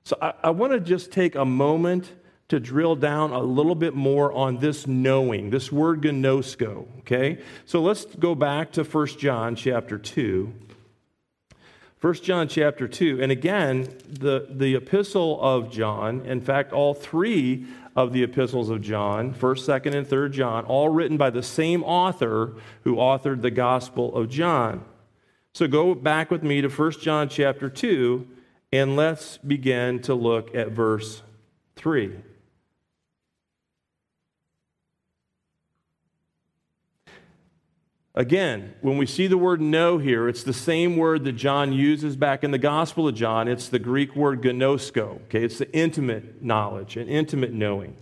So 0.05 0.17
I, 0.21 0.33
I 0.45 0.51
want 0.51 0.73
to 0.73 0.81
just 0.81 1.13
take 1.13 1.35
a 1.35 1.45
moment 1.45 2.13
to 2.49 2.59
drill 2.59 2.97
down 2.97 3.31
a 3.31 3.39
little 3.39 3.77
bit 3.77 3.95
more 3.95 4.33
on 4.33 4.59
this 4.59 4.87
knowing, 4.87 5.51
this 5.51 5.71
word 5.71 6.03
gnosko, 6.03 6.87
okay? 6.99 7.39
So 7.65 7.81
let's 7.81 8.05
go 8.05 8.35
back 8.35 8.73
to 8.73 8.83
1 8.83 9.07
John 9.19 9.55
chapter 9.55 9.99
2. 9.99 10.53
1 12.01 12.15
John 12.15 12.49
chapter 12.49 12.89
2. 12.89 13.23
And 13.23 13.31
again, 13.31 13.89
the, 14.09 14.47
the 14.49 14.75
epistle 14.75 15.39
of 15.43 15.71
John, 15.71 16.25
in 16.25 16.41
fact, 16.41 16.73
all 16.73 16.95
three 16.95 17.67
of 17.95 18.13
the 18.13 18.23
epistles 18.23 18.71
of 18.71 18.81
John, 18.81 19.35
1st, 19.35 19.83
2nd, 19.83 19.95
and 19.95 20.07
3rd 20.07 20.33
John, 20.33 20.65
all 20.65 20.89
written 20.89 21.19
by 21.19 21.29
the 21.29 21.43
same 21.43 21.83
author 21.83 22.55
who 22.85 22.97
authored 22.97 23.43
the 23.43 23.51
Gospel 23.51 24.15
of 24.17 24.31
John. 24.31 24.85
So 25.53 25.67
go 25.67 25.95
back 25.95 26.31
with 26.31 26.43
me 26.43 26.63
to 26.63 26.69
1 26.69 26.93
John 27.03 27.29
chapter 27.29 27.69
2 27.69 28.27
and 28.73 28.97
let's 28.97 29.37
begin 29.39 30.01
to 30.03 30.15
look 30.15 30.55
at 30.55 30.69
verse 30.69 31.23
3. 31.77 32.17
Again, 38.21 38.75
when 38.83 38.99
we 38.99 39.07
see 39.07 39.29
the 39.29 39.39
word 39.39 39.63
know 39.63 39.97
here, 39.97 40.29
it's 40.29 40.43
the 40.43 40.53
same 40.53 40.99
word 40.99 41.25
that 41.25 41.33
John 41.33 41.73
uses 41.73 42.17
back 42.17 42.45
in 42.45 42.51
the 42.51 42.59
Gospel 42.59 43.09
of 43.09 43.15
John. 43.15 43.49
It's 43.49 43.71
the 43.71 43.79
Greek 43.79 44.15
word 44.15 44.43
gnosko. 44.43 45.23
Okay, 45.23 45.43
it's 45.43 45.57
the 45.57 45.75
intimate 45.75 46.43
knowledge, 46.43 46.99
an 46.99 47.09
intimate 47.09 47.55
knowing. 47.55 47.97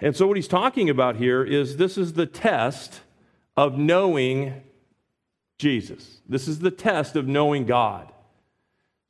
And 0.00 0.16
so, 0.16 0.26
what 0.26 0.36
he's 0.36 0.48
talking 0.48 0.90
about 0.90 1.14
here 1.14 1.44
is 1.44 1.76
this 1.76 1.96
is 1.96 2.14
the 2.14 2.26
test 2.26 3.02
of 3.56 3.78
knowing 3.78 4.60
Jesus. 5.60 6.18
This 6.28 6.48
is 6.48 6.58
the 6.58 6.72
test 6.72 7.14
of 7.14 7.28
knowing 7.28 7.64
God. 7.64 8.10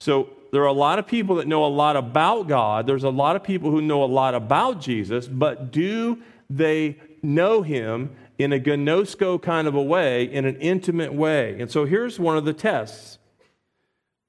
So, 0.00 0.28
there 0.52 0.60
are 0.60 0.66
a 0.66 0.72
lot 0.74 0.98
of 0.98 1.06
people 1.06 1.36
that 1.36 1.48
know 1.48 1.64
a 1.64 1.68
lot 1.68 1.96
about 1.96 2.48
God. 2.48 2.86
There's 2.86 3.02
a 3.02 3.08
lot 3.08 3.34
of 3.34 3.42
people 3.42 3.70
who 3.70 3.80
know 3.80 4.04
a 4.04 4.12
lot 4.12 4.34
about 4.34 4.82
Jesus, 4.82 5.26
but 5.26 5.72
do 5.72 6.22
they 6.50 6.98
know 7.22 7.62
him 7.62 8.14
in 8.38 8.52
a 8.52 8.60
gnosko 8.60 9.42
kind 9.42 9.66
of 9.66 9.74
a 9.74 9.82
way, 9.82 10.24
in 10.24 10.44
an 10.44 10.56
intimate 10.56 11.12
way. 11.12 11.60
And 11.60 11.70
so 11.70 11.84
here's 11.84 12.18
one 12.18 12.36
of 12.36 12.44
the 12.44 12.52
tests. 12.52 13.18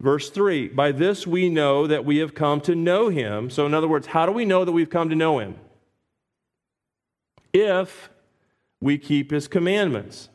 Verse 0.01 0.29
3 0.29 0.69
By 0.69 0.91
this 0.91 1.27
we 1.27 1.49
know 1.49 1.87
that 1.87 2.05
we 2.05 2.17
have 2.17 2.33
come 2.33 2.61
to 2.61 2.75
know 2.75 3.09
him. 3.09 3.49
So, 3.49 3.65
in 3.65 3.73
other 3.73 3.87
words, 3.87 4.07
how 4.07 4.25
do 4.25 4.31
we 4.31 4.45
know 4.45 4.65
that 4.65 4.71
we've 4.71 4.89
come 4.89 5.09
to 5.09 5.15
know 5.15 5.39
him? 5.39 5.55
If 7.53 8.09
we 8.81 8.97
keep 8.97 9.31
his 9.31 9.47
commandments. 9.47 10.29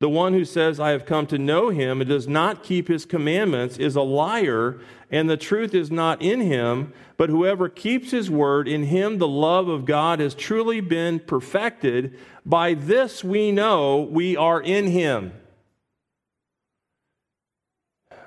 The 0.00 0.08
one 0.08 0.32
who 0.34 0.44
says, 0.44 0.80
I 0.80 0.90
have 0.90 1.06
come 1.06 1.26
to 1.28 1.38
know 1.38 1.70
him 1.70 2.00
and 2.00 2.10
does 2.10 2.26
not 2.26 2.62
keep 2.62 2.88
his 2.88 3.06
commandments 3.06 3.78
is 3.78 3.96
a 3.96 4.02
liar, 4.02 4.80
and 5.10 5.30
the 5.30 5.36
truth 5.36 5.74
is 5.74 5.90
not 5.90 6.20
in 6.20 6.40
him. 6.40 6.92
But 7.16 7.30
whoever 7.30 7.68
keeps 7.68 8.10
his 8.10 8.28
word, 8.28 8.66
in 8.66 8.84
him 8.84 9.18
the 9.18 9.28
love 9.28 9.68
of 9.68 9.84
God 9.84 10.18
has 10.18 10.34
truly 10.34 10.80
been 10.80 11.20
perfected. 11.20 12.18
By 12.44 12.74
this 12.74 13.22
we 13.22 13.52
know 13.52 14.00
we 14.00 14.36
are 14.36 14.60
in 14.60 14.88
him. 14.88 15.32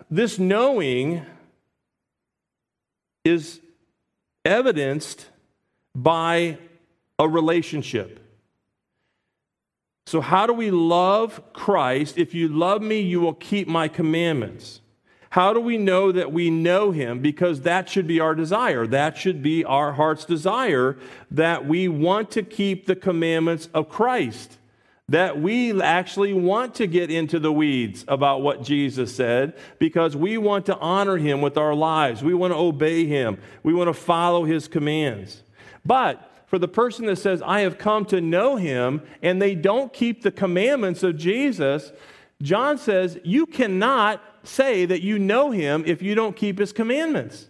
This 0.09 0.39
knowing 0.39 1.25
is 3.25 3.59
evidenced 4.45 5.27
by 5.93 6.57
a 7.19 7.27
relationship. 7.27 8.26
So, 10.07 10.21
how 10.21 10.47
do 10.47 10.53
we 10.53 10.71
love 10.71 11.41
Christ? 11.51 12.17
If 12.17 12.33
you 12.33 12.47
love 12.47 12.81
me, 12.81 13.01
you 13.01 13.19
will 13.19 13.33
keep 13.33 13.67
my 13.67 13.89
commandments. 13.89 14.79
How 15.31 15.51
do 15.51 15.59
we 15.59 15.77
know 15.77 16.13
that 16.13 16.31
we 16.31 16.49
know 16.49 16.91
him? 16.91 17.19
Because 17.19 17.63
that 17.63 17.89
should 17.89 18.07
be 18.07 18.21
our 18.21 18.33
desire. 18.33 18.87
That 18.87 19.17
should 19.17 19.43
be 19.43 19.65
our 19.65 19.91
heart's 19.91 20.23
desire 20.23 20.97
that 21.31 21.67
we 21.67 21.89
want 21.89 22.31
to 22.31 22.43
keep 22.43 22.85
the 22.85 22.95
commandments 22.95 23.67
of 23.73 23.89
Christ. 23.89 24.57
That 25.09 25.41
we 25.41 25.81
actually 25.81 26.31
want 26.31 26.75
to 26.75 26.87
get 26.87 27.11
into 27.11 27.37
the 27.37 27.51
weeds 27.51 28.05
about 28.07 28.41
what 28.41 28.63
Jesus 28.63 29.13
said 29.13 29.57
because 29.77 30.15
we 30.15 30.37
want 30.37 30.67
to 30.67 30.77
honor 30.77 31.17
him 31.17 31.41
with 31.41 31.57
our 31.57 31.75
lives. 31.75 32.23
We 32.23 32.33
want 32.33 32.53
to 32.53 32.57
obey 32.57 33.05
him. 33.07 33.39
We 33.61 33.73
want 33.73 33.89
to 33.89 33.93
follow 33.93 34.45
his 34.45 34.69
commands. 34.69 35.43
But 35.85 36.31
for 36.47 36.57
the 36.57 36.67
person 36.67 37.05
that 37.05 37.17
says, 37.17 37.41
I 37.45 37.59
have 37.59 37.77
come 37.77 38.05
to 38.05 38.19
know 38.21 38.55
him, 38.55 39.01
and 39.21 39.41
they 39.41 39.53
don't 39.53 39.93
keep 39.93 40.23
the 40.23 40.31
commandments 40.31 41.03
of 41.03 41.17
Jesus, 41.17 41.91
John 42.41 42.77
says, 42.77 43.19
you 43.23 43.45
cannot 43.45 44.23
say 44.43 44.85
that 44.85 45.01
you 45.01 45.19
know 45.19 45.51
him 45.51 45.83
if 45.85 46.01
you 46.01 46.15
don't 46.15 46.35
keep 46.35 46.57
his 46.57 46.71
commandments. 46.71 47.47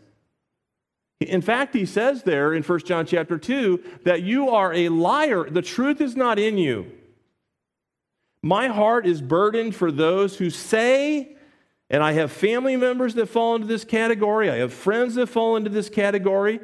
In 1.19 1.41
fact, 1.41 1.75
he 1.75 1.85
says 1.85 2.23
there 2.23 2.53
in 2.53 2.63
1 2.63 2.79
John 2.81 3.05
chapter 3.05 3.37
2 3.37 3.83
that 4.03 4.23
you 4.23 4.49
are 4.49 4.73
a 4.73 4.89
liar. 4.89 5.49
The 5.49 5.61
truth 5.61 6.01
is 6.01 6.15
not 6.15 6.39
in 6.39 6.57
you. 6.57 6.91
My 8.41 8.67
heart 8.67 9.05
is 9.07 9.21
burdened 9.21 9.75
for 9.75 9.91
those 9.91 10.37
who 10.37 10.49
say, 10.49 11.35
and 11.89 12.03
I 12.03 12.13
have 12.13 12.31
family 12.31 12.77
members 12.77 13.13
that 13.15 13.27
fall 13.27 13.55
into 13.55 13.67
this 13.67 13.83
category, 13.83 14.49
I 14.49 14.57
have 14.57 14.73
friends 14.73 15.15
that 15.15 15.27
fall 15.27 15.55
into 15.55 15.69
this 15.69 15.89
category. 15.89 16.59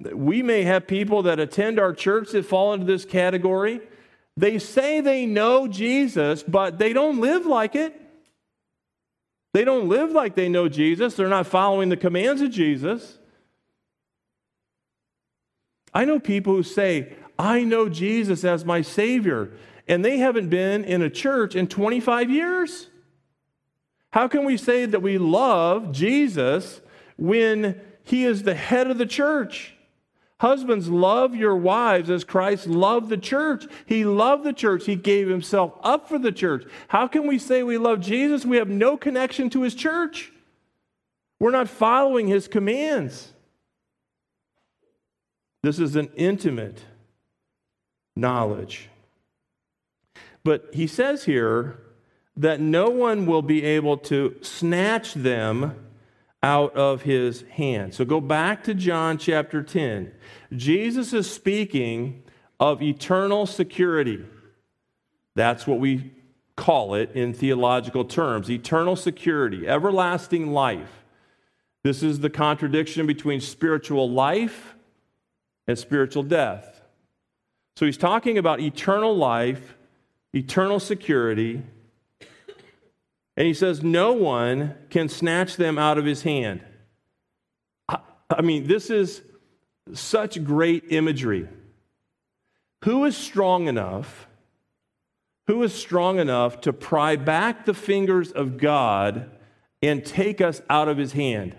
We 0.00 0.42
may 0.42 0.62
have 0.62 0.86
people 0.86 1.22
that 1.22 1.40
attend 1.40 1.78
our 1.78 1.92
church 1.92 2.30
that 2.30 2.46
fall 2.46 2.72
into 2.72 2.86
this 2.86 3.04
category. 3.04 3.80
They 4.36 4.58
say 4.58 5.00
they 5.00 5.26
know 5.26 5.66
Jesus, 5.66 6.42
but 6.42 6.78
they 6.78 6.92
don't 6.92 7.20
live 7.20 7.46
like 7.46 7.74
it. 7.74 8.00
They 9.54 9.64
don't 9.64 9.88
live 9.88 10.12
like 10.12 10.36
they 10.36 10.48
know 10.48 10.68
Jesus. 10.68 11.14
They're 11.14 11.28
not 11.28 11.46
following 11.46 11.88
the 11.88 11.96
commands 11.96 12.42
of 12.42 12.50
Jesus. 12.50 13.18
I 15.92 16.04
know 16.04 16.20
people 16.20 16.54
who 16.54 16.62
say, 16.62 17.14
I 17.38 17.64
know 17.64 17.88
Jesus 17.88 18.44
as 18.44 18.64
my 18.64 18.82
Savior, 18.82 19.50
and 19.88 20.04
they 20.04 20.18
haven't 20.18 20.48
been 20.48 20.84
in 20.84 21.02
a 21.02 21.10
church 21.10 21.56
in 21.56 21.66
25 21.66 22.30
years. 22.30 22.88
How 24.10 24.28
can 24.28 24.44
we 24.44 24.56
say 24.56 24.86
that 24.86 25.02
we 25.02 25.18
love 25.18 25.92
Jesus 25.92 26.80
when 27.16 27.80
He 28.04 28.24
is 28.24 28.42
the 28.42 28.54
head 28.54 28.90
of 28.90 28.98
the 28.98 29.06
church? 29.06 29.74
Husbands, 30.40 30.88
love 30.88 31.34
your 31.34 31.56
wives 31.56 32.10
as 32.10 32.22
Christ 32.22 32.68
loved 32.68 33.08
the 33.08 33.16
church. 33.16 33.66
He 33.86 34.04
loved 34.04 34.44
the 34.44 34.52
church. 34.52 34.86
He 34.86 34.94
gave 34.94 35.28
himself 35.28 35.74
up 35.82 36.08
for 36.08 36.18
the 36.18 36.30
church. 36.30 36.64
How 36.88 37.08
can 37.08 37.26
we 37.26 37.38
say 37.38 37.64
we 37.64 37.76
love 37.76 38.00
Jesus? 38.00 38.46
We 38.46 38.58
have 38.58 38.68
no 38.68 38.96
connection 38.96 39.50
to 39.50 39.62
his 39.62 39.74
church. 39.74 40.32
We're 41.40 41.50
not 41.50 41.68
following 41.68 42.28
his 42.28 42.46
commands. 42.46 43.32
This 45.62 45.80
is 45.80 45.96
an 45.96 46.08
intimate 46.14 46.84
knowledge. 48.14 48.88
But 50.44 50.70
he 50.72 50.86
says 50.86 51.24
here 51.24 51.78
that 52.36 52.60
no 52.60 52.90
one 52.90 53.26
will 53.26 53.42
be 53.42 53.64
able 53.64 53.98
to 53.98 54.36
snatch 54.40 55.14
them 55.14 55.74
out 56.42 56.74
of 56.74 57.02
his 57.02 57.42
hand. 57.50 57.94
So 57.94 58.04
go 58.04 58.20
back 58.20 58.64
to 58.64 58.74
John 58.74 59.18
chapter 59.18 59.62
10. 59.62 60.12
Jesus 60.56 61.12
is 61.12 61.30
speaking 61.30 62.22
of 62.60 62.82
eternal 62.82 63.46
security. 63.46 64.24
That's 65.34 65.66
what 65.66 65.80
we 65.80 66.12
call 66.56 66.94
it 66.94 67.12
in 67.12 67.32
theological 67.32 68.04
terms 68.04 68.50
eternal 68.50 68.96
security, 68.96 69.68
everlasting 69.68 70.52
life. 70.52 71.04
This 71.84 72.02
is 72.02 72.20
the 72.20 72.30
contradiction 72.30 73.06
between 73.06 73.40
spiritual 73.40 74.10
life 74.10 74.74
and 75.66 75.78
spiritual 75.78 76.24
death. 76.24 76.82
So 77.76 77.86
he's 77.86 77.96
talking 77.96 78.38
about 78.38 78.60
eternal 78.60 79.16
life, 79.16 79.76
eternal 80.34 80.80
security, 80.80 81.62
and 83.38 83.46
he 83.46 83.54
says, 83.54 83.84
No 83.84 84.12
one 84.12 84.74
can 84.90 85.08
snatch 85.08 85.56
them 85.56 85.78
out 85.78 85.96
of 85.96 86.04
his 86.04 86.22
hand. 86.22 86.60
I, 87.88 88.42
mean, 88.42 88.66
this 88.66 88.90
is 88.90 89.22
such 89.94 90.42
great 90.42 90.90
imagery. 90.90 91.48
Who 92.84 93.04
is 93.04 93.16
strong 93.16 93.68
enough? 93.68 94.26
Who 95.46 95.62
is 95.62 95.72
strong 95.72 96.18
enough 96.18 96.60
to 96.62 96.72
pry 96.72 97.14
back 97.14 97.64
the 97.64 97.74
fingers 97.74 98.32
of 98.32 98.58
God 98.58 99.30
and 99.80 100.04
take 100.04 100.40
us 100.40 100.60
out 100.68 100.88
of 100.88 100.98
his 100.98 101.12
hand? 101.12 101.54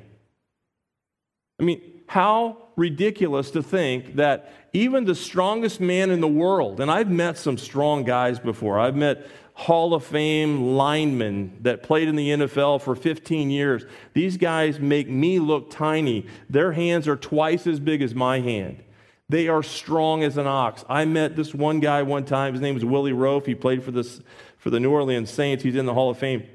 I 1.61 1.63
mean, 1.63 1.81
how 2.07 2.57
ridiculous 2.75 3.51
to 3.51 3.63
think 3.63 4.17
that 4.17 4.53
even 4.73 5.05
the 5.05 5.15
strongest 5.15 5.79
man 5.79 6.11
in 6.11 6.19
the 6.19 6.27
world, 6.27 6.81
and 6.81 6.91
I've 6.91 7.09
met 7.09 7.37
some 7.37 7.57
strong 7.57 8.03
guys 8.03 8.37
before, 8.37 8.79
I've 8.79 8.97
met 8.97 9.25
Hall 9.59 9.93
of 9.93 10.05
Fame 10.05 10.77
linemen 10.77 11.57
that 11.63 11.83
played 11.83 12.07
in 12.07 12.15
the 12.15 12.29
NFL 12.29 12.81
for 12.81 12.95
15 12.95 13.49
years. 13.49 13.83
These 14.13 14.37
guys 14.37 14.79
make 14.79 15.09
me 15.09 15.37
look 15.37 15.69
tiny. 15.69 16.27
Their 16.49 16.71
hands 16.71 17.09
are 17.09 17.17
twice 17.17 17.67
as 17.67 17.77
big 17.77 18.01
as 18.01 18.15
my 18.15 18.39
hand. 18.39 18.81
They 19.27 19.49
are 19.49 19.61
strong 19.61 20.23
as 20.23 20.37
an 20.37 20.47
ox. 20.47 20.85
I 20.87 21.03
met 21.03 21.35
this 21.35 21.53
one 21.53 21.81
guy 21.81 22.03
one 22.03 22.23
time. 22.23 22.53
His 22.53 22.61
name 22.61 22.73
was 22.73 22.85
Willie 22.85 23.11
Roaf. 23.11 23.45
He 23.45 23.53
played 23.53 23.83
for, 23.83 23.91
this, 23.91 24.21
for 24.57 24.69
the 24.69 24.79
New 24.79 24.91
Orleans 24.91 25.29
Saints. 25.29 25.61
He's 25.61 25.75
in 25.75 25.85
the 25.85 25.93
Hall 25.93 26.09
of 26.09 26.17
Fame. 26.17 26.47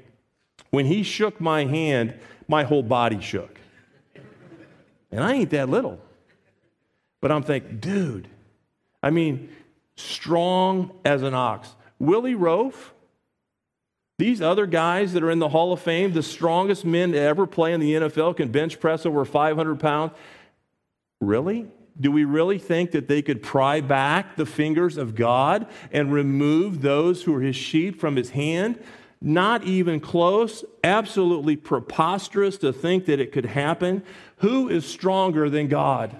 When 0.71 0.87
he 0.87 1.03
shook 1.03 1.39
my 1.39 1.65
hand, 1.65 2.15
my 2.47 2.63
whole 2.63 2.81
body 2.81 3.21
shook. 3.21 3.59
And 5.11 5.23
I 5.23 5.33
ain't 5.33 5.51
that 5.51 5.69
little. 5.69 5.99
But 7.21 7.31
I'm 7.31 7.43
thinking, 7.43 7.77
dude, 7.77 8.29
I 9.03 9.11
mean, 9.11 9.49
strong 9.95 10.91
as 11.05 11.21
an 11.21 11.35
ox. 11.35 11.69
Willie 11.99 12.33
Roaf, 12.33 12.73
These 14.17 14.41
other 14.41 14.65
guys 14.65 15.13
that 15.13 15.23
are 15.23 15.31
in 15.31 15.39
the 15.39 15.49
Hall 15.49 15.73
of 15.73 15.81
Fame, 15.81 16.13
the 16.13 16.23
strongest 16.23 16.85
men 16.85 17.11
to 17.11 17.19
ever 17.19 17.45
play 17.45 17.73
in 17.73 17.81
the 17.81 17.93
NFL, 17.93 18.37
can 18.37 18.49
bench 18.49 18.79
press 18.79 19.05
over 19.05 19.25
500 19.25 19.79
pounds. 19.79 20.13
Really? 21.19 21.67
Do 21.99 22.11
we 22.11 22.23
really 22.23 22.59
think 22.59 22.91
that 22.91 23.07
they 23.07 23.21
could 23.21 23.41
pry 23.41 23.81
back 23.81 24.35
the 24.35 24.45
fingers 24.45 24.97
of 24.97 25.15
God 25.15 25.67
and 25.91 26.13
remove 26.13 26.81
those 26.81 27.23
who 27.23 27.35
are 27.35 27.41
his 27.41 27.55
sheep 27.55 27.99
from 27.99 28.15
his 28.15 28.31
hand? 28.31 28.81
Not 29.21 29.63
even 29.63 29.99
close. 29.99 30.63
Absolutely 30.83 31.55
preposterous 31.55 32.57
to 32.59 32.71
think 32.71 33.05
that 33.05 33.19
it 33.19 33.31
could 33.31 33.45
happen. 33.45 34.03
Who 34.37 34.69
is 34.69 34.85
stronger 34.85 35.49
than 35.49 35.67
God? 35.67 36.15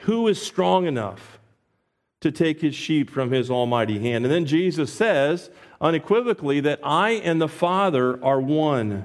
Who 0.00 0.28
is 0.28 0.40
strong 0.40 0.86
enough 0.86 1.38
to 2.24 2.32
take 2.32 2.60
his 2.60 2.74
sheep 2.74 3.10
from 3.10 3.30
his 3.30 3.50
almighty 3.50 3.98
hand? 3.98 4.24
And 4.24 4.32
then 4.32 4.46
Jesus 4.46 4.92
says 4.92 5.50
unequivocally 5.80 6.60
that 6.60 6.80
I 6.82 7.10
and 7.10 7.40
the 7.40 7.48
Father 7.48 8.22
are 8.24 8.40
one. 8.40 9.04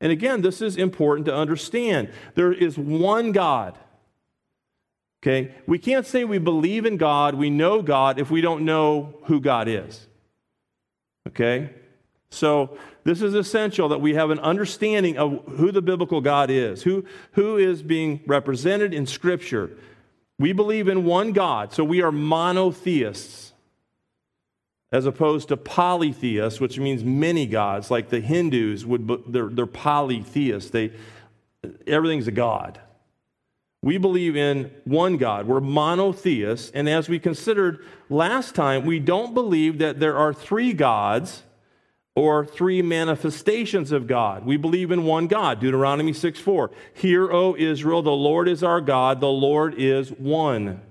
And 0.00 0.10
again, 0.10 0.40
this 0.40 0.62
is 0.62 0.76
important 0.76 1.26
to 1.26 1.34
understand. 1.34 2.10
There 2.34 2.52
is 2.52 2.76
one 2.78 3.32
God. 3.32 3.78
Okay? 5.22 5.54
We 5.66 5.78
can't 5.78 6.06
say 6.06 6.24
we 6.24 6.38
believe 6.38 6.86
in 6.86 6.96
God, 6.96 7.34
we 7.34 7.50
know 7.50 7.82
God, 7.82 8.18
if 8.18 8.30
we 8.30 8.40
don't 8.40 8.64
know 8.64 9.14
who 9.24 9.38
God 9.38 9.68
is. 9.68 10.08
Okay? 11.28 11.70
So, 12.30 12.78
this 13.04 13.20
is 13.20 13.34
essential 13.34 13.90
that 13.90 14.00
we 14.00 14.14
have 14.14 14.30
an 14.30 14.38
understanding 14.38 15.18
of 15.18 15.44
who 15.56 15.70
the 15.70 15.82
biblical 15.82 16.20
God 16.20 16.50
is, 16.50 16.82
who, 16.82 17.04
who 17.32 17.58
is 17.58 17.82
being 17.82 18.20
represented 18.26 18.94
in 18.94 19.06
Scripture. 19.06 19.76
We 20.38 20.52
believe 20.52 20.88
in 20.88 21.04
one 21.04 21.32
God, 21.32 21.72
so 21.72 21.84
we 21.84 22.02
are 22.02 22.12
monotheists, 22.12 23.52
as 24.90 25.06
opposed 25.06 25.48
to 25.48 25.56
polytheists, 25.56 26.60
which 26.60 26.78
means 26.78 27.04
many 27.04 27.46
gods, 27.46 27.90
like 27.90 28.08
the 28.08 28.20
Hindus 28.20 28.84
would, 28.84 29.32
they're, 29.32 29.48
they're 29.48 29.66
polytheists. 29.66 30.70
They, 30.70 30.92
everything's 31.86 32.26
a 32.26 32.32
God. 32.32 32.80
We 33.82 33.98
believe 33.98 34.36
in 34.36 34.70
one 34.84 35.16
God. 35.16 35.46
We're 35.46 35.60
monotheists. 35.60 36.70
And 36.72 36.88
as 36.88 37.08
we 37.08 37.18
considered 37.18 37.84
last 38.08 38.54
time, 38.54 38.86
we 38.86 39.00
don't 39.00 39.34
believe 39.34 39.78
that 39.78 39.98
there 39.98 40.16
are 40.16 40.32
three 40.32 40.72
gods 40.72 41.42
or 42.14 42.44
three 42.44 42.82
manifestations 42.82 43.90
of 43.90 44.06
God. 44.06 44.44
We 44.44 44.56
believe 44.56 44.90
in 44.90 45.04
one 45.04 45.26
God. 45.26 45.60
Deuteronomy 45.60 46.12
6 46.12 46.38
4. 46.38 46.70
Hear, 46.94 47.32
O 47.32 47.56
Israel, 47.56 48.02
the 48.02 48.10
Lord 48.10 48.48
is 48.48 48.62
our 48.62 48.80
God, 48.80 49.20
the 49.20 49.28
Lord 49.28 49.74
is 49.78 50.10
one. 50.10 50.82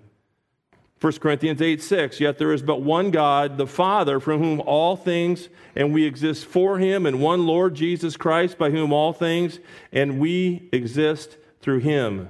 1 0.99 1.13
Corinthians 1.13 1.61
8 1.61 1.81
6. 1.81 2.19
Yet 2.19 2.37
there 2.37 2.53
is 2.53 2.61
but 2.61 2.81
one 2.81 3.11
God, 3.11 3.57
the 3.57 3.67
Father, 3.67 4.19
from 4.19 4.39
whom 4.39 4.61
all 4.61 4.95
things, 4.95 5.49
and 5.75 5.93
we 5.93 6.05
exist 6.05 6.45
for 6.45 6.77
him, 6.77 7.05
and 7.05 7.19
one 7.19 7.45
Lord 7.45 7.75
Jesus 7.75 8.17
Christ, 8.17 8.57
by 8.57 8.69
whom 8.69 8.93
all 8.93 9.11
things, 9.11 9.59
and 9.91 10.19
we 10.19 10.69
exist 10.71 11.37
through 11.61 11.79
him. 11.79 12.29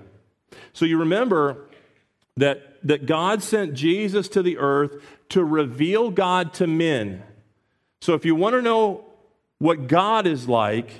So 0.73 0.85
you 0.85 0.97
remember 0.97 1.67
that, 2.37 2.77
that 2.83 3.05
God 3.05 3.43
sent 3.43 3.73
Jesus 3.73 4.29
to 4.29 4.41
the 4.41 4.57
earth 4.57 5.03
to 5.29 5.43
reveal 5.43 6.09
God 6.09 6.53
to 6.55 6.67
men. 6.67 7.23
So 8.01 8.15
if 8.15 8.25
you 8.25 8.35
want 8.35 8.55
to 8.55 8.61
know 8.61 9.05
what 9.59 9.87
God 9.87 10.25
is 10.25 10.49
like, 10.49 10.91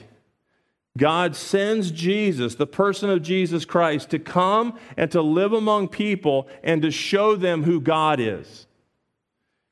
God 0.98 1.36
sends 1.36 1.90
Jesus, 1.90 2.56
the 2.56 2.68
person 2.68 3.10
of 3.10 3.24
Jesus 3.24 3.66
Christ, 3.66 4.10
to 4.12 4.20
come 4.20 4.78
and 4.98 5.10
to 5.12 5.22
live 5.22 5.52
among 5.54 5.88
people 5.88 6.48
and 6.64 6.82
to 6.84 6.92
show 6.92 7.36
them 7.36 7.64
who 7.64 7.82
God 7.82 8.20
is. 8.20 8.68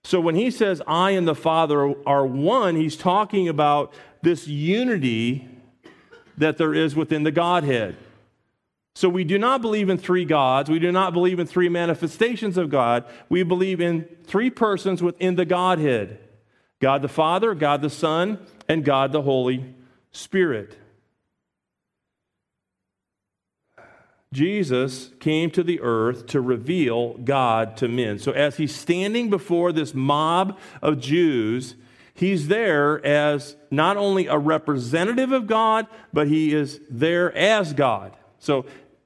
So 0.04 0.20
when 0.20 0.36
he 0.36 0.50
says, 0.50 0.82
I 0.88 1.12
and 1.12 1.28
the 1.28 1.36
Father 1.36 1.94
are 2.08 2.26
one, 2.26 2.76
he's 2.76 2.96
talking 2.96 3.48
about 3.48 3.94
this 4.22 4.48
unity 4.48 5.48
that 6.38 6.58
there 6.58 6.74
is 6.74 6.96
within 6.96 7.24
the 7.24 7.32
Godhead. 7.32 7.98
So 8.96 9.08
we 9.08 9.24
do 9.24 9.38
not 9.38 9.62
believe 9.62 9.90
in 9.90 9.98
three 9.98 10.26
gods. 10.26 10.70
We 10.70 10.80
do 10.80 10.92
not 10.92 11.14
believe 11.14 11.38
in 11.38 11.46
three 11.46 11.70
manifestations 11.70 12.58
of 12.58 12.70
God. 12.70 13.04
We 13.28 13.44
believe 13.44 13.82
in 13.82 14.08
three 14.24 14.50
persons 14.50 15.04
within 15.04 15.36
the 15.36 15.46
Godhead 15.46 16.18
God 16.80 17.02
the 17.02 17.08
Father, 17.08 17.54
God 17.54 17.82
the 17.82 17.90
Son, 17.90 18.40
and 18.68 18.86
God 18.86 19.12
the 19.12 19.22
Holy 19.22 19.76
Spirit. 20.12 20.78
Jesus 24.32 25.10
came 25.20 25.50
to 25.52 25.64
the 25.64 25.82
earth 25.82 26.28
to 26.28 26.40
reveal 26.40 27.16
God 27.16 27.76
to 27.78 27.88
men. 27.88 28.20
So 28.20 28.32
as 28.32 28.58
he's 28.58 28.76
standing 28.76 29.30
before 29.30 29.72
this 29.72 29.94
mob 29.94 30.60
of 30.84 31.00
Jews, 31.00 31.76
he's 32.14 32.48
there 32.48 33.04
as 33.04 33.56
not 33.72 33.98
only 33.98 34.28
a 34.28 34.38
representative 34.38 35.32
of 35.32 35.48
God, 35.48 35.88
but 36.14 36.28
he 36.28 36.54
is 36.54 36.80
there 36.92 37.36
as 37.36 37.74
God. 37.74 38.16
So 38.38 38.66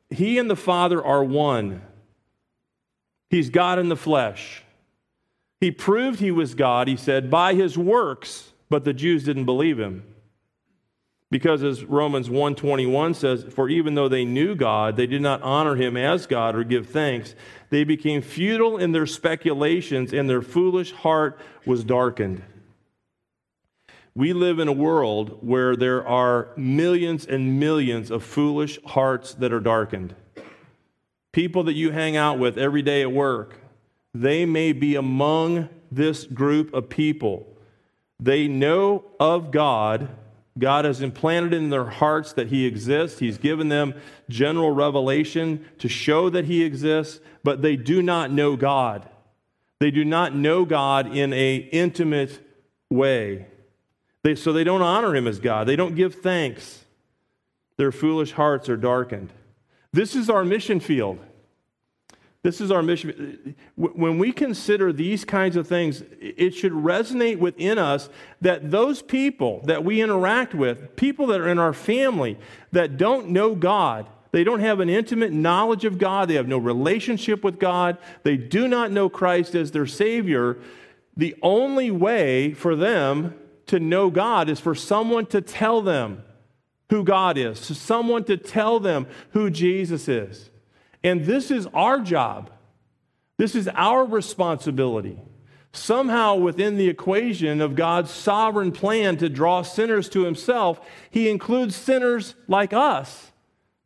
he 0.10 0.38
and 0.38 0.50
the 0.50 0.58
Father 0.58 1.04
are 1.04 1.24
one. 1.24 1.82
He's 3.30 3.50
God 3.50 3.80
in 3.80 3.88
the 3.88 3.96
flesh. 3.96 4.63
He 5.64 5.72
proved 5.72 6.20
he 6.20 6.30
was 6.30 6.56
God, 6.56 6.90
he 6.90 6.98
said, 6.98 7.32
by 7.32 7.54
his 7.54 7.78
works, 7.78 8.52
but 8.70 8.84
the 8.84 8.92
Jews 8.92 9.24
didn't 9.24 9.46
believe 9.46 9.80
him. 9.80 10.04
Because 11.32 11.64
as 11.64 11.86
Romans 11.86 12.28
1:21 12.28 13.16
says, 13.16 13.46
for 13.46 13.70
even 13.70 13.96
though 13.96 14.10
they 14.10 14.26
knew 14.26 14.56
God, 14.56 14.98
they 14.98 15.08
did 15.08 15.22
not 15.22 15.42
honor 15.42 15.78
him 15.78 15.96
as 15.96 16.28
God 16.28 16.58
or 16.58 16.66
give 16.66 16.88
thanks. 16.90 17.34
They 17.70 17.86
became 17.86 18.22
futile 18.22 18.78
in 18.78 18.92
their 18.92 19.06
speculations 19.06 20.12
and 20.12 20.30
their 20.30 20.42
foolish 20.42 20.92
heart 20.92 21.40
was 21.66 21.86
darkened. 21.86 22.44
We 24.14 24.34
live 24.34 24.60
in 24.60 24.68
a 24.68 24.74
world 24.74 25.38
where 25.40 25.78
there 25.78 26.06
are 26.06 26.50
millions 26.58 27.26
and 27.26 27.58
millions 27.58 28.12
of 28.12 28.22
foolish 28.22 28.84
hearts 28.84 29.34
that 29.36 29.54
are 29.54 29.62
darkened. 29.62 30.14
People 31.32 31.64
that 31.64 31.74
you 31.74 31.92
hang 31.92 32.18
out 32.18 32.38
with 32.38 32.58
every 32.58 32.82
day 32.82 33.02
at 33.02 33.14
work, 33.14 33.63
they 34.14 34.46
may 34.46 34.74
be 34.74 34.96
among 34.96 35.70
this 35.92 36.26
group 36.26 36.74
of 36.74 36.90
people. 36.90 37.48
They 38.20 38.48
know 38.48 39.06
of 39.20 39.52
God. 39.52 40.10
God 40.58 40.86
has 40.86 41.02
implanted 41.02 41.54
in 41.54 41.70
their 41.70 41.86
hearts 41.86 42.34
that 42.34 42.50
He 42.50 42.66
exists. 42.66 43.20
He's 43.20 43.38
given 43.38 43.70
them 43.70 43.96
general 44.30 44.72
revelation 44.72 45.66
to 45.80 45.90
show 45.90 46.30
that 46.30 46.46
He 46.46 46.64
exists, 46.64 47.20
but 47.44 47.62
they 47.62 47.76
do 47.76 48.02
not 48.02 48.32
know 48.32 48.56
God. 48.56 49.10
They 49.80 49.92
do 49.92 50.06
not 50.06 50.36
know 50.36 50.64
God 50.64 51.16
in 51.16 51.34
a 51.34 51.56
intimate 51.56 52.40
way. 52.90 53.48
They, 54.24 54.36
so 54.36 54.54
they 54.54 54.64
don't 54.64 54.82
honor 54.82 55.16
him 55.16 55.28
as 55.28 55.40
God. 55.40 55.68
They 55.68 55.76
don't 55.76 55.96
give 55.96 56.16
thanks. 56.16 56.86
Their 57.78 57.92
foolish 57.92 58.32
hearts 58.32 58.70
are 58.70 58.78
darkened. 58.78 59.34
This 59.92 60.16
is 60.16 60.30
our 60.30 60.46
mission 60.46 60.80
field. 60.80 61.20
This 62.44 62.60
is 62.60 62.72
our 62.72 62.84
mission. 62.84 63.56
When 63.76 64.20
we 64.20 64.34
consider 64.34 64.92
these 64.92 65.24
kinds 65.24 65.56
of 65.56 65.66
things, 65.66 66.04
it 66.20 66.54
should 66.54 66.74
resonate 66.74 67.40
within 67.40 67.78
us 67.78 68.10
that 68.42 68.70
those 68.70 69.02
people 69.02 69.62
that 69.64 69.86
we 69.86 70.02
interact 70.02 70.54
with, 70.54 70.98
people 70.98 71.28
that 71.28 71.40
are 71.40 71.48
in 71.48 71.58
our 71.58 71.72
family 71.72 72.38
that 72.74 72.98
don't 72.98 73.30
know 73.30 73.56
God, 73.56 74.08
they 74.34 74.44
don't 74.44 74.60
have 74.60 74.82
an 74.82 74.90
intimate 74.90 75.32
knowledge 75.32 75.86
of 75.86 75.98
God, 75.98 76.28
they 76.28 76.34
have 76.34 76.50
no 76.50 76.58
relationship 76.58 77.46
with 77.46 77.60
God, 77.60 77.98
they 78.24 78.36
do 78.36 78.68
not 78.68 78.92
know 78.92 79.08
Christ 79.08 79.56
as 79.56 79.72
their 79.72 79.88
Savior. 79.88 80.58
The 81.16 81.36
only 81.42 81.92
way 81.92 82.54
for 82.54 82.76
them 82.76 83.36
to 83.68 83.80
know 83.80 84.10
God 84.10 84.50
is 84.50 84.60
for 84.60 84.76
someone 84.76 85.28
to 85.28 85.40
tell 85.40 85.82
them 85.82 86.24
who 86.90 87.06
God 87.06 87.38
is, 87.38 87.68
to 87.68 87.76
someone 87.76 88.26
to 88.26 88.36
tell 88.36 88.82
them 88.82 89.08
who 89.30 89.50
Jesus 89.50 90.10
is. 90.10 90.50
And 91.04 91.26
this 91.26 91.52
is 91.52 91.68
our 91.74 92.00
job. 92.00 92.50
This 93.38 93.56
is 93.56 93.68
our 93.70 94.06
responsibility. 94.06 95.20
Somehow, 95.74 96.36
within 96.36 96.78
the 96.78 96.88
equation 96.88 97.60
of 97.60 97.76
God's 97.76 98.12
sovereign 98.12 98.72
plan 98.72 99.18
to 99.18 99.28
draw 99.28 99.64
sinners 99.64 100.08
to 100.10 100.24
Himself, 100.24 100.80
He 101.10 101.30
includes 101.30 101.76
sinners 101.76 102.36
like 102.48 102.74
us 102.74 103.32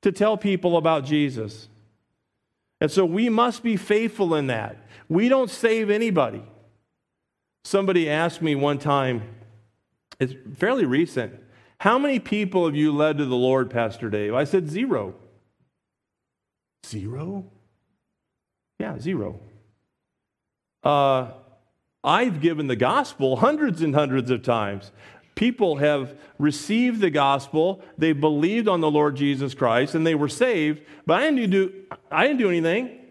to 0.02 0.12
tell 0.12 0.38
people 0.38 0.78
about 0.78 1.06
Jesus. 1.06 1.70
And 2.82 2.92
so 2.92 3.06
we 3.06 3.30
must 3.30 3.64
be 3.64 3.78
faithful 3.78 4.36
in 4.36 4.48
that. 4.48 4.78
We 5.10 5.30
don't 5.30 5.50
save 5.50 5.90
anybody. 5.90 6.44
Somebody 7.64 8.10
asked 8.10 8.42
me 8.42 8.54
one 8.54 8.78
time, 8.78 9.24
it's 10.20 10.34
fairly 10.58 10.86
recent. 10.86 11.34
How 11.80 11.98
many 11.98 12.20
people 12.20 12.66
have 12.66 12.76
you 12.76 12.92
led 12.92 13.18
to 13.18 13.26
the 13.26 13.36
Lord, 13.36 13.70
Pastor 13.70 14.10
Dave? 14.10 14.34
I 14.34 14.44
said 14.44 14.70
zero. 14.70 15.16
Zero? 16.88 17.46
Yeah, 18.80 19.00
zero. 19.00 19.40
Uh, 20.84 21.32
I've 22.04 22.40
given 22.40 22.68
the 22.68 22.76
gospel 22.76 23.38
hundreds 23.38 23.82
and 23.82 23.94
hundreds 23.94 24.32
of 24.32 24.44
times. 24.44 24.92
People 25.36 25.78
have 25.78 26.16
received 26.40 27.02
the 27.02 27.10
gospel, 27.10 27.82
they 27.98 28.12
believed 28.12 28.68
on 28.68 28.82
the 28.82 28.90
Lord 28.90 29.16
Jesus 29.16 29.54
Christ, 29.54 29.94
and 29.94 30.06
they 30.06 30.16
were 30.16 30.30
saved, 30.30 30.82
but 31.06 31.22
I 31.22 31.30
didn't 31.30 31.52
do, 31.52 31.74
I 32.10 32.28
didn't 32.28 32.40
do 32.40 32.50
anything. 32.50 33.07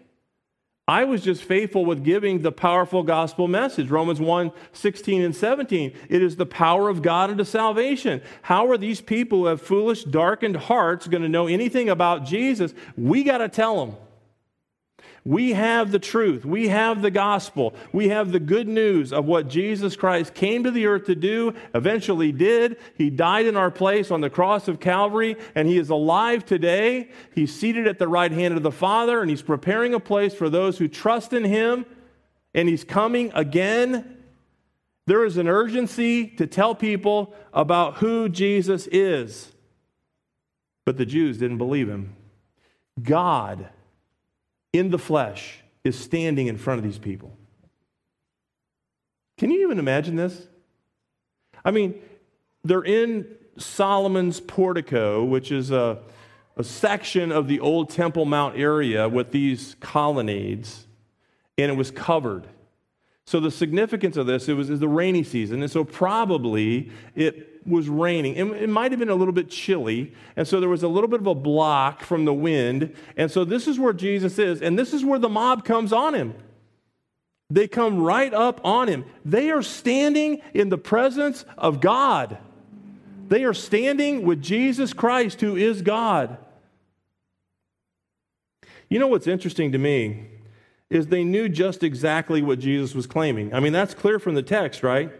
I 0.89 1.03
was 1.03 1.21
just 1.21 1.43
faithful 1.43 1.83
with 1.83 2.05
giving 2.05 2.41
the 2.41 2.51
powerful 2.51 3.03
gospel 3.03 3.49
message. 3.49 3.89
Romans 3.89 4.21
1 4.21 4.53
16 4.71 5.21
and 5.21 5.35
17. 5.35 5.93
It 6.07 6.21
is 6.23 6.37
the 6.37 6.45
power 6.45 6.87
of 6.87 7.01
God 7.01 7.29
unto 7.29 7.43
salvation. 7.43 8.21
How 8.43 8.69
are 8.69 8.77
these 8.77 9.01
people 9.01 9.39
who 9.39 9.45
have 9.47 9.61
foolish, 9.61 10.05
darkened 10.05 10.55
hearts 10.55 11.07
going 11.07 11.23
to 11.23 11.29
know 11.29 11.47
anything 11.47 11.89
about 11.89 12.23
Jesus? 12.23 12.73
We 12.95 13.23
got 13.23 13.39
to 13.39 13.49
tell 13.49 13.85
them. 13.85 13.97
We 15.27 15.51
have 15.51 15.91
the 15.91 15.99
truth. 15.99 16.45
We 16.45 16.69
have 16.69 17.01
the 17.01 17.11
gospel. 17.11 17.73
We 17.91 18.07
have 18.07 18.31
the 18.31 18.39
good 18.39 18.65
news 18.65 19.11
of 19.11 19.25
what 19.25 19.49
Jesus 19.49 19.97
Christ 19.97 20.33
came 20.33 20.63
to 20.63 20.71
the 20.71 20.85
earth 20.85 21.07
to 21.07 21.15
do, 21.15 21.53
eventually 21.75 22.31
did. 22.31 22.77
He 22.97 23.09
died 23.09 23.45
in 23.45 23.57
our 23.57 23.69
place 23.69 24.09
on 24.09 24.21
the 24.21 24.29
cross 24.29 24.69
of 24.69 24.79
Calvary, 24.79 25.35
and 25.53 25.67
He 25.67 25.77
is 25.77 25.89
alive 25.89 26.45
today. 26.45 27.09
He's 27.35 27.53
seated 27.53 27.87
at 27.87 27.99
the 27.99 28.07
right 28.07 28.31
hand 28.31 28.55
of 28.55 28.63
the 28.63 28.71
Father, 28.71 29.19
and 29.19 29.29
He's 29.29 29.41
preparing 29.41 29.93
a 29.93 29.99
place 29.99 30.33
for 30.33 30.49
those 30.49 30.77
who 30.77 30.87
trust 30.87 31.33
in 31.33 31.43
Him, 31.43 31.85
and 32.53 32.69
He's 32.69 32.85
coming 32.85 33.29
again. 33.35 34.19
There 35.07 35.25
is 35.25 35.35
an 35.35 35.49
urgency 35.49 36.27
to 36.37 36.47
tell 36.47 36.73
people 36.73 37.35
about 37.51 37.95
who 37.95 38.29
Jesus 38.29 38.87
is. 38.93 39.51
But 40.85 40.95
the 40.95 41.05
Jews 41.05 41.37
didn't 41.37 41.57
believe 41.57 41.89
Him. 41.89 42.15
God 43.03 43.71
in 44.77 44.89
the 44.89 44.99
flesh 44.99 45.59
is 45.83 45.97
standing 45.97 46.47
in 46.47 46.57
front 46.57 46.79
of 46.79 46.83
these 46.83 46.97
people. 46.97 47.37
Can 49.37 49.51
you 49.51 49.63
even 49.65 49.79
imagine 49.79 50.15
this? 50.15 50.47
I 51.63 51.71
mean, 51.71 52.01
they're 52.63 52.83
in 52.83 53.27
Solomon's 53.57 54.39
portico, 54.39 55.23
which 55.23 55.51
is 55.51 55.71
a, 55.71 55.99
a 56.55 56.63
section 56.63 57.31
of 57.31 57.47
the 57.47 57.59
old 57.59 57.89
Temple 57.89 58.25
Mount 58.25 58.57
area 58.57 59.07
with 59.07 59.31
these 59.31 59.75
colonnades, 59.79 60.85
and 61.57 61.71
it 61.71 61.75
was 61.75 61.91
covered. 61.91 62.47
So 63.25 63.39
the 63.39 63.51
significance 63.51 64.15
of 64.15 64.25
this, 64.25 64.47
it 64.47 64.53
was 64.53 64.69
the 64.69 64.87
rainy 64.87 65.23
season, 65.23 65.61
and 65.61 65.71
so 65.71 65.83
probably 65.83 66.91
it 67.15 67.46
was 67.67 67.89
raining. 67.89 68.35
It, 68.35 68.63
it 68.63 68.69
might 68.69 68.91
have 68.91 68.99
been 68.99 69.09
a 69.09 69.15
little 69.15 69.33
bit 69.33 69.49
chilly, 69.49 70.13
and 70.35 70.47
so 70.47 70.59
there 70.59 70.69
was 70.69 70.83
a 70.83 70.87
little 70.87 71.09
bit 71.09 71.19
of 71.19 71.27
a 71.27 71.35
block 71.35 72.03
from 72.03 72.25
the 72.25 72.33
wind. 72.33 72.95
And 73.15 73.29
so 73.29 73.43
this 73.43 73.67
is 73.67 73.77
where 73.77 73.93
Jesus 73.93 74.39
is, 74.39 74.61
and 74.61 74.79
this 74.79 74.93
is 74.93 75.03
where 75.03 75.19
the 75.19 75.29
mob 75.29 75.65
comes 75.65 75.91
on 75.91 76.13
him. 76.13 76.33
They 77.49 77.67
come 77.67 78.01
right 78.01 78.33
up 78.33 78.59
on 78.63 78.87
him. 78.87 79.05
They 79.23 79.51
are 79.51 79.61
standing 79.61 80.41
in 80.53 80.69
the 80.69 80.77
presence 80.77 81.45
of 81.57 81.79
God. 81.79 82.37
They 83.29 83.43
are 83.43 83.53
standing 83.53 84.23
with 84.23 84.41
Jesus 84.41 84.93
Christ, 84.93 85.41
who 85.41 85.55
is 85.55 85.81
God. 85.81 86.37
You 88.89 88.99
know 88.99 89.07
what's 89.07 89.27
interesting 89.27 89.73
to 89.73 89.77
me 89.77 90.27
is 90.89 91.07
they 91.07 91.23
knew 91.23 91.49
just 91.49 91.83
exactly 91.83 92.41
what 92.41 92.59
Jesus 92.59 92.95
was 92.95 93.07
claiming. 93.07 93.53
I 93.53 93.59
mean, 93.59 93.73
that's 93.73 93.93
clear 93.93 94.19
from 94.19 94.35
the 94.35 94.43
text, 94.43 94.83
right? 94.83 95.11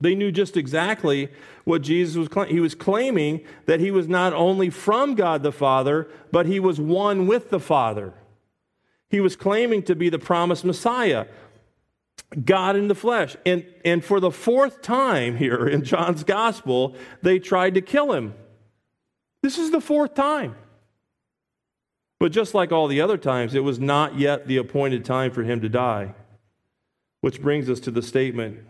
They 0.00 0.14
knew 0.14 0.30
just 0.30 0.56
exactly 0.56 1.28
what 1.64 1.82
Jesus 1.82 2.16
was 2.16 2.28
claiming. 2.28 2.54
He 2.54 2.60
was 2.60 2.74
claiming 2.74 3.44
that 3.66 3.80
he 3.80 3.90
was 3.90 4.06
not 4.06 4.32
only 4.32 4.70
from 4.70 5.14
God 5.14 5.42
the 5.42 5.52
Father, 5.52 6.08
but 6.30 6.46
he 6.46 6.60
was 6.60 6.80
one 6.80 7.26
with 7.26 7.50
the 7.50 7.58
Father. 7.58 8.14
He 9.10 9.20
was 9.20 9.34
claiming 9.34 9.82
to 9.84 9.96
be 9.96 10.08
the 10.08 10.18
promised 10.18 10.64
Messiah, 10.64 11.26
God 12.44 12.76
in 12.76 12.88
the 12.88 12.94
flesh. 12.94 13.36
And, 13.44 13.64
and 13.84 14.04
for 14.04 14.20
the 14.20 14.30
fourth 14.30 14.82
time 14.82 15.36
here 15.36 15.66
in 15.66 15.82
John's 15.82 16.24
gospel, 16.24 16.94
they 17.22 17.38
tried 17.38 17.74
to 17.74 17.80
kill 17.80 18.12
him. 18.12 18.34
This 19.42 19.58
is 19.58 19.70
the 19.70 19.80
fourth 19.80 20.14
time. 20.14 20.54
But 22.20 22.32
just 22.32 22.54
like 22.54 22.70
all 22.70 22.88
the 22.88 23.00
other 23.00 23.16
times, 23.16 23.54
it 23.54 23.64
was 23.64 23.78
not 23.78 24.18
yet 24.18 24.46
the 24.46 24.56
appointed 24.58 25.04
time 25.04 25.30
for 25.30 25.42
him 25.42 25.60
to 25.60 25.68
die. 25.68 26.14
Which 27.20 27.40
brings 27.40 27.68
us 27.68 27.80
to 27.80 27.90
the 27.90 28.02
statement 28.02 28.60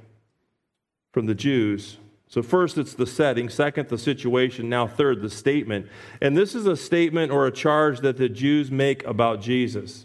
from 1.13 1.27
the 1.27 1.35
Jews. 1.35 1.99
So, 2.29 2.43
first, 2.43 2.77
it's 2.77 2.93
the 2.93 3.07
setting. 3.07 3.49
Second, 3.49 3.89
the 3.89 3.97
situation. 3.97 4.69
Now, 4.69 4.87
third, 4.87 5.23
the 5.23 5.31
statement. 5.31 5.87
And 6.21 6.37
this 6.37 6.55
is 6.55 6.67
a 6.67 6.77
statement 6.77 7.33
or 7.33 7.47
a 7.47 7.53
charge 7.53 8.01
that 8.01 8.19
the 8.19 8.29
Jews 8.29 8.71
make 8.71 9.03
about 9.05 9.41
Jesus. 9.41 10.05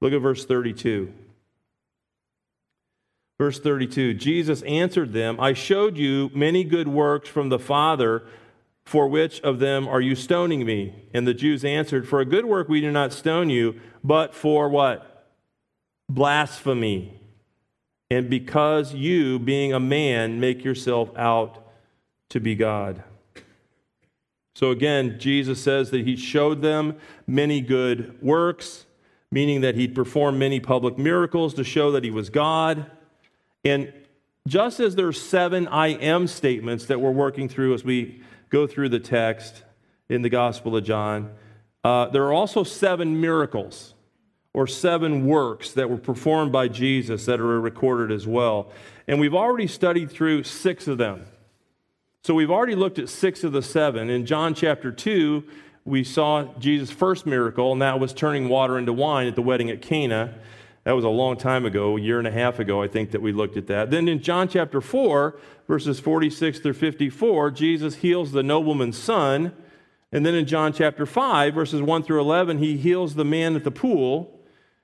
Look 0.00 0.12
at 0.12 0.20
verse 0.20 0.44
32. 0.44 1.12
Verse 3.38 3.60
32 3.60 4.14
Jesus 4.14 4.62
answered 4.62 5.12
them, 5.12 5.40
I 5.40 5.52
showed 5.52 5.96
you 5.96 6.30
many 6.34 6.64
good 6.64 6.88
works 6.88 7.28
from 7.28 7.48
the 7.48 7.58
Father. 7.58 8.24
For 8.84 9.06
which 9.06 9.42
of 9.42 9.58
them 9.58 9.86
are 9.86 10.00
you 10.00 10.14
stoning 10.14 10.64
me? 10.64 10.94
And 11.12 11.26
the 11.26 11.34
Jews 11.34 11.62
answered, 11.62 12.08
For 12.08 12.20
a 12.20 12.24
good 12.24 12.46
work 12.46 12.70
we 12.70 12.80
do 12.80 12.90
not 12.90 13.12
stone 13.12 13.50
you, 13.50 13.78
but 14.02 14.34
for 14.34 14.70
what? 14.70 15.26
Blasphemy 16.08 17.20
and 18.10 18.30
because 18.30 18.94
you, 18.94 19.38
being 19.38 19.72
a 19.72 19.80
man, 19.80 20.40
make 20.40 20.64
yourself 20.64 21.10
out 21.16 21.66
to 22.30 22.40
be 22.40 22.54
God. 22.54 23.02
So 24.54 24.70
again, 24.70 25.18
Jesus 25.18 25.62
says 25.62 25.90
that 25.90 26.04
he 26.04 26.16
showed 26.16 26.62
them 26.62 26.96
many 27.26 27.60
good 27.60 28.20
works, 28.22 28.86
meaning 29.30 29.60
that 29.60 29.74
he'd 29.74 29.94
performed 29.94 30.38
many 30.38 30.58
public 30.58 30.98
miracles 30.98 31.54
to 31.54 31.64
show 31.64 31.92
that 31.92 32.02
he 32.02 32.10
was 32.10 32.30
God. 32.30 32.90
And 33.64 33.92
just 34.46 34.80
as 34.80 34.96
there's 34.96 35.20
seven 35.20 35.68
I 35.68 35.88
am 35.88 36.26
statements 36.26 36.86
that 36.86 37.00
we're 37.00 37.10
working 37.10 37.48
through 37.48 37.74
as 37.74 37.84
we 37.84 38.22
go 38.48 38.66
through 38.66 38.88
the 38.88 38.98
text 38.98 39.62
in 40.08 40.22
the 40.22 40.30
Gospel 40.30 40.74
of 40.74 40.82
John, 40.82 41.34
uh, 41.84 42.06
there 42.06 42.24
are 42.24 42.32
also 42.32 42.64
seven 42.64 43.20
miracles 43.20 43.94
or 44.58 44.66
seven 44.66 45.24
works 45.24 45.70
that 45.70 45.88
were 45.88 45.96
performed 45.96 46.50
by 46.50 46.66
Jesus 46.66 47.26
that 47.26 47.38
are 47.38 47.60
recorded 47.60 48.10
as 48.10 48.26
well. 48.26 48.72
And 49.06 49.20
we've 49.20 49.32
already 49.32 49.68
studied 49.68 50.10
through 50.10 50.42
six 50.42 50.88
of 50.88 50.98
them. 50.98 51.26
So 52.24 52.34
we've 52.34 52.50
already 52.50 52.74
looked 52.74 52.98
at 52.98 53.08
six 53.08 53.44
of 53.44 53.52
the 53.52 53.62
seven. 53.62 54.10
In 54.10 54.26
John 54.26 54.54
chapter 54.54 54.90
2, 54.90 55.44
we 55.84 56.02
saw 56.02 56.52
Jesus' 56.58 56.90
first 56.90 57.24
miracle, 57.24 57.70
and 57.70 57.80
that 57.82 58.00
was 58.00 58.12
turning 58.12 58.48
water 58.48 58.76
into 58.78 58.92
wine 58.92 59.28
at 59.28 59.36
the 59.36 59.42
wedding 59.42 59.70
at 59.70 59.80
Cana. 59.80 60.34
That 60.82 60.96
was 60.96 61.04
a 61.04 61.08
long 61.08 61.36
time 61.36 61.64
ago, 61.64 61.96
a 61.96 62.00
year 62.00 62.18
and 62.18 62.26
a 62.26 62.32
half 62.32 62.58
ago, 62.58 62.82
I 62.82 62.88
think, 62.88 63.12
that 63.12 63.22
we 63.22 63.30
looked 63.30 63.56
at 63.56 63.68
that. 63.68 63.92
Then 63.92 64.08
in 64.08 64.20
John 64.20 64.48
chapter 64.48 64.80
4, 64.80 65.38
verses 65.68 66.00
46 66.00 66.58
through 66.58 66.72
54, 66.72 67.52
Jesus 67.52 67.94
heals 67.94 68.32
the 68.32 68.42
nobleman's 68.42 68.98
son. 68.98 69.52
And 70.10 70.26
then 70.26 70.34
in 70.34 70.46
John 70.46 70.72
chapter 70.72 71.06
5, 71.06 71.54
verses 71.54 71.80
1 71.80 72.02
through 72.02 72.20
11, 72.20 72.58
he 72.58 72.76
heals 72.76 73.14
the 73.14 73.24
man 73.24 73.54
at 73.54 73.62
the 73.62 73.70
pool. 73.70 74.34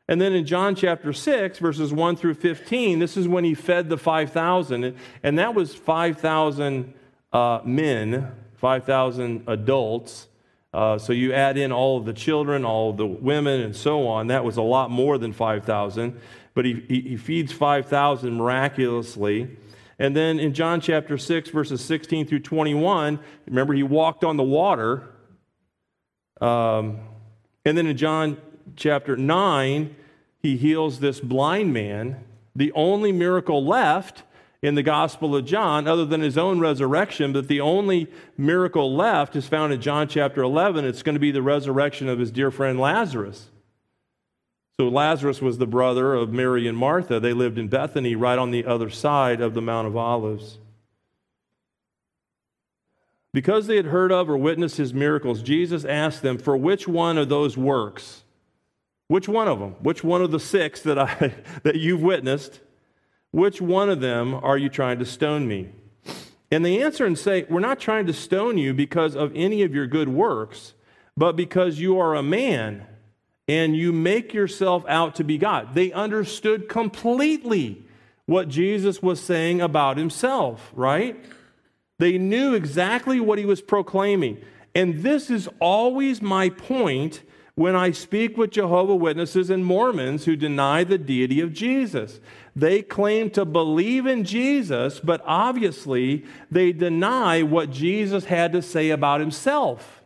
And 0.09 0.21
then 0.21 0.35
in 0.35 0.45
John 0.45 0.75
chapter 0.75 1.13
6, 1.13 1.59
verses 1.59 1.93
1 1.93 2.17
through 2.17 2.35
15, 2.35 2.99
this 2.99 3.17
is 3.17 3.27
when 3.27 3.45
he 3.45 3.55
fed 3.55 3.89
the 3.89 3.97
5,000. 3.97 4.95
And 5.23 5.39
that 5.39 5.55
was 5.55 5.75
5,000 5.75 6.93
uh, 7.33 7.61
men, 7.65 8.33
5,000 8.57 9.45
adults. 9.47 10.29
Uh, 10.75 10.99
so 10.99 11.13
you 11.13 11.33
add 11.33 11.57
in 11.57 11.73
all 11.73 11.97
of 11.97 12.05
the 12.05 12.13
children, 12.13 12.65
all 12.65 12.91
of 12.91 12.99
the 12.99 13.07
women, 13.07 13.61
and 13.61 13.75
so 13.75 14.07
on. 14.07 14.27
That 14.27 14.45
was 14.45 14.59
a 14.59 14.63
lot 14.63 14.91
more 14.91 15.17
than 15.17 15.33
5,000. 15.33 16.21
But 16.53 16.65
he, 16.67 16.85
he, 16.87 17.01
he 17.01 17.17
feeds 17.17 17.53
5,000 17.53 18.35
miraculously. 18.35 19.57
And 19.99 20.15
then 20.15 20.39
in 20.39 20.53
John 20.53 20.81
chapter 20.81 21.17
6, 21.17 21.49
verses 21.51 21.83
16 21.83 22.27
through 22.27 22.41
21, 22.41 23.21
remember 23.47 23.73
he 23.73 23.83
walked 23.83 24.23
on 24.23 24.37
the 24.37 24.43
water. 24.43 25.09
Um, 26.41 26.99
and 27.65 27.79
then 27.79 27.87
in 27.87 27.97
John 27.97 28.37
chapter 28.77 29.17
9, 29.17 29.95
he 30.41 30.57
heals 30.57 31.01
this 31.01 31.21
blind 31.21 31.73
man. 31.73 32.23
The 32.57 32.73
only 32.73 33.13
miracle 33.13 33.65
left 33.65 34.23
in 34.63 34.75
the 34.75 34.83
Gospel 34.83 35.37
of 35.37 35.45
John, 35.45 35.87
other 35.87 36.07
than 36.07 36.23
his 36.23 36.39
own 36.39 36.59
resurrection, 36.59 37.35
but 37.35 37.49
the 37.49 37.61
only 37.61 38.09
miracle 38.39 38.95
left 38.95 39.37
is 39.37 39.47
found 39.47 39.73
in 39.73 39.81
John 39.81 40.09
chapter 40.09 40.43
11. 40.43 40.85
It's 40.85 41.03
going 41.03 41.15
to 41.15 41.21
be 41.21 41.31
the 41.31 41.43
resurrection 41.43 42.09
of 42.09 42.19
his 42.19 42.31
dear 42.31 42.51
friend 42.51 42.81
Lazarus. 42.81 43.51
So, 44.81 44.89
Lazarus 44.89 45.41
was 45.41 45.59
the 45.59 45.67
brother 45.67 46.15
of 46.15 46.33
Mary 46.33 46.67
and 46.67 46.77
Martha. 46.77 47.21
They 47.21 47.33
lived 47.33 47.59
in 47.59 47.69
Bethany, 47.69 48.17
right 48.17 48.39
on 48.39 48.51
the 48.51 48.65
other 48.65 48.91
side 48.91 49.41
of 49.41 49.55
the 49.55 49.63
Mount 49.63 49.87
of 49.87 49.97
Olives. 49.97 50.59
Because 53.33 53.67
they 53.67 53.77
had 53.77 53.87
heard 53.87 54.11
of 54.11 54.29
or 54.29 54.37
witnessed 54.37 54.77
his 54.77 54.95
miracles, 54.95 55.43
Jesus 55.43 55.85
asked 55.85 56.23
them, 56.23 56.39
For 56.39 56.57
which 56.57 56.89
one 56.89 57.19
of 57.19 57.29
those 57.29 57.57
works 57.57 58.24
which 59.09 59.29
one 59.29 59.49
of 59.49 59.59
them? 59.59 59.73
Which 59.81 60.03
one 60.03 60.23
of 60.23 60.31
the 60.31 60.41
six 60.41 60.81
that, 60.83 60.99
I, 60.99 61.35
that 61.63 61.77
you've 61.77 62.03
witnessed? 62.03 62.61
Which 63.31 63.61
one 63.61 63.91
of 63.91 64.01
them 64.01 64.35
are 64.35 64.57
you 64.57 64.69
trying 64.69 64.99
to 65.01 65.07
stone 65.07 65.47
me? 65.49 65.71
And 66.51 66.65
they 66.65 66.81
answer 66.83 67.05
and 67.05 67.19
say, 67.19 67.47
We're 67.49 67.61
not 67.61 67.81
trying 67.81 68.07
to 68.07 68.13
stone 68.13 68.59
you 68.59 68.73
because 68.73 69.17
of 69.17 69.33
any 69.35 69.63
of 69.63 69.75
your 69.75 69.87
good 69.87 70.09
works, 70.09 70.75
but 71.17 71.35
because 71.35 71.81
you 71.81 71.99
are 71.99 72.15
a 72.15 72.23
man 72.23 72.87
and 73.49 73.77
you 73.77 73.93
make 73.93 74.33
yourself 74.33 74.85
out 74.89 75.17
to 75.17 75.25
be 75.25 75.37
God. 75.37 75.75
They 75.75 75.93
understood 75.93 76.69
completely 76.69 77.85
what 78.27 78.49
Jesus 78.49 79.03
was 79.03 79.21
saying 79.21 79.61
about 79.61 79.99
himself, 79.99 80.71
right? 80.75 81.23
They 81.99 82.19
knew 82.19 82.55
exactly 82.55 83.21
what 83.21 83.39
he 83.39 83.45
was 83.45 83.61
proclaiming. 83.61 84.43
And 84.75 85.03
this 85.03 85.31
is 85.31 85.49
always 85.61 86.23
my 86.23 86.49
point 86.49 87.23
when 87.57 87.77
I 87.77 87.93
speak 87.93 88.37
with 88.37 88.51
Jehovah 88.51 88.97
Witnesses 88.97 89.49
and 89.49 89.65
Mormons 89.65 90.25
who 90.25 90.35
deny 90.35 90.83
the 90.83 90.99
deity 90.99 91.41
of 91.41 91.53
Jesus. 91.53 92.21
They 92.57 92.83
claim 92.83 93.31
to 93.31 93.45
believe 93.45 94.07
in 94.07 94.25
Jesus, 94.25 94.99
but 95.01 95.23
obviously 95.25 96.25
they 96.51 96.73
deny 96.73 97.43
what 97.43 97.71
Jesus 97.71 98.25
had 98.25 98.53
to 98.53 98.63
say 98.63 98.91
about 98.91 99.21
himself. 99.21 100.03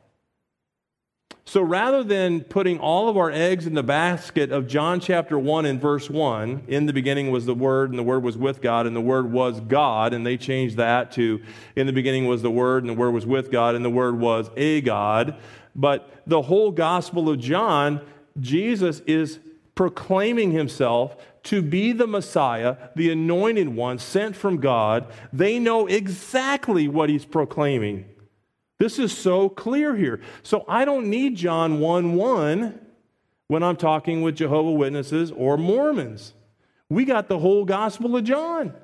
So 1.49 1.63
rather 1.63 2.05
than 2.05 2.43
putting 2.43 2.79
all 2.79 3.09
of 3.09 3.17
our 3.17 3.31
eggs 3.31 3.67
in 3.67 3.73
the 3.73 3.83
basket 3.83 4.53
of 4.53 4.67
John 4.67 5.01
chapter 5.01 5.39
1 5.39 5.65
and 5.65 5.81
verse 5.81 6.11
1, 6.11 6.65
in 6.69 6.85
the 6.85 6.93
beginning 6.93 7.31
was 7.31 7.47
the 7.47 7.55
Word, 7.55 7.89
and 7.89 7.99
the 7.99 8.03
Word 8.03 8.23
was 8.23 8.37
with 8.37 8.61
God, 8.61 8.87
and 8.87 8.95
the 8.95 9.01
Word 9.01 9.33
was 9.33 9.59
God, 9.63 10.13
and 10.13 10.27
they 10.27 10.37
changed 10.37 10.77
that 10.77 11.11
to 11.13 11.41
in 11.75 11.87
the 11.87 11.93
beginning 11.95 12.27
was 12.27 12.43
the 12.43 12.51
Word, 12.51 12.83
and 12.83 12.91
the 12.91 13.01
Word 13.01 13.13
was 13.13 13.25
with 13.25 13.51
God, 13.51 13.75
and 13.75 13.83
the 13.83 13.89
Word 13.89 14.21
was 14.21 14.51
a 14.59 14.83
God. 14.83 15.39
But 15.79 16.11
the 16.27 16.43
whole 16.43 16.73
Gospel 16.73 17.31
of 17.31 17.39
John, 17.39 18.01
Jesus 18.41 18.99
is 19.07 19.39
proclaiming 19.77 20.51
himself 20.51 21.17
to 21.45 21.63
be 21.63 21.93
the 21.93 22.09
Messiah, 22.09 22.77
the 22.97 23.13
anointed 23.13 23.69
one 23.69 24.01
sent 24.01 24.35
from 24.35 24.59
God. 24.59 25.07
They 25.33 25.61
know 25.61 25.87
exactly 25.87 26.89
what 26.89 27.09
he's 27.09 27.25
proclaiming. 27.25 28.07
This 28.81 28.99
is 28.99 29.17
so 29.17 29.49
clear 29.49 29.95
here. 29.95 30.21
So 30.43 30.65
I 30.67 30.85
don't 30.85 31.09
need 31.09 31.37
John 31.37 31.79
1 31.79 32.15
1 32.15 32.81
when 33.47 33.63
I'm 33.63 33.77
talking 33.77 34.23
with 34.23 34.35
Jehovah 34.35 34.73
Witnesses 34.73 35.31
or 35.31 35.57
Mormons. 35.57 36.35
We 36.91 37.05
got 37.05 37.29
the 37.29 37.39
whole 37.39 37.65
Gospel 37.65 38.17
of 38.17 38.25
John. 38.25 38.75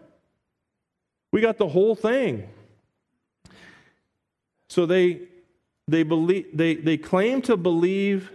We 1.32 1.40
got 1.40 1.58
the 1.58 1.68
whole 1.68 1.96
thing. 1.96 2.48
So 4.68 4.86
they 4.86 5.22
they 5.86 6.02
believe 6.02 6.46
they, 6.56 6.74
they 6.74 6.96
claim 6.96 7.42
to 7.42 7.56
believe 7.56 8.30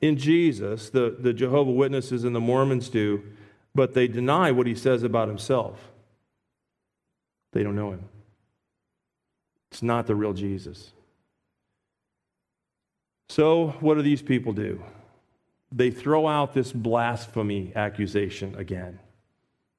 in 0.00 0.16
Jesus, 0.16 0.90
the, 0.90 1.16
the 1.18 1.32
Jehovah 1.32 1.70
Witnesses 1.70 2.24
and 2.24 2.34
the 2.34 2.40
Mormons 2.40 2.88
do, 2.88 3.22
but 3.74 3.94
they 3.94 4.06
deny 4.06 4.52
what 4.52 4.66
he 4.66 4.74
says 4.74 5.02
about 5.02 5.28
himself. 5.28 5.90
They 7.52 7.62
don't 7.62 7.76
know 7.76 7.92
him. 7.92 8.04
It's 9.70 9.82
not 9.82 10.06
the 10.06 10.14
real 10.14 10.32
Jesus. 10.32 10.92
So, 13.28 13.68
what 13.80 13.94
do 13.94 14.02
these 14.02 14.22
people 14.22 14.52
do? 14.52 14.82
They 15.70 15.90
throw 15.90 16.26
out 16.26 16.54
this 16.54 16.72
blasphemy 16.72 17.72
accusation 17.74 18.54
again. 18.56 18.98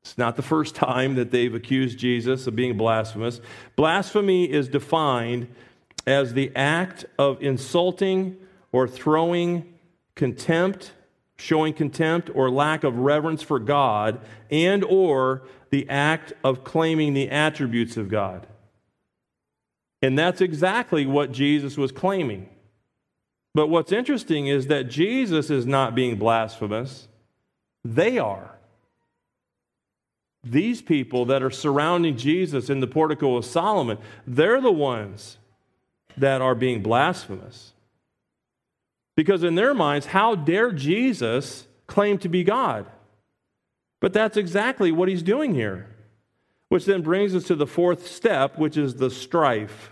It's 0.02 0.18
not 0.18 0.36
the 0.36 0.44
first 0.44 0.76
time 0.76 1.16
that 1.16 1.32
they've 1.32 1.54
accused 1.54 1.98
Jesus 1.98 2.46
of 2.48 2.56
being 2.56 2.78
blasphemous. 2.78 3.42
Blasphemy 3.76 4.52
is 4.52 4.68
defined 4.68 5.48
as 6.06 6.34
the 6.34 6.52
act 6.56 7.06
of 7.18 7.42
insulting 7.42 8.38
or 8.72 8.88
throwing 8.88 9.74
contempt, 10.16 10.92
showing 11.38 11.74
contempt 11.74 12.30
or 12.34 12.50
lack 12.50 12.84
of 12.84 12.98
reverence 12.98 13.42
for 13.42 13.60
God, 13.60 14.20
and 14.52 14.84
or 14.84 15.44
the 15.70 15.90
act 15.90 16.34
of 16.44 16.64
claiming 16.64 17.14
the 17.14 17.30
attributes 17.30 17.98
of 17.98 18.10
God. 18.10 18.48
And 20.02 20.18
that's 20.18 20.42
exactly 20.42 21.06
what 21.06 21.32
Jesus 21.32 21.78
was 21.78 21.92
claiming. 21.92 22.50
But 23.54 23.68
what's 23.68 23.92
interesting 23.92 24.48
is 24.48 24.68
that 24.68 24.90
Jesus 24.90 25.50
is 25.50 25.66
not 25.66 25.96
being 25.96 26.18
blasphemous, 26.18 27.08
they 27.84 28.18
are. 28.18 28.56
These 30.44 30.82
people 30.82 31.26
that 31.26 31.44
are 31.44 31.50
surrounding 31.50 32.16
Jesus 32.16 32.70
in 32.70 32.80
the 32.80 32.88
portico 32.88 33.36
of 33.36 33.44
Solomon, 33.44 33.98
they're 34.26 34.62
the 34.62 34.72
ones 34.72 35.38
that 36.20 36.42
are 36.42 36.56
being 36.56 36.82
blasphemous. 36.82 37.74
Because 39.16 39.44
in 39.44 39.56
their 39.56 39.74
minds, 39.74 40.08
how 40.08 40.36
dare 40.36 40.72
Jesus 40.72 41.68
claim 41.88 42.18
to 42.20 42.30
be 42.30 42.44
God? 42.44 42.86
But 44.00 44.14
that's 44.14 44.38
exactly 44.38 44.92
what 44.92 45.10
he's 45.10 45.24
doing 45.24 45.54
here. 45.54 45.88
Which 46.70 46.86
then 46.86 47.02
brings 47.02 47.36
us 47.36 47.44
to 47.46 47.56
the 47.56 47.68
fourth 47.68 48.08
step, 48.08 48.58
which 48.58 48.78
is 48.78 48.96
the 48.96 49.10
strife. 49.10 49.92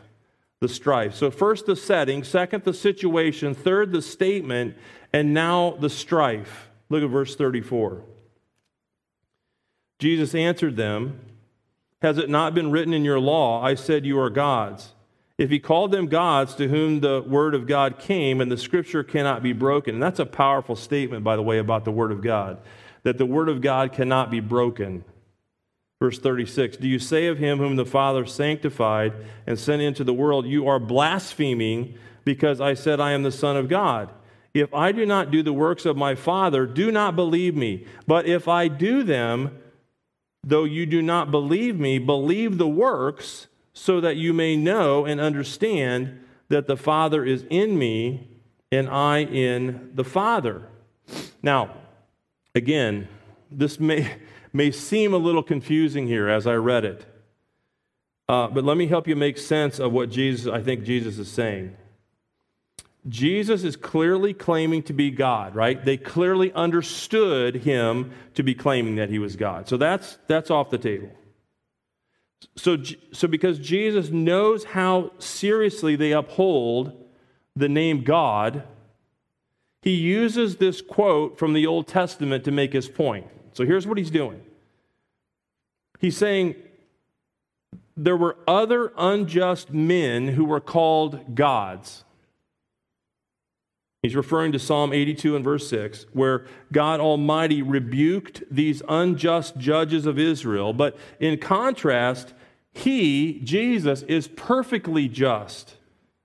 The 0.60 0.70
strife. 0.70 1.14
So, 1.16 1.30
first 1.30 1.66
the 1.66 1.76
setting, 1.76 2.24
second 2.24 2.64
the 2.64 2.74
situation, 2.74 3.54
third 3.54 3.92
the 3.92 4.02
statement, 4.02 4.76
and 5.12 5.34
now 5.34 5.72
the 5.80 5.90
strife. 5.90 6.70
Look 6.90 7.04
at 7.04 7.10
verse 7.10 7.36
34. 7.36 8.04
Jesus 10.00 10.34
answered 10.36 10.78
them, 10.78 11.20
Has 12.02 12.18
it 12.18 12.30
not 12.30 12.54
been 12.54 12.72
written 12.72 12.94
in 12.94 13.04
your 13.04 13.20
law, 13.20 13.62
I 13.62 13.76
said 13.76 14.06
you 14.06 14.20
are 14.20 14.30
gods? 14.30 14.94
If 15.38 15.52
he 15.52 15.60
called 15.60 15.92
them 15.92 16.08
gods 16.08 16.56
to 16.56 16.68
whom 16.68 17.00
the 17.00 17.22
word 17.22 17.54
of 17.54 17.68
God 17.68 18.00
came 18.00 18.42
and 18.42 18.52
the 18.52 18.58
scripture 18.58 19.04
cannot 19.04 19.44
be 19.44 19.54
broken. 19.54 19.94
And 19.94 20.02
that's 20.02 20.20
a 20.20 20.26
powerful 20.26 20.76
statement, 20.76 21.24
by 21.24 21.36
the 21.36 21.44
way, 21.44 21.60
about 21.60 21.86
the 21.86 21.92
word 21.92 22.12
of 22.12 22.22
God, 22.22 22.58
that 23.04 23.20
the 23.20 23.26
word 23.26 23.48
of 23.48 23.62
God 23.62 23.94
cannot 23.94 24.32
be 24.32 24.40
broken. 24.40 25.04
Verse 26.00 26.18
36 26.20 26.78
Do 26.78 26.88
you 26.88 27.00
say 27.00 27.28
of 27.28 27.38
him 27.38 27.60
whom 27.60 27.76
the 27.76 27.86
Father 27.86 28.26
sanctified 28.26 29.14
and 29.46 29.60
sent 29.60 29.82
into 29.82 30.04
the 30.04 30.14
world, 30.14 30.48
You 30.48 30.68
are 30.68 30.80
blaspheming 30.80 31.96
because 32.24 32.60
I 32.60 32.74
said 32.74 33.00
I 33.00 33.12
am 33.12 33.24
the 33.24 33.32
Son 33.32 33.56
of 33.58 33.70
God? 33.70 34.12
If 34.54 34.74
I 34.74 34.92
do 34.92 35.06
not 35.06 35.30
do 35.30 35.44
the 35.44 35.54
works 35.54 35.86
of 35.86 35.98
my 35.98 36.16
Father, 36.16 36.66
do 36.66 36.92
not 36.92 37.16
believe 37.16 37.56
me. 37.56 37.86
But 38.08 38.26
if 38.26 38.48
I 38.48 38.68
do 38.68 39.04
them, 39.04 39.60
though 40.44 40.64
you 40.64 40.88
do 40.88 41.04
not 41.04 41.30
believe 41.30 41.80
me, 41.80 42.00
believe 42.00 42.58
the 42.58 42.68
works 42.68 43.48
so 43.78 44.02
that 44.02 44.18
you 44.18 44.34
may 44.34 44.56
know 44.56 45.06
and 45.06 45.22
understand 45.22 46.20
that 46.50 46.66
the 46.66 46.76
Father 46.76 47.24
is 47.24 47.46
in 47.48 47.78
me 47.78 48.28
and 48.72 48.90
I 48.90 49.20
in 49.20 49.92
the 49.94 50.04
Father. 50.04 50.68
Now, 51.44 51.76
again, 52.56 53.08
this 53.52 53.80
may, 53.80 54.16
may 54.52 54.72
seem 54.72 55.14
a 55.14 55.18
little 55.18 55.44
confusing 55.44 56.08
here 56.08 56.28
as 56.28 56.48
I 56.48 56.56
read 56.56 56.86
it, 56.86 57.06
uh, 58.28 58.48
but 58.48 58.64
let 58.64 58.78
me 58.78 58.88
help 58.88 59.08
you 59.08 59.16
make 59.16 59.38
sense 59.38 59.78
of 59.80 59.94
what 59.94 60.10
Jesus, 60.10 60.52
I 60.52 60.62
think 60.64 60.84
Jesus 60.84 61.20
is 61.20 61.30
saying. 61.30 61.78
Jesus 63.08 63.64
is 63.64 63.76
clearly 63.76 64.34
claiming 64.34 64.82
to 64.84 64.94
be 64.94 65.12
God, 65.12 65.54
right? 65.54 65.86
They 65.86 65.98
clearly 65.98 66.52
understood 66.54 67.58
him 67.58 68.12
to 68.34 68.42
be 68.42 68.56
claiming 68.56 68.96
that 68.96 69.10
he 69.10 69.20
was 69.20 69.36
God. 69.36 69.70
So 69.70 69.78
that's, 69.78 70.18
that's 70.26 70.50
off 70.50 70.72
the 70.72 70.80
table. 70.80 71.12
So, 72.56 72.78
so 73.12 73.28
because 73.28 73.60
Jesus 73.60 74.10
knows 74.10 74.64
how 74.64 75.12
seriously 75.20 75.96
they 75.96 76.12
uphold 76.12 77.06
the 77.56 77.70
name 77.70 78.04
God, 78.04 78.64
he 79.82 79.94
uses 79.94 80.58
this 80.58 80.82
quote 80.82 81.38
from 81.40 81.54
the 81.54 81.66
Old 81.66 81.88
Testament 81.88 82.44
to 82.46 82.52
make 82.52 82.74
his 82.74 82.88
point. 82.88 83.28
So 83.54 83.66
here's 83.66 83.88
what 83.88 83.98
he's 83.98 84.12
doing 84.12 84.42
He's 86.00 86.18
saying, 86.18 86.56
There 87.96 88.18
were 88.18 88.38
other 88.48 88.92
unjust 88.98 89.72
men 89.72 90.30
who 90.30 90.46
were 90.46 90.60
called 90.60 91.36
gods. 91.36 92.04
He's 94.04 94.16
referring 94.16 94.52
to 94.52 94.60
Psalm 94.60 94.94
82 94.94 95.36
and 95.36 95.44
verse 95.44 95.68
6, 95.70 96.06
where 96.14 96.46
God 96.72 97.00
Almighty 97.00 97.62
rebuked 97.62 98.44
these 98.50 98.82
unjust 98.88 99.58
judges 99.58 100.06
of 100.06 100.20
Israel. 100.20 100.72
But 100.72 100.98
in 101.20 101.40
contrast, 101.40 102.34
he, 102.72 103.42
Jesus, 103.44 104.04
is 104.04 104.28
perfectly 104.28 105.08
just 105.08 105.76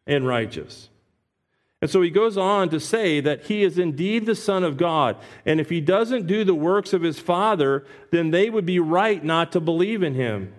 and 0.06 0.26
righteous. 0.26 0.90
And 1.80 1.90
so 1.90 2.02
he 2.02 2.10
goes 2.10 2.36
on 2.36 2.68
to 2.68 2.78
say 2.78 3.20
that 3.20 3.46
he 3.46 3.64
is 3.64 3.78
indeed 3.78 4.26
the 4.26 4.36
Son 4.36 4.62
of 4.62 4.76
God. 4.76 5.16
And 5.44 5.58
if 5.58 5.70
he 5.70 5.80
doesn't 5.80 6.28
do 6.28 6.44
the 6.44 6.54
works 6.54 6.92
of 6.92 7.02
his 7.02 7.18
Father, 7.18 7.84
then 8.10 8.30
they 8.30 8.50
would 8.50 8.66
be 8.66 8.78
right 8.78 9.24
not 9.24 9.50
to 9.52 9.60
believe 9.60 10.02
in 10.02 10.14
him. 10.14 10.52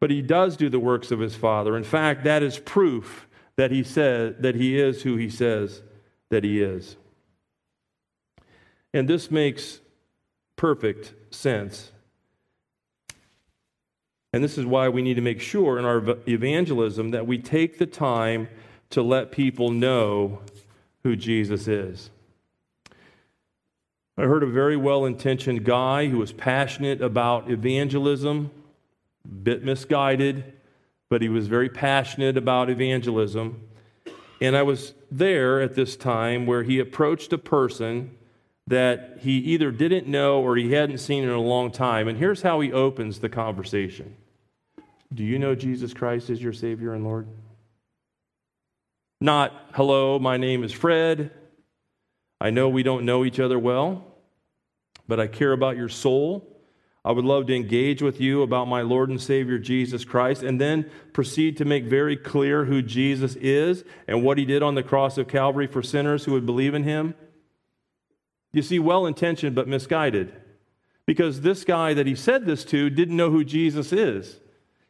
But 0.00 0.10
he 0.10 0.20
does 0.20 0.56
do 0.56 0.68
the 0.68 0.80
works 0.80 1.12
of 1.12 1.20
his 1.20 1.36
Father. 1.36 1.76
In 1.76 1.84
fact, 1.84 2.24
that 2.24 2.42
is 2.42 2.58
proof 2.58 3.26
that 3.56 3.70
he 3.70 3.82
says 3.82 4.34
that 4.40 4.56
he 4.56 4.78
is 4.78 5.02
who 5.02 5.16
he 5.16 5.30
says 5.30 5.82
that 6.32 6.44
he 6.44 6.62
is. 6.62 6.96
And 8.94 9.06
this 9.06 9.30
makes 9.30 9.80
perfect 10.56 11.12
sense. 11.30 11.92
And 14.32 14.42
this 14.42 14.56
is 14.56 14.64
why 14.64 14.88
we 14.88 15.02
need 15.02 15.14
to 15.14 15.20
make 15.20 15.42
sure 15.42 15.78
in 15.78 15.84
our 15.84 16.02
evangelism 16.26 17.10
that 17.10 17.26
we 17.26 17.36
take 17.36 17.76
the 17.76 17.84
time 17.84 18.48
to 18.88 19.02
let 19.02 19.30
people 19.30 19.70
know 19.70 20.40
who 21.02 21.16
Jesus 21.16 21.68
is. 21.68 22.08
I 24.16 24.22
heard 24.22 24.42
a 24.42 24.46
very 24.46 24.76
well 24.78 25.04
intentioned 25.04 25.64
guy 25.64 26.08
who 26.08 26.16
was 26.16 26.32
passionate 26.32 27.02
about 27.02 27.50
evangelism, 27.50 28.50
a 29.26 29.28
bit 29.28 29.64
misguided, 29.64 30.54
but 31.10 31.20
he 31.20 31.28
was 31.28 31.46
very 31.46 31.68
passionate 31.68 32.38
about 32.38 32.70
evangelism. 32.70 33.68
And 34.42 34.56
I 34.56 34.64
was 34.64 34.94
there 35.08 35.60
at 35.60 35.76
this 35.76 35.94
time 35.94 36.46
where 36.46 36.64
he 36.64 36.80
approached 36.80 37.32
a 37.32 37.38
person 37.38 38.10
that 38.66 39.18
he 39.20 39.38
either 39.38 39.70
didn't 39.70 40.08
know 40.08 40.42
or 40.42 40.56
he 40.56 40.72
hadn't 40.72 40.98
seen 40.98 41.22
in 41.22 41.30
a 41.30 41.40
long 41.40 41.70
time. 41.70 42.08
And 42.08 42.18
here's 42.18 42.42
how 42.42 42.58
he 42.58 42.72
opens 42.72 43.20
the 43.20 43.28
conversation 43.28 44.16
Do 45.14 45.22
you 45.22 45.38
know 45.38 45.54
Jesus 45.54 45.94
Christ 45.94 46.28
is 46.28 46.42
your 46.42 46.52
Savior 46.52 46.92
and 46.92 47.04
Lord? 47.04 47.28
Not, 49.20 49.52
hello, 49.74 50.18
my 50.18 50.38
name 50.38 50.64
is 50.64 50.72
Fred. 50.72 51.30
I 52.40 52.50
know 52.50 52.68
we 52.68 52.82
don't 52.82 53.04
know 53.04 53.24
each 53.24 53.38
other 53.38 53.60
well, 53.60 54.04
but 55.06 55.20
I 55.20 55.28
care 55.28 55.52
about 55.52 55.76
your 55.76 55.88
soul. 55.88 56.51
I 57.04 57.10
would 57.10 57.24
love 57.24 57.46
to 57.46 57.56
engage 57.56 58.00
with 58.00 58.20
you 58.20 58.42
about 58.42 58.68
my 58.68 58.82
Lord 58.82 59.10
and 59.10 59.20
Savior 59.20 59.58
Jesus 59.58 60.04
Christ 60.04 60.42
and 60.42 60.60
then 60.60 60.88
proceed 61.12 61.56
to 61.56 61.64
make 61.64 61.84
very 61.84 62.16
clear 62.16 62.64
who 62.64 62.80
Jesus 62.80 63.34
is 63.36 63.82
and 64.06 64.22
what 64.22 64.38
he 64.38 64.44
did 64.44 64.62
on 64.62 64.76
the 64.76 64.84
cross 64.84 65.18
of 65.18 65.26
Calvary 65.26 65.66
for 65.66 65.82
sinners 65.82 66.24
who 66.24 66.32
would 66.32 66.46
believe 66.46 66.74
in 66.74 66.84
him. 66.84 67.14
You 68.52 68.62
see, 68.62 68.78
well 68.78 69.06
intentioned 69.06 69.56
but 69.56 69.66
misguided. 69.66 70.32
Because 71.04 71.40
this 71.40 71.64
guy 71.64 71.92
that 71.94 72.06
he 72.06 72.14
said 72.14 72.46
this 72.46 72.64
to 72.66 72.88
didn't 72.88 73.16
know 73.16 73.30
who 73.30 73.44
Jesus 73.44 73.92
is. 73.92 74.38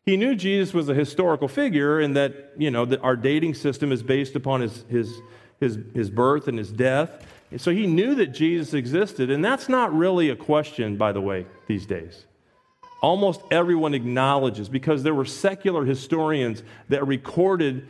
He 0.04 0.18
knew 0.18 0.34
Jesus 0.34 0.74
was 0.74 0.88
a 0.90 0.94
historical 0.94 1.48
figure 1.48 1.98
and 1.98 2.14
that, 2.16 2.52
you 2.58 2.70
know, 2.70 2.84
that 2.84 3.00
our 3.00 3.16
dating 3.16 3.54
system 3.54 3.90
is 3.90 4.02
based 4.02 4.36
upon 4.36 4.60
his, 4.60 4.84
his, 4.90 5.14
his, 5.60 5.78
his 5.94 6.10
birth 6.10 6.48
and 6.48 6.58
his 6.58 6.72
death. 6.72 7.24
So 7.58 7.70
he 7.70 7.86
knew 7.86 8.14
that 8.16 8.28
Jesus 8.28 8.74
existed, 8.74 9.30
and 9.30 9.44
that's 9.44 9.68
not 9.68 9.94
really 9.94 10.30
a 10.30 10.36
question, 10.36 10.96
by 10.96 11.12
the 11.12 11.20
way, 11.20 11.46
these 11.66 11.86
days. 11.86 12.26
Almost 13.02 13.42
everyone 13.50 13.94
acknowledges 13.94 14.68
because 14.68 15.02
there 15.02 15.14
were 15.14 15.24
secular 15.24 15.84
historians 15.84 16.62
that 16.88 17.06
recorded 17.06 17.88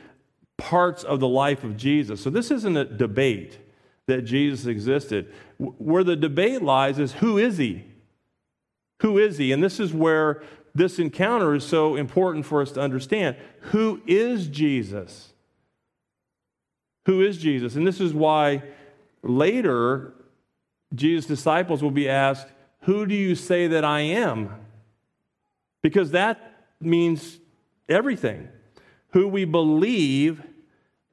parts 0.57 1.05
of 1.05 1.21
the 1.21 1.29
life 1.29 1.65
of 1.65 1.77
Jesus. 1.77 2.21
So 2.21 2.31
this 2.31 2.51
isn't 2.51 2.77
a 2.77 2.85
debate 2.85 3.59
that 4.07 4.23
Jesus 4.23 4.67
existed. 4.67 5.33
Where 5.59 6.05
the 6.05 6.17
debate 6.17 6.63
lies 6.63 6.99
is 6.99 7.13
who 7.13 7.39
is 7.39 7.59
he? 7.59 7.85
Who 9.03 9.19
is 9.19 9.39
he? 9.39 9.53
And 9.53 9.63
this 9.63 9.81
is 9.81 9.93
where 9.93 10.43
this 10.75 10.99
encounter 10.99 11.55
is 11.55 11.65
so 11.65 11.97
important 11.97 12.47
for 12.47 12.63
us 12.63 12.73
to 12.73 12.81
understand. 12.81 13.37
Who 13.73 14.01
is 14.07 14.49
Jesus? 14.49 15.33
Who 17.07 17.21
is 17.21 17.37
Jesus? 17.39 17.77
And 17.77 17.87
this 17.87 18.01
is 18.01 18.15
why 18.15 18.63
Later, 19.23 20.13
Jesus' 20.95 21.27
disciples 21.27 21.83
will 21.83 21.91
be 21.91 22.09
asked, 22.09 22.49
Who 22.83 23.07
do 23.07 23.15
you 23.15 23.35
say 23.35 23.69
that 23.69 23.85
I 23.85 24.01
am? 24.01 24.51
Because 25.83 26.11
that 26.13 26.41
means 26.81 27.39
everything. 27.89 28.49
Who 29.11 29.29
we 29.29 29.45
believe 29.45 30.43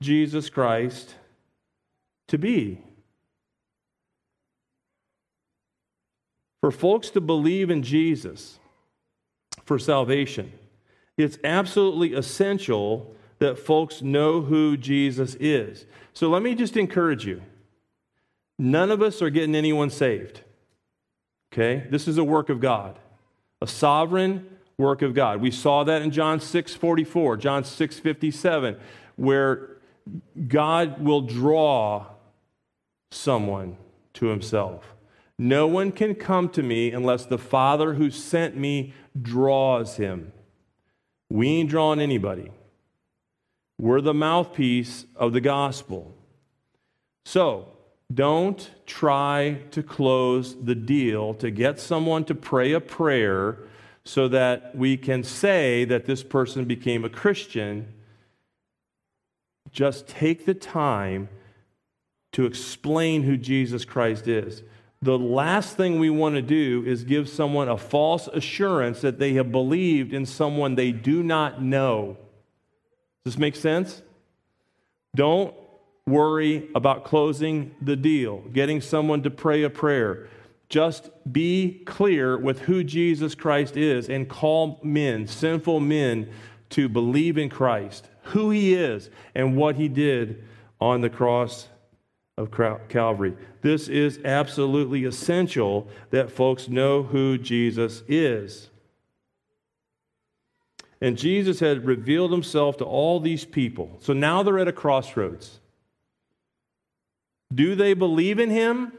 Jesus 0.02 0.50
Christ 0.50 1.16
to 2.28 2.38
be. 2.38 2.82
For 6.62 6.72
folks 6.72 7.10
to 7.12 7.22
believe 7.22 7.70
in 7.70 7.84
Jesus 7.84 8.60
for 9.66 9.80
salvation, 9.80 10.52
it's 11.18 11.38
absolutely 11.44 12.14
essential 12.14 13.14
that 13.40 13.58
folks 13.58 14.02
know 14.02 14.42
who 14.42 14.76
Jesus 14.76 15.36
is. 15.40 15.86
So 16.14 16.30
let 16.30 16.42
me 16.42 16.56
just 16.56 16.76
encourage 16.76 17.26
you. 17.26 17.42
None 18.60 18.92
of 18.92 19.02
us 19.02 19.22
are 19.22 19.30
getting 19.30 19.56
anyone 19.56 19.90
saved. 19.90 20.42
Okay? 21.52 21.88
This 21.90 22.08
is 22.08 22.18
a 22.18 22.24
work 22.24 22.50
of 22.50 22.60
God, 22.60 23.00
a 23.62 23.68
sovereign 23.68 24.58
work 24.78 25.02
of 25.02 25.14
God. 25.14 25.42
We 25.42 25.50
saw 25.50 25.86
that 25.86 26.02
in 26.02 26.12
John 26.12 26.42
6 26.42 26.76
44, 26.76 27.38
John 27.38 27.64
6 27.64 28.00
57, 28.00 28.78
where 29.16 29.78
God 30.48 31.02
will 31.02 31.22
draw 31.22 32.08
someone 33.12 33.78
to 34.14 34.28
himself. 34.28 34.94
No 35.38 35.66
one 35.66 35.94
can 35.94 36.16
come 36.16 36.50
to 36.50 36.62
me 36.62 36.92
unless 36.92 37.26
the 37.26 37.38
Father 37.38 37.94
who 37.94 38.12
sent 38.12 38.58
me 38.58 38.94
draws 39.20 39.96
him. 39.96 40.34
We 41.30 41.48
ain't 41.48 41.70
drawing 41.70 42.02
anybody. 42.02 42.52
We're 43.80 44.02
the 44.02 44.14
mouthpiece 44.14 45.06
of 45.16 45.32
the 45.32 45.40
gospel. 45.40 46.14
So, 47.24 47.70
don't 48.14 48.70
try 48.86 49.62
to 49.72 49.84
close 49.84 50.56
the 50.64 50.76
deal 50.76 51.34
to 51.36 51.52
get 51.52 51.80
someone 51.80 52.26
to 52.26 52.36
pray 52.36 52.74
a 52.74 52.80
prayer 52.80 53.58
so 54.04 54.28
that 54.28 54.76
we 54.76 54.98
can 54.98 55.24
say 55.24 55.86
that 55.86 56.06
this 56.06 56.24
person 56.24 56.66
became 56.66 57.06
a 57.06 57.10
Christian. 57.10 57.94
Just 59.72 60.08
take 60.08 60.46
the 60.46 60.56
time 60.56 61.30
to 62.32 62.46
explain 62.46 63.24
who 63.24 63.38
Jesus 63.38 63.86
Christ 63.86 64.28
is. 64.28 64.64
The 65.02 65.18
last 65.18 65.78
thing 65.78 66.00
we 66.00 66.10
want 66.10 66.36
to 66.36 66.42
do 66.42 66.84
is 66.86 67.04
give 67.04 67.30
someone 67.30 67.70
a 67.70 67.78
false 67.78 68.28
assurance 68.28 69.02
that 69.02 69.20
they 69.20 69.34
have 69.34 69.52
believed 69.52 70.14
in 70.14 70.26
someone 70.26 70.76
they 70.76 70.92
do 70.92 71.24
not 71.24 71.62
know. 71.62 72.18
Does 73.24 73.36
this 73.36 73.40
make 73.40 73.56
sense? 73.56 74.02
Don't 75.16 75.54
worry 76.10 76.70
about 76.76 77.04
closing 77.04 77.76
the 77.82 77.96
deal, 77.96 78.40
getting 78.54 78.82
someone 78.82 79.24
to 79.24 79.30
pray 79.30 79.64
a 79.64 79.70
prayer. 79.70 80.28
Just 80.70 81.10
be 81.32 81.82
clear 81.86 82.38
with 82.38 82.60
who 82.60 82.84
Jesus 82.84 83.34
Christ 83.36 83.76
is 83.76 84.10
and 84.10 84.30
call 84.30 84.80
men, 84.84 85.28
sinful 85.28 85.80
men, 85.80 86.30
to 86.72 86.88
believe 86.88 87.38
in 87.38 87.50
Christ, 87.50 88.08
who 88.24 88.52
he 88.52 88.76
is, 88.76 89.10
and 89.34 89.58
what 89.58 89.76
he 89.76 89.88
did 89.88 90.44
on 90.80 91.02
the 91.02 91.10
cross 91.10 91.68
of 92.38 92.52
Calvary. 92.88 93.36
This 93.62 93.88
is 93.90 94.20
absolutely 94.24 95.06
essential 95.06 95.90
that 96.12 96.32
folks 96.32 96.70
know 96.70 97.04
who 97.04 97.38
Jesus 97.38 98.04
is. 98.08 98.70
And 101.02 101.18
Jesus 101.18 101.60
had 101.60 101.86
revealed 101.86 102.32
himself 102.32 102.78
to 102.78 102.86
all 102.86 103.20
these 103.20 103.46
people. 103.46 103.98
So 104.02 104.14
now 104.14 104.44
they're 104.44 104.60
at 104.60 104.68
a 104.68 104.74
crossroads. 104.74 105.60
Do 107.54 107.76
they 107.76 107.94
believe 107.94 108.40
in 108.40 108.50
him 108.50 108.94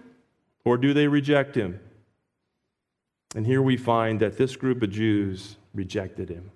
or 0.64 0.76
do 0.76 0.92
they 0.92 1.06
reject 1.06 1.54
him? 1.56 1.80
And 3.34 3.46
here 3.46 3.62
we 3.62 3.76
find 3.76 4.20
that 4.20 4.36
this 4.36 4.56
group 4.56 4.82
of 4.82 4.90
Jews 4.90 5.56
rejected 5.72 6.28
him. 6.28 6.50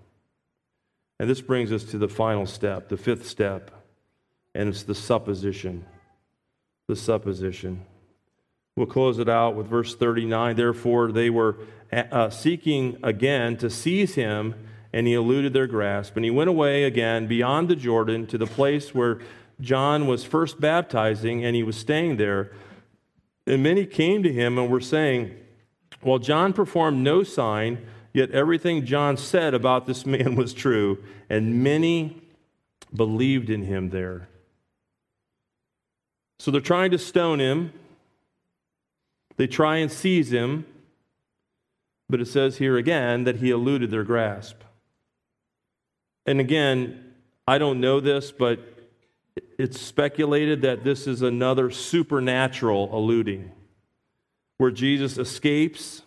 And 1.20 1.30
this 1.30 1.40
brings 1.40 1.70
us 1.70 1.84
to 1.84 1.98
the 1.98 2.08
final 2.08 2.46
step, 2.46 2.88
the 2.88 2.96
fifth 2.96 3.28
step, 3.28 3.70
and 4.54 4.68
it's 4.68 4.82
the 4.82 4.94
supposition. 4.94 5.84
The 6.88 6.96
supposition. 6.96 7.84
We'll 8.76 8.86
close 8.86 9.20
it 9.20 9.28
out 9.28 9.54
with 9.54 9.68
verse 9.68 9.94
39. 9.94 10.56
Therefore, 10.56 11.12
they 11.12 11.30
were 11.30 11.58
uh, 11.92 12.30
seeking 12.30 12.98
again 13.04 13.56
to 13.58 13.70
seize 13.70 14.16
him, 14.16 14.54
and 14.92 15.06
he 15.06 15.14
eluded 15.14 15.52
their 15.52 15.68
grasp. 15.68 16.16
And 16.16 16.24
he 16.24 16.30
went 16.30 16.50
away 16.50 16.82
again 16.82 17.28
beyond 17.28 17.68
the 17.68 17.76
Jordan 17.76 18.26
to 18.26 18.36
the 18.36 18.46
place 18.46 18.92
where 18.92 19.20
John 19.60 20.06
was 20.06 20.24
first 20.24 20.60
baptizing 20.60 21.44
and 21.44 21.54
he 21.54 21.62
was 21.62 21.76
staying 21.76 22.16
there. 22.16 22.52
And 23.46 23.62
many 23.62 23.86
came 23.86 24.22
to 24.22 24.32
him 24.32 24.58
and 24.58 24.70
were 24.70 24.80
saying, 24.80 25.34
Well, 26.02 26.18
John 26.18 26.52
performed 26.52 26.98
no 26.98 27.22
sign, 27.22 27.86
yet 28.12 28.30
everything 28.30 28.86
John 28.86 29.16
said 29.16 29.54
about 29.54 29.86
this 29.86 30.06
man 30.06 30.34
was 30.36 30.52
true. 30.54 31.02
And 31.28 31.62
many 31.62 32.22
believed 32.94 33.50
in 33.50 33.62
him 33.64 33.90
there. 33.90 34.28
So 36.38 36.50
they're 36.50 36.60
trying 36.60 36.90
to 36.90 36.98
stone 36.98 37.38
him, 37.38 37.72
they 39.36 39.46
try 39.46 39.76
and 39.76 39.90
seize 39.90 40.32
him. 40.32 40.66
But 42.08 42.20
it 42.20 42.26
says 42.26 42.58
here 42.58 42.76
again 42.76 43.24
that 43.24 43.36
he 43.36 43.50
eluded 43.50 43.90
their 43.90 44.04
grasp. 44.04 44.56
And 46.26 46.38
again, 46.38 47.14
I 47.46 47.56
don't 47.56 47.80
know 47.80 47.98
this, 47.98 48.30
but 48.30 48.60
it's 49.58 49.80
speculated 49.80 50.62
that 50.62 50.84
this 50.84 51.06
is 51.06 51.22
another 51.22 51.70
supernatural 51.70 52.90
eluding, 52.92 53.52
where 54.58 54.70
Jesus 54.70 55.18
escapes 55.18 56.02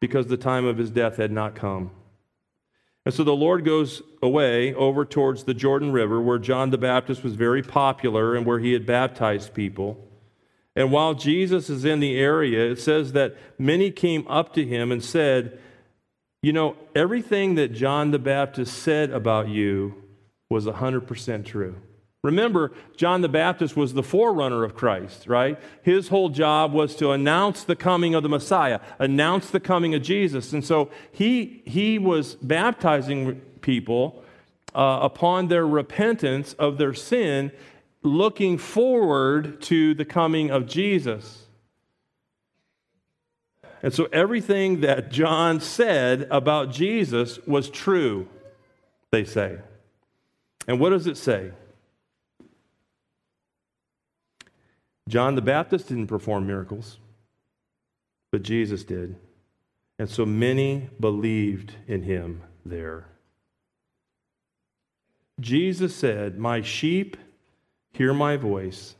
because 0.00 0.26
the 0.26 0.36
time 0.36 0.64
of 0.64 0.78
his 0.78 0.90
death 0.90 1.16
had 1.16 1.32
not 1.32 1.54
come. 1.54 1.90
And 3.04 3.12
so 3.14 3.22
the 3.22 3.36
Lord 3.36 3.64
goes 3.64 4.02
away 4.22 4.72
over 4.74 5.04
towards 5.04 5.44
the 5.44 5.54
Jordan 5.54 5.92
River, 5.92 6.20
where 6.20 6.38
John 6.38 6.70
the 6.70 6.78
Baptist 6.78 7.22
was 7.22 7.34
very 7.34 7.62
popular 7.62 8.34
and 8.34 8.46
where 8.46 8.58
he 8.58 8.72
had 8.72 8.86
baptized 8.86 9.52
people. 9.52 10.08
And 10.74 10.90
while 10.90 11.14
Jesus 11.14 11.68
is 11.68 11.84
in 11.84 12.00
the 12.00 12.18
area, 12.18 12.70
it 12.70 12.80
says 12.80 13.12
that 13.12 13.36
many 13.58 13.90
came 13.90 14.26
up 14.26 14.54
to 14.54 14.64
him 14.64 14.90
and 14.90 15.04
said, 15.04 15.58
You 16.42 16.52
know, 16.52 16.76
everything 16.94 17.56
that 17.56 17.72
John 17.72 18.10
the 18.10 18.18
Baptist 18.18 18.76
said 18.78 19.10
about 19.10 19.48
you 19.48 20.03
was 20.50 20.66
100% 20.66 21.44
true. 21.44 21.76
Remember, 22.24 22.72
John 22.96 23.20
the 23.20 23.28
Baptist 23.28 23.76
was 23.76 23.92
the 23.92 24.02
forerunner 24.02 24.64
of 24.64 24.74
Christ, 24.74 25.26
right? 25.26 25.60
His 25.82 26.08
whole 26.08 26.30
job 26.30 26.72
was 26.72 26.96
to 26.96 27.10
announce 27.10 27.64
the 27.64 27.76
coming 27.76 28.14
of 28.14 28.22
the 28.22 28.30
Messiah, 28.30 28.80
announce 28.98 29.50
the 29.50 29.60
coming 29.60 29.94
of 29.94 30.00
Jesus. 30.00 30.54
And 30.54 30.64
so 30.64 30.90
he, 31.12 31.62
he 31.66 31.98
was 31.98 32.36
baptizing 32.36 33.42
people 33.60 34.22
uh, 34.74 35.00
upon 35.02 35.48
their 35.48 35.66
repentance 35.66 36.54
of 36.54 36.78
their 36.78 36.94
sin, 36.94 37.52
looking 38.02 38.56
forward 38.56 39.60
to 39.62 39.92
the 39.92 40.06
coming 40.06 40.50
of 40.50 40.66
Jesus. 40.66 41.44
And 43.82 43.92
so 43.92 44.08
everything 44.14 44.80
that 44.80 45.12
John 45.12 45.60
said 45.60 46.26
about 46.30 46.70
Jesus 46.70 47.38
was 47.46 47.68
true, 47.68 48.28
they 49.10 49.24
say. 49.24 49.58
And 50.66 50.80
what 50.80 50.90
does 50.90 51.06
it 51.06 51.16
say? 51.16 51.52
John 55.08 55.34
the 55.34 55.42
Baptist 55.42 55.88
didn't 55.88 56.06
perform 56.06 56.46
miracles, 56.46 56.98
but 58.32 58.42
Jesus 58.42 58.84
did. 58.84 59.16
And 59.98 60.08
so 60.08 60.24
many 60.26 60.88
believed 60.98 61.74
in 61.86 62.02
him 62.02 62.42
there. 62.64 63.06
Jesus 65.40 65.94
said, 65.94 66.38
My 66.38 66.62
sheep 66.62 67.16
hear 67.92 68.14
my 68.14 68.36
voice, 68.36 68.94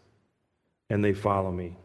and 0.90 1.04
they 1.04 1.12
follow 1.12 1.50
me. 1.50 1.76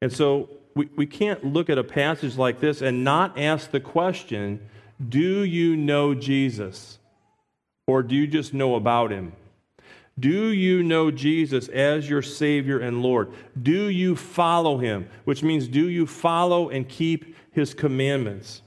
And 0.00 0.12
so 0.12 0.50
we, 0.74 0.88
we 0.96 1.06
can't 1.06 1.44
look 1.44 1.70
at 1.70 1.78
a 1.78 1.84
passage 1.84 2.36
like 2.36 2.60
this 2.60 2.82
and 2.82 3.04
not 3.04 3.38
ask 3.38 3.70
the 3.70 3.80
question 3.80 4.60
Do 5.08 5.42
you 5.42 5.76
know 5.76 6.14
Jesus? 6.14 6.98
Or 7.86 8.02
do 8.02 8.14
you 8.14 8.26
just 8.26 8.54
know 8.54 8.74
about 8.76 9.10
him? 9.10 9.32
Do 10.18 10.48
you 10.48 10.82
know 10.82 11.10
Jesus 11.10 11.68
as 11.68 12.08
your 12.08 12.22
Savior 12.22 12.78
and 12.78 13.02
Lord? 13.02 13.32
Do 13.60 13.88
you 13.88 14.14
follow 14.14 14.78
him? 14.78 15.08
Which 15.24 15.42
means, 15.42 15.68
do 15.68 15.88
you 15.88 16.06
follow 16.06 16.68
and 16.68 16.88
keep 16.88 17.34
his 17.52 17.72
commandments? 17.74 18.62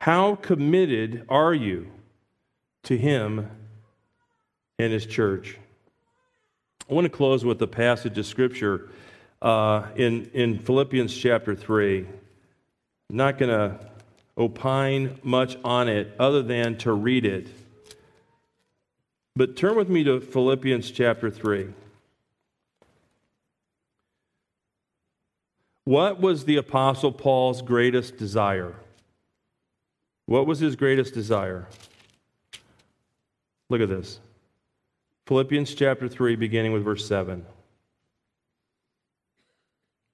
How 0.00 0.36
committed 0.36 1.24
are 1.28 1.54
you 1.54 1.90
to 2.84 2.96
him 2.96 3.50
and 4.78 4.92
his 4.92 5.06
church? 5.06 5.58
I 6.88 6.94
want 6.94 7.04
to 7.04 7.10
close 7.10 7.44
with 7.44 7.60
a 7.62 7.66
passage 7.66 8.16
of 8.18 8.26
scripture 8.26 8.90
uh, 9.40 9.88
in, 9.96 10.30
in 10.34 10.58
Philippians 10.58 11.14
chapter 11.14 11.54
3. 11.54 12.06
I'm 13.10 13.16
not 13.16 13.38
going 13.38 13.50
to 13.50 13.78
opine 14.38 15.18
much 15.22 15.56
on 15.64 15.88
it 15.88 16.14
other 16.18 16.42
than 16.42 16.78
to 16.78 16.92
read 16.92 17.24
it. 17.24 17.48
But 19.34 19.56
turn 19.56 19.76
with 19.76 19.88
me 19.88 20.04
to 20.04 20.20
Philippians 20.20 20.90
chapter 20.90 21.30
3. 21.30 21.68
What 25.84 26.20
was 26.20 26.44
the 26.44 26.56
Apostle 26.56 27.12
Paul's 27.12 27.62
greatest 27.62 28.16
desire? 28.16 28.74
What 30.26 30.46
was 30.46 30.60
his 30.60 30.76
greatest 30.76 31.14
desire? 31.14 31.66
Look 33.68 33.80
at 33.80 33.88
this. 33.88 34.20
Philippians 35.26 35.74
chapter 35.74 36.08
3, 36.08 36.36
beginning 36.36 36.72
with 36.72 36.84
verse 36.84 37.06
7. 37.06 37.44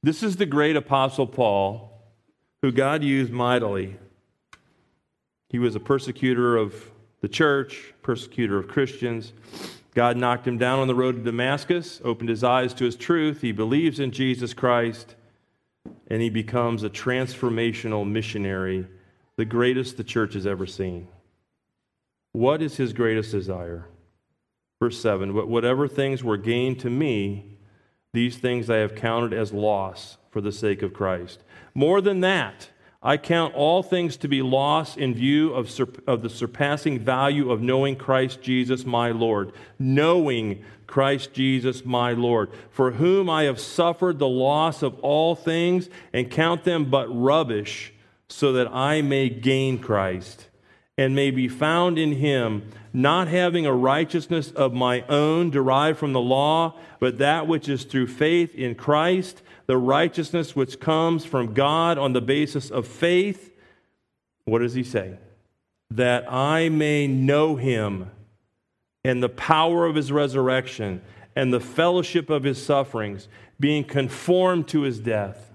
This 0.02 0.22
is 0.22 0.36
the 0.36 0.46
great 0.46 0.76
Apostle 0.76 1.26
Paul, 1.26 1.92
who 2.62 2.70
God 2.70 3.02
used 3.02 3.32
mightily. 3.32 3.96
He 5.48 5.58
was 5.58 5.74
a 5.74 5.80
persecutor 5.80 6.56
of 6.56 6.90
the 7.20 7.28
church, 7.28 7.94
persecutor 8.02 8.58
of 8.58 8.68
Christians. 8.68 9.32
God 9.94 10.16
knocked 10.16 10.46
him 10.46 10.58
down 10.58 10.78
on 10.78 10.86
the 10.86 10.94
road 10.94 11.16
to 11.16 11.22
Damascus, 11.22 12.00
opened 12.04 12.28
his 12.28 12.44
eyes 12.44 12.72
to 12.74 12.84
his 12.84 12.96
truth. 12.96 13.40
He 13.40 13.52
believes 13.52 13.98
in 13.98 14.12
Jesus 14.12 14.54
Christ, 14.54 15.16
and 16.08 16.22
he 16.22 16.30
becomes 16.30 16.82
a 16.84 16.90
transformational 16.90 18.08
missionary, 18.08 18.86
the 19.36 19.44
greatest 19.44 19.96
the 19.96 20.04
church 20.04 20.34
has 20.34 20.46
ever 20.46 20.66
seen. 20.66 21.08
What 22.32 22.62
is 22.62 22.76
his 22.76 22.92
greatest 22.92 23.32
desire? 23.32 23.86
Verse 24.80 25.00
7 25.00 25.32
But 25.32 25.48
whatever 25.48 25.88
things 25.88 26.22
were 26.22 26.36
gained 26.36 26.78
to 26.80 26.90
me, 26.90 27.56
these 28.12 28.36
things 28.36 28.70
I 28.70 28.76
have 28.76 28.94
counted 28.94 29.32
as 29.32 29.52
loss 29.52 30.16
for 30.30 30.40
the 30.40 30.52
sake 30.52 30.82
of 30.82 30.94
Christ. 30.94 31.42
More 31.74 32.00
than 32.00 32.20
that, 32.20 32.70
I 33.00 33.16
count 33.16 33.54
all 33.54 33.82
things 33.82 34.16
to 34.18 34.28
be 34.28 34.42
loss 34.42 34.96
in 34.96 35.14
view 35.14 35.54
of, 35.54 35.70
sur- 35.70 35.88
of 36.06 36.22
the 36.22 36.28
surpassing 36.28 36.98
value 36.98 37.50
of 37.50 37.62
knowing 37.62 37.94
Christ 37.94 38.42
Jesus 38.42 38.84
my 38.84 39.10
Lord. 39.10 39.52
Knowing 39.78 40.64
Christ 40.88 41.32
Jesus 41.32 41.84
my 41.84 42.12
Lord, 42.12 42.50
for 42.70 42.92
whom 42.92 43.28
I 43.28 43.44
have 43.44 43.60
suffered 43.60 44.18
the 44.18 44.28
loss 44.28 44.82
of 44.82 44.98
all 45.00 45.34
things 45.36 45.88
and 46.12 46.30
count 46.30 46.64
them 46.64 46.86
but 46.86 47.06
rubbish, 47.08 47.92
so 48.28 48.52
that 48.54 48.68
I 48.72 49.02
may 49.02 49.28
gain 49.28 49.78
Christ 49.78 50.47
and 50.98 51.14
may 51.14 51.30
be 51.30 51.48
found 51.48 51.98
in 51.98 52.12
him, 52.12 52.68
not 52.92 53.28
having 53.28 53.64
a 53.64 53.72
righteousness 53.72 54.50
of 54.50 54.74
my 54.74 55.00
own 55.02 55.48
derived 55.48 55.98
from 55.98 56.12
the 56.12 56.20
law, 56.20 56.74
but 57.00 57.16
that 57.18 57.46
which 57.46 57.68
is 57.68 57.84
through 57.84 58.08
faith 58.08 58.54
in 58.54 58.74
Christ 58.74 59.40
the 59.68 59.76
righteousness 59.76 60.56
which 60.56 60.80
comes 60.80 61.26
from 61.26 61.52
God 61.52 61.98
on 61.98 62.14
the 62.14 62.22
basis 62.22 62.70
of 62.70 62.88
faith. 62.88 63.54
What 64.46 64.60
does 64.60 64.72
he 64.72 64.82
say? 64.82 65.18
That 65.90 66.30
I 66.32 66.70
may 66.70 67.06
know 67.06 67.56
him 67.56 68.10
and 69.04 69.22
the 69.22 69.28
power 69.28 69.84
of 69.84 69.94
his 69.94 70.10
resurrection 70.10 71.02
and 71.36 71.52
the 71.52 71.60
fellowship 71.60 72.30
of 72.30 72.44
his 72.44 72.64
sufferings, 72.64 73.28
being 73.60 73.84
conformed 73.84 74.68
to 74.68 74.82
his 74.82 74.98
death. 74.98 75.52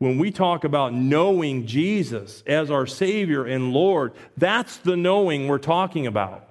When 0.00 0.16
we 0.16 0.30
talk 0.30 0.64
about 0.64 0.94
knowing 0.94 1.66
Jesus 1.66 2.42
as 2.46 2.70
our 2.70 2.86
Savior 2.86 3.44
and 3.44 3.74
Lord, 3.74 4.14
that's 4.34 4.78
the 4.78 4.96
knowing 4.96 5.46
we're 5.46 5.58
talking 5.58 6.06
about. 6.06 6.48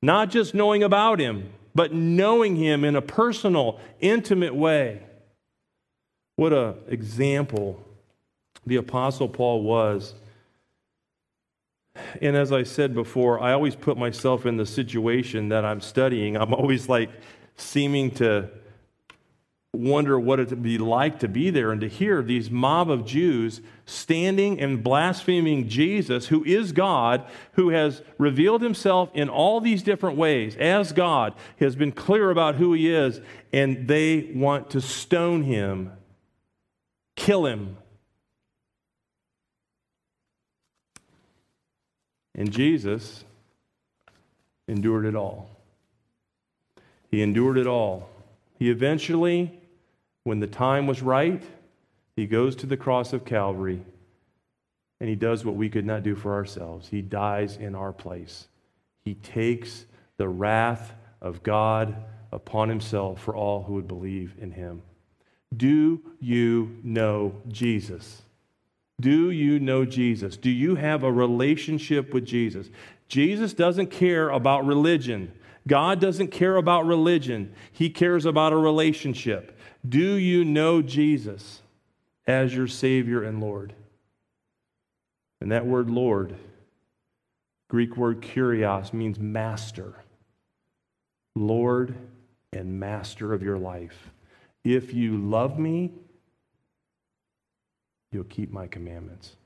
Not 0.00 0.30
just 0.30 0.54
knowing 0.54 0.82
about 0.82 1.20
him, 1.20 1.52
but 1.74 1.92
knowing 1.92 2.56
him 2.56 2.84
in 2.84 2.96
a 2.96 3.02
personal, 3.02 3.78
intimate 4.00 4.54
way. 4.54 5.02
What 6.36 6.54
an 6.54 6.76
example 6.88 7.84
the 8.64 8.76
Apostle 8.76 9.28
Paul 9.28 9.62
was. 9.62 10.14
And 12.22 12.34
as 12.34 12.50
I 12.50 12.62
said 12.62 12.94
before, 12.94 13.42
I 13.42 13.52
always 13.52 13.76
put 13.76 13.98
myself 13.98 14.46
in 14.46 14.56
the 14.56 14.64
situation 14.64 15.50
that 15.50 15.66
I'm 15.66 15.82
studying. 15.82 16.38
I'm 16.38 16.54
always 16.54 16.88
like 16.88 17.10
seeming 17.56 18.10
to 18.12 18.48
wonder 19.72 20.18
what 20.18 20.40
it 20.40 20.50
would 20.50 20.62
be 20.62 20.78
like 20.78 21.20
to 21.20 21.28
be 21.28 21.50
there 21.50 21.70
and 21.70 21.80
to 21.80 21.88
hear 21.88 22.22
these 22.22 22.50
mob 22.50 22.90
of 22.90 23.04
Jews 23.04 23.60
standing 23.84 24.60
and 24.60 24.82
blaspheming 24.82 25.68
Jesus, 25.68 26.26
who 26.26 26.44
is 26.44 26.72
God, 26.72 27.24
who 27.52 27.70
has 27.70 28.02
revealed 28.18 28.62
himself 28.62 29.10
in 29.14 29.28
all 29.28 29.60
these 29.60 29.82
different 29.82 30.16
ways 30.16 30.56
as 30.56 30.92
God, 30.92 31.34
has 31.58 31.76
been 31.76 31.92
clear 31.92 32.30
about 32.30 32.56
who 32.56 32.72
he 32.72 32.92
is, 32.92 33.20
and 33.52 33.86
they 33.86 34.30
want 34.34 34.70
to 34.70 34.80
stone 34.80 35.42
him, 35.42 35.92
kill 37.14 37.46
him. 37.46 37.76
And 42.34 42.52
Jesus 42.52 43.24
endured 44.68 45.06
it 45.06 45.14
all. 45.14 45.50
He 47.10 47.22
endured 47.22 47.56
it 47.56 47.66
all. 47.66 48.10
He 48.58 48.70
eventually 48.70 49.60
when 50.26 50.40
the 50.40 50.48
time 50.48 50.88
was 50.88 51.02
right, 51.02 51.40
he 52.16 52.26
goes 52.26 52.56
to 52.56 52.66
the 52.66 52.76
cross 52.76 53.12
of 53.12 53.24
Calvary 53.24 53.80
and 54.98 55.08
he 55.08 55.14
does 55.14 55.44
what 55.44 55.54
we 55.54 55.68
could 55.68 55.86
not 55.86 56.02
do 56.02 56.16
for 56.16 56.34
ourselves. 56.34 56.88
He 56.88 57.00
dies 57.00 57.58
in 57.58 57.76
our 57.76 57.92
place. 57.92 58.48
He 59.04 59.14
takes 59.14 59.86
the 60.16 60.26
wrath 60.26 60.94
of 61.22 61.44
God 61.44 61.94
upon 62.32 62.68
himself 62.68 63.22
for 63.22 63.36
all 63.36 63.62
who 63.62 63.74
would 63.74 63.86
believe 63.86 64.34
in 64.40 64.50
him. 64.50 64.82
Do 65.56 66.02
you 66.18 66.76
know 66.82 67.32
Jesus? 67.46 68.22
Do 69.00 69.30
you 69.30 69.60
know 69.60 69.84
Jesus? 69.84 70.36
Do 70.36 70.50
you 70.50 70.74
have 70.74 71.04
a 71.04 71.12
relationship 71.12 72.12
with 72.12 72.26
Jesus? 72.26 72.68
Jesus 73.06 73.54
doesn't 73.54 73.92
care 73.92 74.30
about 74.30 74.66
religion. 74.66 75.30
God 75.66 76.00
doesn't 76.00 76.28
care 76.28 76.56
about 76.56 76.86
religion. 76.86 77.52
He 77.72 77.90
cares 77.90 78.24
about 78.24 78.52
a 78.52 78.56
relationship. 78.56 79.58
Do 79.86 80.14
you 80.14 80.44
know 80.44 80.82
Jesus 80.82 81.60
as 82.26 82.54
your 82.54 82.66
Savior 82.66 83.22
and 83.22 83.40
Lord? 83.40 83.74
And 85.40 85.52
that 85.52 85.66
word 85.66 85.90
Lord, 85.90 86.36
Greek 87.68 87.96
word 87.96 88.22
kurios, 88.22 88.92
means 88.92 89.18
master. 89.18 89.94
Lord 91.34 91.94
and 92.52 92.80
master 92.80 93.34
of 93.34 93.42
your 93.42 93.58
life. 93.58 94.10
If 94.64 94.94
you 94.94 95.18
love 95.18 95.58
me, 95.58 95.92
you'll 98.10 98.24
keep 98.24 98.50
my 98.50 98.66
commandments. 98.66 99.36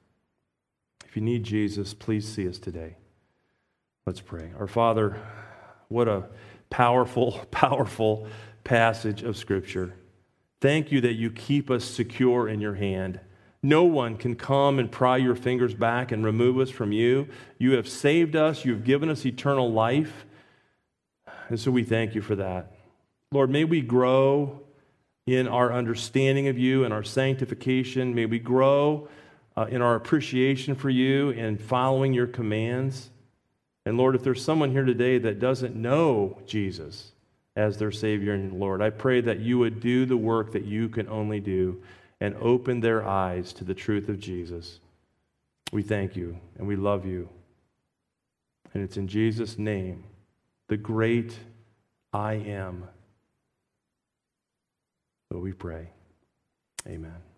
If 1.07 1.17
you 1.17 1.23
need 1.23 1.43
Jesus, 1.43 1.93
please 1.93 2.27
see 2.27 2.49
us 2.49 2.59
today. 2.59 2.97
Let's 4.07 4.21
pray. 4.21 4.53
Our 4.59 4.69
Father, 4.69 5.21
what 5.91 6.09
a 6.09 6.25
powerful, 6.71 7.33
powerful 7.51 8.27
passage 8.65 9.23
of 9.23 9.37
Scripture. 9.37 9.95
Thank 10.63 10.91
you 10.93 11.01
that 11.03 11.15
you 11.15 11.31
keep 11.31 11.71
us 11.71 11.85
secure 11.85 12.49
in 12.49 12.61
your 12.61 12.75
hand. 12.75 13.21
No 13.63 13.85
one 13.85 14.17
can 14.17 14.37
come 14.37 14.79
and 14.79 14.91
pry 14.91 15.19
your 15.19 15.35
fingers 15.35 15.75
back 15.75 16.13
and 16.13 16.25
remove 16.25 16.59
us 16.59 16.71
from 16.71 16.93
you. 16.93 17.29
You 17.59 17.73
have 17.73 17.89
saved 17.89 18.35
us, 18.35 18.65
you 18.65 18.73
have 18.73 18.85
given 18.85 19.11
us 19.11 19.27
eternal 19.27 19.71
life. 19.71 20.25
And 21.49 21.61
so 21.61 21.71
we 21.71 21.83
thank 21.83 22.15
you 22.15 22.23
for 22.23 22.37
that. 22.37 22.73
Lord, 23.33 23.51
may 23.51 23.65
we 23.65 23.81
grow 23.81 24.61
in 25.27 25.47
our 25.47 25.73
understanding 25.73 26.49
of 26.49 26.59
you 26.59 26.85
and 26.85 26.95
our 26.95 27.03
sanctification. 27.03 28.15
May 28.15 28.27
we 28.27 28.39
grow 28.39 29.09
uh, 29.57 29.67
in 29.69 29.83
our 29.83 29.95
appreciation 29.95 30.75
for 30.75 30.89
you 30.89 31.31
and 31.31 31.61
following 31.61 32.13
your 32.13 32.27
commands. 32.27 33.11
And 33.91 33.99
Lord, 33.99 34.15
if 34.15 34.23
there's 34.23 34.45
someone 34.45 34.71
here 34.71 34.85
today 34.85 35.19
that 35.19 35.41
doesn't 35.41 35.75
know 35.75 36.39
Jesus 36.47 37.11
as 37.57 37.77
their 37.77 37.91
Savior 37.91 38.35
and 38.35 38.53
Lord. 38.53 38.81
I 38.81 38.91
pray 38.91 39.21
that 39.23 39.41
you 39.41 39.59
would 39.59 39.81
do 39.81 40.07
the 40.07 40.17
work 40.17 40.53
that 40.53 40.65
you 40.65 40.89
can 40.89 41.09
only 41.09 41.41
do 41.41 41.83
and 42.21 42.37
open 42.37 42.79
their 42.79 43.05
eyes 43.05 43.53
to 43.55 43.65
the 43.65 43.75
truth 43.75 44.09
of 44.09 44.21
Jesus. 44.21 44.79
We 45.73 45.83
thank 45.83 46.15
you 46.15 46.39
and 46.57 46.69
we 46.69 46.77
love 46.77 47.05
you. 47.05 47.29
And 48.75 48.85
it's 48.85 48.97
in 48.97 49.09
Jesus' 49.09 49.59
name, 49.59 50.05
the 50.69 50.77
great 50.77 51.37
I 52.13 52.35
am, 52.35 52.85
that 55.33 55.39
we 55.41 55.53
pray. 55.53 55.89
Amen. 56.87 57.30